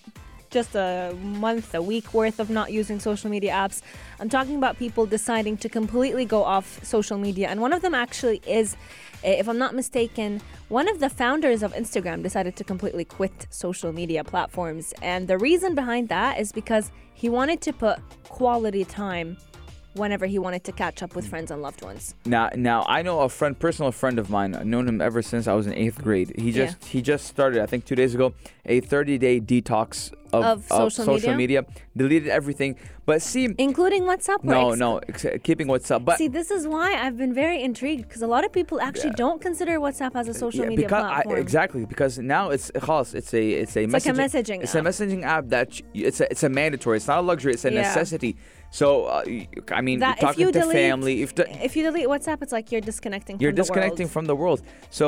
just 0.50 0.76
a 0.76 1.16
month, 1.22 1.74
a 1.76 1.82
week 1.82 2.14
worth 2.14 2.40
of 2.40 2.50
not 2.50 2.72
using 2.72 3.00
social 3.00 3.30
media 3.30 3.52
apps. 3.54 3.82
I'm 4.20 4.30
talking 4.30 4.56
about 4.56 4.78
people 4.78 5.06
deciding 5.06 5.58
to 5.58 5.70
completely 5.70 6.26
go 6.26 6.44
off 6.44 6.84
social 6.84 7.18
media. 7.18 7.48
And 7.50 7.62
one 7.62 7.74
of 7.74 7.82
them 7.82 7.94
actually 7.94 8.42
is, 8.48 8.76
eh, 9.24 9.34
if 9.34 9.48
I'm 9.48 9.58
not 9.58 9.76
mistaken, 9.76 10.42
one 10.70 10.88
of 10.88 11.00
the 11.00 11.10
founders 11.10 11.64
of 11.64 11.74
Instagram 11.74 12.24
decided 12.24 12.56
to 12.58 12.64
completely 12.64 13.06
quit 13.06 13.48
social 13.50 13.92
media 13.92 14.24
platforms. 14.24 14.94
And 15.02 15.28
the 15.28 15.38
reason 15.38 15.76
behind 15.76 16.10
that 16.10 16.40
is 16.40 16.52
because 16.52 16.92
he 17.14 17.30
wanted 17.30 17.62
to 17.62 17.74
put 17.74 18.00
quality 18.24 18.86
time 18.86 19.38
whenever 19.94 20.26
he 20.28 20.40
wanted 20.40 20.64
to 20.64 20.72
catch 20.72 21.02
up 21.02 21.16
with 21.16 21.28
friends 21.28 21.52
and 21.52 21.62
loved 21.62 21.82
ones. 21.84 22.14
Now, 22.26 22.50
now 22.56 22.86
I 22.88 23.02
know 23.02 23.22
a 23.22 23.30
friend, 23.30 23.58
personal 23.58 23.92
friend 23.92 24.20
of 24.20 24.30
mine. 24.30 24.56
I've 24.56 24.66
known 24.66 24.88
him 24.88 25.02
ever 25.02 25.22
since 25.22 25.48
I 25.48 25.54
was 25.54 25.66
in 25.68 25.74
eighth 25.74 26.02
grade. 26.02 26.32
He 26.38 26.52
Yeah. 26.52 26.66
just 26.66 26.86
he 26.86 27.02
just 27.02 27.26
started, 27.28 27.62
I 27.62 27.66
think, 27.66 27.86
two 27.86 27.96
days 27.96 28.14
ago, 28.16 28.34
a 28.66 28.82
30-day 28.82 29.42
detox 29.42 30.14
of, 30.33 30.71
Of 30.71 30.93
social 30.93 31.35
media. 31.35 31.65
Deleted 31.97 32.29
everything. 32.29 32.77
But 33.07 33.23
see, 33.23 33.45
Including 33.59 34.03
WhatsApp? 34.05 34.41
or 34.43 34.47
no, 34.55 34.71
ex- 34.71 34.79
no, 34.85 34.91
ex- 35.09 35.27
keeping 35.45 35.69
what's 35.69 35.91
up. 35.91 36.05
But 36.05 36.17
See, 36.19 36.29
this 36.29 36.51
is 36.51 36.67
why 36.67 36.89
I've 37.03 37.17
been 37.17 37.35
very 37.35 37.63
intrigued 37.63 38.03
because 38.09 38.23
a 38.23 38.27
lot 38.27 38.45
of 38.45 38.51
people 38.53 38.81
actually 38.81 39.11
don't 39.25 39.41
consider 39.41 39.79
WhatsApp 39.79 40.13
as 40.21 40.27
a 40.29 40.35
social 40.35 40.67
media 40.67 40.87
because 40.87 41.05
I, 41.05 41.15
platform. 41.15 41.39
exactly 41.39 41.85
because 41.85 42.19
now 42.19 42.45
it's 42.51 42.71
خلاص, 42.73 43.15
it's 43.15 43.33
a 43.35 43.45
it's 43.63 43.77
a 43.77 43.83
It's 43.85 43.93
like 43.93 44.07
a 44.07 44.11
messaging 44.11 44.25
messaging 44.25 44.63
it's 44.65 44.75
app. 44.75 44.85
a 44.85 44.89
messaging 44.89 45.23
app 45.23 45.45
that 45.55 45.67
sh- 45.75 45.83
it's 45.95 46.21
a 46.21 46.27
it's 46.33 46.43
a 46.43 46.49
mandatory. 46.49 46.97
It's 46.99 47.07
not 47.13 47.19
a 47.19 47.27
luxury. 47.31 47.53
It's 47.57 47.65
a 47.65 47.73
Yeah. 47.73 47.83
necessity. 47.83 48.33
So 48.71 48.87
uh, 49.05 49.23
y- 49.27 49.47
I 49.79 49.81
mean, 49.87 49.99
That 50.01 50.21
you're 50.21 50.31
if 50.33 50.39
you 50.39 50.47
talking 50.47 50.61
to 50.61 50.61
delete, 50.67 50.77
family. 50.91 51.15
If 51.23 51.31
the, 51.39 51.45
if 51.67 51.77
you 51.77 51.83
delete 51.85 52.09
WhatsApp, 52.09 52.39
it's 52.45 52.53
like 52.59 52.67
you're 52.73 52.81
disconnecting. 52.93 53.35
you're 53.41 53.51
from 53.53 53.57
the 53.57 53.63
disconnecting 53.63 54.07
world. 54.07 54.13
from 54.17 54.25
the 54.33 54.37
world. 54.43 54.61
So 54.91 55.05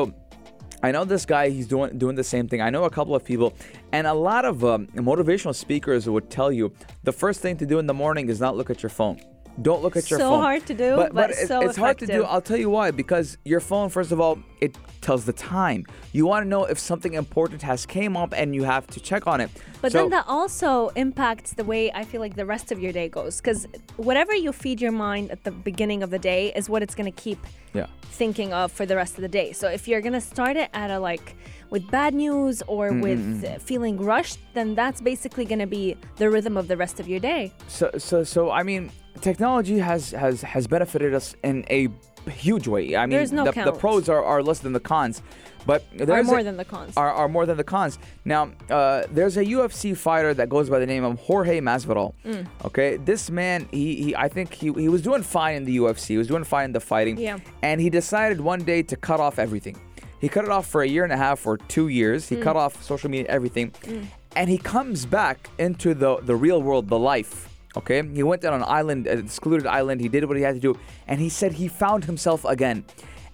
I 0.84 0.91
know 0.91 1.06
this 1.06 1.26
guy. 1.26 1.50
He's 1.50 1.67
doing 1.67 1.98
doing 1.98 2.15
the 2.15 2.24
same 2.24 2.48
thing. 2.48 2.62
I 2.62 2.70
know 2.70 2.86
a 2.86 2.89
couple 2.89 3.15
of 3.15 3.24
people, 3.24 3.54
and 3.91 4.08
a 4.08 4.13
lot 4.13 4.46
of 4.46 4.63
um, 4.63 4.88
motivational 4.96 5.54
speakers 5.54 6.10
would 6.10 6.30
tell 6.30 6.52
you 6.52 6.74
the 7.04 7.12
first 7.12 7.41
thing 7.41 7.58
to 7.58 7.65
do 7.65 7.80
in 7.80 7.86
the 7.86 7.94
morning 7.94 8.30
is 8.30 8.39
not 8.39 8.58
look 8.58 8.70
at 8.70 8.82
your 8.82 8.89
phone. 8.89 9.20
Don't 9.62 9.82
look 9.82 9.96
at 9.96 10.10
your 10.10 10.20
So 10.20 10.30
phone. 10.30 10.40
So 10.40 10.42
hard 10.42 10.66
to 10.68 10.74
do, 10.74 11.10
but 11.12 11.32
it- 11.32 11.48
so 11.48 11.62
it's 11.62 11.78
hard 11.78 11.98
to 12.00 12.06
do. 12.06 12.24
I'll 12.24 12.42
tell 12.42 12.58
you 12.58 12.70
why. 12.70 12.92
Because 12.92 13.38
your 13.46 13.60
phone, 13.60 13.90
first 13.90 14.12
of 14.12 14.20
all, 14.20 14.40
it 14.60 14.78
tells 15.02 15.26
the 15.26 15.34
time. 15.34 15.86
You 16.14 16.26
want 16.26 16.46
to 16.46 16.50
know 16.50 16.66
if 16.66 16.78
something 16.80 17.14
important 17.14 17.62
has 17.64 17.86
came 17.86 18.16
up, 18.16 18.34
and 18.36 18.54
you 18.56 18.64
have 18.64 18.88
to 18.88 19.00
check 19.00 19.28
on 19.28 19.42
it. 19.42 19.50
But 19.82 19.92
So- 19.92 20.00
then 20.00 20.10
that 20.12 20.26
also 20.28 20.90
impacts 20.90 21.54
the 21.54 21.64
way 21.64 21.92
I 21.92 22.04
feel 22.06 22.22
like 22.22 22.36
the 22.36 22.46
rest 22.46 22.72
of 22.72 22.80
your 22.80 22.92
day 22.92 23.10
goes. 23.10 23.42
Because 23.42 23.68
whatever 23.98 24.34
you 24.34 24.52
feed 24.52 24.80
your 24.80 24.92
mind 24.92 25.32
at 25.32 25.44
the 25.44 25.52
beginning 25.52 26.04
of 26.04 26.12
the 26.12 26.20
day 26.20 26.54
is 26.56 26.70
what 26.70 26.84
it's 26.84 26.96
going 26.96 27.12
to 27.12 27.22
keep 27.22 27.40
yeah. 27.74 27.88
thinking 28.04 28.54
of 28.54 28.72
for 28.72 28.86
the 28.86 28.96
rest 28.96 29.16
of 29.16 29.22
the 29.22 29.28
day. 29.28 29.52
So 29.54 29.68
if 29.68 29.88
you're 29.88 30.02
going 30.02 30.14
to 30.14 30.22
start 30.22 30.56
it 30.56 30.70
at 30.74 30.92
a 30.92 31.00
like 31.00 31.36
with 31.72 31.90
bad 31.90 32.14
news 32.14 32.62
or 32.68 32.92
Mm, 32.92 33.02
with 33.02 33.44
uh, 33.46 33.58
feeling 33.60 33.98
rushed, 33.98 34.38
then 34.54 34.76
that's 34.76 35.02
basically 35.02 35.46
going 35.46 35.60
to 35.60 35.66
be 35.80 35.98
the 36.18 36.30
rhythm 36.30 36.56
of 36.58 36.68
the 36.68 36.78
rest 36.78 37.00
of 37.00 37.08
your 37.08 37.20
day. 37.20 37.52
So, 37.68 37.90
so, 37.98 38.24
so 38.24 38.52
I 38.52 38.62
mean, 38.64 38.92
technology 39.22 39.80
has 39.80 40.12
has 40.12 40.42
has 40.42 40.68
benefited 40.68 41.14
us 41.16 41.34
in 41.44 41.66
a 41.70 41.88
huge 42.30 42.68
way. 42.68 42.96
I 42.96 43.06
mean, 43.08 43.18
There's 43.18 43.32
no 43.32 43.46
the, 43.46 43.52
the 43.52 43.72
pros 43.72 44.08
are, 44.10 44.24
are 44.24 44.44
less 44.44 44.60
than 44.60 44.74
the 44.74 44.80
cons, 44.80 45.22
but 45.66 45.84
Are 46.08 46.24
more 46.24 46.40
a- 46.40 46.44
than 46.44 46.58
the 46.58 46.66
cons. 46.66 46.96
Are, 46.96 47.10
are 47.12 47.28
more 47.28 47.46
than 47.48 47.58
the 47.58 47.64
cons. 47.64 47.98
Now, 48.26 48.52
uh, 48.70 49.04
there's 49.12 49.38
a 49.38 49.46
UFC 49.46 49.98
fighter 49.98 50.34
that 50.36 50.48
goes 50.50 50.70
by 50.70 50.78
the 50.80 50.86
name 50.86 51.04
of 51.04 51.18
Jorge 51.20 51.60
Masvidal. 51.62 52.14
Mm. 52.26 52.46
Okay, 52.66 52.98
this 52.98 53.32
man, 53.32 53.68
he, 53.72 53.96
he 54.04 54.16
I 54.16 54.28
think 54.28 54.54
he, 54.54 54.72
he 54.74 54.88
was 54.90 55.02
doing 55.02 55.24
fine 55.24 55.56
in 55.56 55.64
the 55.66 55.76
UFC. 55.78 56.08
He 56.10 56.18
was 56.18 56.28
doing 56.28 56.44
fine 56.44 56.66
in 56.66 56.74
the 56.74 56.80
fighting. 56.80 57.18
Yeah. 57.18 57.40
And 57.64 57.82
he 57.82 57.90
decided 57.90 58.40
one 58.42 58.64
day 58.64 58.84
to 58.84 58.96
cut 58.96 59.20
off 59.20 59.40
everything. 59.40 59.78
He 60.22 60.30
cut 60.30 60.46
it 60.46 60.52
off 60.52 60.68
for 60.68 60.82
a 60.84 60.88
year 60.88 61.04
and 61.04 61.12
a 61.12 61.18
half 61.18 61.46
or 61.48 61.58
two 61.58 61.88
years. 61.88 62.30
He 62.30 62.36
Mm. 62.38 62.44
cut 62.44 62.56
off 62.56 62.82
social 62.84 63.10
media, 63.10 63.28
everything, 63.30 63.74
and 64.36 64.50
he 64.50 64.58
comes 64.58 65.06
back 65.06 65.50
into 65.58 65.94
the 65.94 66.18
the 66.30 66.36
real 66.36 66.62
world, 66.62 66.88
the 66.90 67.00
life. 67.14 67.50
Okay, 67.78 68.02
he 68.14 68.22
went 68.24 68.44
on 68.46 68.54
an 68.54 68.66
island, 68.68 69.08
an 69.08 69.20
excluded 69.20 69.66
island. 69.66 70.02
He 70.02 70.10
did 70.10 70.26
what 70.26 70.38
he 70.38 70.44
had 70.44 70.56
to 70.56 70.60
do, 70.62 70.78
and 71.08 71.20
he 71.20 71.30
said 71.30 71.54
he 71.54 71.68
found 71.68 72.06
himself 72.06 72.46
again. 72.46 72.84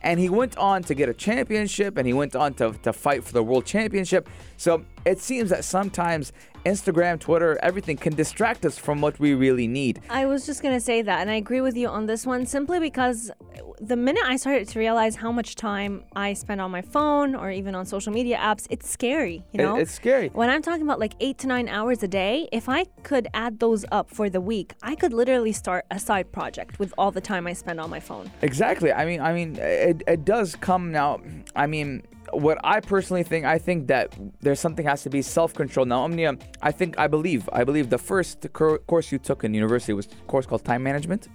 And 0.04 0.19
he 0.19 0.30
went 0.30 0.56
on 0.58 0.84
to 0.84 0.93
get 0.93 1.10
a 1.10 1.13
championship, 1.13 1.97
and 1.97 2.06
he 2.06 2.13
went 2.13 2.36
on 2.36 2.54
to, 2.60 2.71
to 2.84 2.93
fight 2.93 3.23
for 3.23 3.34
the 3.34 3.41
world 3.41 3.65
championship. 3.65 4.30
So 4.56 4.86
it 5.06 5.19
seems 5.19 5.50
that 5.50 5.65
sometimes 5.65 6.34
Instagram, 6.67 7.19
Twitter, 7.19 7.58
everything 7.63 7.97
can 7.97 8.13
distract 8.13 8.63
us 8.63 8.78
from 8.78 9.02
what 9.02 9.19
we 9.19 9.34
really 9.34 9.67
need. 9.67 10.02
I 10.12 10.28
was 10.28 10.45
just 10.45 10.62
going 10.62 10.76
to 10.76 10.80
say 10.80 11.02
that, 11.02 11.21
and 11.21 11.32
I 11.32 11.36
agree 11.36 11.62
with 11.62 11.76
you 11.76 11.88
on 11.88 12.06
this 12.06 12.28
one 12.28 12.45
simply 12.45 12.80
because 12.80 13.32
the 13.79 13.95
minute 13.95 14.23
I 14.25 14.37
started 14.37 14.67
to 14.69 14.79
realize 14.79 15.15
how 15.15 15.31
much 15.31 15.55
time 15.55 16.03
I 16.15 16.33
spend 16.33 16.61
on 16.61 16.71
my 16.71 16.81
phone 16.81 17.35
or 17.35 17.51
even 17.51 17.75
on 17.75 17.85
social 17.85 18.11
media 18.11 18.37
apps, 18.37 18.65
it's 18.69 18.89
scary, 18.89 19.43
you 19.51 19.59
It- 19.59 19.63
know? 19.63 19.75
it's 19.77 19.91
scary. 19.91 20.29
When 20.33 20.49
I'm 20.49 20.61
talking 20.61 20.81
about 20.81 20.99
like 20.99 21.13
eight 21.19 21.37
to 21.39 21.47
nine 21.47 21.67
hours 21.67 22.01
a 22.01 22.07
day, 22.07 22.47
if 22.51 22.67
I 22.69 22.85
could 23.03 23.27
add 23.33 23.59
those 23.59 23.85
up 23.91 24.09
for 24.09 24.29
the 24.29 24.41
week, 24.41 24.73
I 24.81 24.95
could 24.95 25.13
literally 25.13 25.51
start 25.51 25.85
a 25.91 25.99
side 25.99 26.31
project 26.31 26.79
with 26.79 26.93
all 26.97 27.11
the 27.11 27.21
time 27.21 27.45
I 27.45 27.53
spend 27.53 27.79
on 27.79 27.89
my 27.89 27.99
phone. 27.99 28.31
Exactly. 28.41 28.91
I 28.91 29.05
mean, 29.05 29.21
I 29.21 29.33
mean, 29.33 29.55
it, 29.57 30.01
it 30.07 30.25
does 30.25 30.55
come 30.55 30.91
now. 30.91 31.19
I 31.55 31.67
mean, 31.67 32.01
what 32.31 32.57
I 32.63 32.79
personally 32.81 33.23
think, 33.23 33.45
I 33.45 33.57
think 33.57 33.87
that 33.87 34.13
there's 34.41 34.59
something 34.59 34.85
has 34.85 35.03
to 35.03 35.09
be 35.09 35.21
self-control. 35.21 35.85
Now, 35.85 36.01
Omnia, 36.03 36.35
I 36.61 36.71
think, 36.71 36.97
I 36.97 37.07
believe, 37.07 37.47
I 37.53 37.63
believe 37.63 37.89
the 37.89 37.97
first 37.97 38.47
cur- 38.53 38.79
course 38.79 39.11
you 39.11 39.19
took 39.19 39.43
in 39.43 39.53
university 39.53 39.93
was 39.93 40.07
a 40.07 40.25
course 40.27 40.45
called 40.45 40.65
time 40.65 40.83
management, 40.83 41.27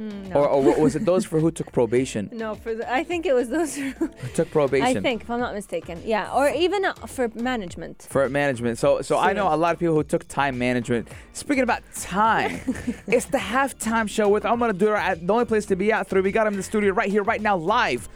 Mm, 0.00 0.34
or, 0.34 0.48
or 0.48 0.80
was 0.80 0.96
it 0.96 1.04
those 1.04 1.26
for 1.26 1.40
who 1.40 1.50
took 1.50 1.72
probation? 1.72 2.30
No, 2.40 2.54
for 2.54 2.74
the, 2.74 2.90
I 2.90 3.04
think 3.04 3.26
it 3.26 3.34
was 3.34 3.50
those. 3.50 3.76
Who 3.76 3.92
took 4.34 4.50
probation? 4.50 4.96
I 4.96 5.00
think, 5.00 5.22
if 5.22 5.30
I'm 5.30 5.40
not 5.40 5.52
mistaken, 5.54 6.00
yeah, 6.04 6.32
or 6.32 6.48
even 6.48 6.86
uh, 6.86 6.94
for 6.94 7.28
management. 7.34 8.06
for 8.08 8.26
management. 8.30 8.78
So 8.78 9.02
so 9.02 9.18
I 9.18 9.34
know 9.34 9.52
a 9.52 9.56
lot 9.56 9.74
of 9.74 9.78
people 9.78 9.94
who 9.94 10.04
took 10.04 10.26
time 10.26 10.58
management. 10.58 11.08
Speaking 11.34 11.64
about 11.64 11.82
time, 11.94 12.60
it's 13.06 13.26
the 13.26 13.38
halftime 13.38 14.08
show 14.08 14.28
with 14.28 14.46
I'm 14.46 14.58
gonna 14.58 14.72
do 14.72 14.94
it 14.94 14.98
at 14.98 15.26
the 15.26 15.32
only 15.32 15.44
place 15.44 15.66
to 15.66 15.76
be 15.76 15.92
at 15.92 16.08
through. 16.08 16.22
We 16.22 16.32
got 16.32 16.46
him 16.46 16.54
in 16.54 16.56
the 16.56 16.62
studio 16.62 16.92
right 16.92 17.10
here, 17.10 17.22
right 17.22 17.42
now, 17.42 17.56
live 17.56 18.08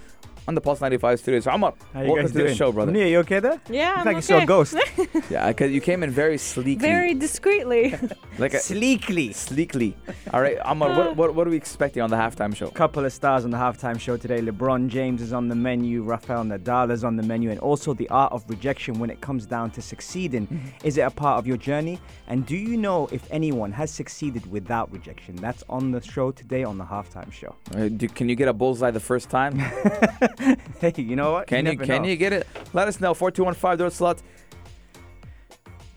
on 0.47 0.55
the 0.55 0.61
Pulse 0.61 0.81
95 0.81 1.21
studio. 1.21 1.41
So 1.41 1.51
I'm 1.51 1.65
up. 1.65 1.79
How 1.93 2.01
you 2.01 2.07
Welcome 2.09 2.25
guys 2.25 2.33
to 2.33 2.39
doing? 2.39 2.51
the 2.51 2.55
show, 2.55 2.73
brother. 2.73 2.93
Nia, 2.93 3.07
you 3.07 3.19
okay 3.21 3.41
there? 3.41 3.61
Yeah, 3.71 3.91
Look 3.91 3.99
I'm 3.99 4.07
like 4.07 4.17
you 4.17 4.23
saw 4.23 4.35
a 4.35 4.37
okay. 4.39 4.47
ghost. 4.47 4.77
Yeah, 5.31 5.49
because 5.49 5.73
you 5.73 5.81
came 5.81 6.03
in 6.03 6.11
very 6.11 6.37
sleekly. 6.37 6.87
Very 6.87 7.15
discreetly. 7.15 7.95
like 8.39 8.53
a, 8.53 8.59
sleekly. 8.59 9.31
Sleekly. 9.31 9.95
All 10.33 10.41
right, 10.41 10.59
Amar, 10.65 10.97
what, 10.97 11.17
what, 11.17 11.35
what 11.35 11.47
are 11.47 11.51
we 11.51 11.57
expecting 11.57 12.03
on 12.03 12.11
the 12.11 12.17
halftime 12.17 12.55
show? 12.55 12.69
Couple 12.69 13.05
of 13.05 13.13
stars 13.13 13.45
on 13.45 13.51
the 13.51 13.57
halftime 13.57 13.99
show 13.99 14.17
today. 14.17 14.41
LeBron 14.41 14.89
James 14.89 15.23
is 15.23 15.33
on 15.33 15.49
the 15.49 15.55
menu, 15.55 16.03
Rafael 16.03 16.45
Nadal 16.45 16.91
is 16.91 17.05
on 17.05 17.17
the 17.17 17.23
menu, 17.23 17.51
and 17.51 17.59
also 17.61 17.95
the 17.95 18.09
art 18.11 18.33
of 18.33 18.45
rejection 18.49 18.99
when 18.99 19.09
it 19.09 19.21
comes 19.21 19.47
down 19.47 19.71
to 19.73 19.83
succeeding. 19.83 20.47
Mm-hmm. 20.47 20.87
Is 20.87 20.99
it 20.99 21.03
a 21.03 21.11
part 21.11 21.39
of 21.39 21.47
your 21.47 21.57
journey? 21.57 21.99
And 22.29 22.45
do 22.45 22.57
you 22.57 22.77
know 22.77 23.09
if 23.13 23.27
anyone 23.31 23.73
has 23.73 23.91
succeeded 23.91 24.51
without 24.51 24.93
rejection? 24.93 25.37
That's 25.37 25.65
on 25.69 25.91
the 25.91 26.03
show 26.03 26.33
today 26.33 26.65
on 26.65 26.77
the 26.77 26.85
halftime 26.85 27.33
show. 27.33 27.55
Uh, 27.75 27.89
do, 27.89 28.09
can 28.09 28.29
you 28.29 28.35
get 28.35 28.49
a 28.49 28.53
bullseye 28.53 28.91
the 28.91 29.01
first 29.01 29.31
time? 29.31 29.55
hey, 30.81 30.93
you 30.97 31.17
know 31.17 31.33
what? 31.33 31.47
Can 31.47 31.59
you, 31.59 31.73
never 31.73 31.85
can 31.85 32.03
know. 32.03 32.09
you 32.09 32.17
get 32.17 32.33
it? 32.33 32.47
Let 32.73 32.89
us 32.89 33.01
know. 33.01 33.15
4215 33.15 33.79
door 33.79 33.91
slot. 33.91 34.23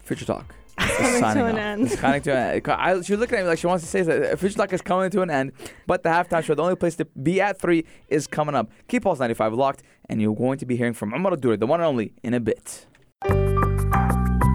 Future 0.03 0.25
Talk. 0.25 0.53
is 0.79 0.87
coming 0.97 1.11
to 1.13 1.19
signing 1.19 1.43
an 1.43 1.55
off. 1.55 1.59
end. 1.59 1.85
It's 1.87 1.95
coming 1.95 2.21
to 2.21 2.31
an 2.31 2.53
end. 2.53 2.67
I, 2.69 3.01
she's 3.01 3.17
looking 3.17 3.37
at 3.39 3.43
me 3.43 3.49
like 3.49 3.59
she 3.59 3.67
wants 3.67 3.83
to 3.83 3.89
say 3.89 4.03
that 4.03 4.33
uh, 4.33 4.35
Future 4.35 4.57
Talk 4.57 4.73
is 4.73 4.81
coming 4.81 5.09
to 5.09 5.21
an 5.21 5.29
end, 5.29 5.51
but 5.85 6.03
the 6.03 6.09
halftime 6.09 6.43
show, 6.43 6.53
the 6.55 6.63
only 6.63 6.75
place 6.75 6.95
to 6.95 7.05
be 7.05 7.41
at 7.41 7.59
three, 7.59 7.85
is 8.07 8.27
coming 8.27 8.55
up. 8.55 8.69
Keep 8.87 9.03
Pulse 9.03 9.19
95 9.19 9.53
locked, 9.53 9.83
and 10.09 10.21
you're 10.21 10.35
going 10.35 10.57
to 10.59 10.65
be 10.65 10.75
hearing 10.75 10.93
from 10.93 11.13
Umar 11.13 11.35
Dur, 11.35 11.57
the 11.57 11.67
one 11.67 11.79
and 11.79 11.87
only, 11.87 12.13
in 12.23 12.33
a 12.33 12.39
bit. 12.39 12.85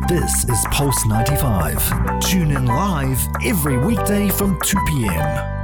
This 0.08 0.44
is 0.44 0.64
Pulse 0.70 1.06
95. 1.06 2.20
Tune 2.20 2.50
in 2.50 2.66
live 2.66 3.18
every 3.44 3.78
weekday 3.78 4.28
from 4.28 4.60
2 4.60 4.78
p.m. 4.86 5.61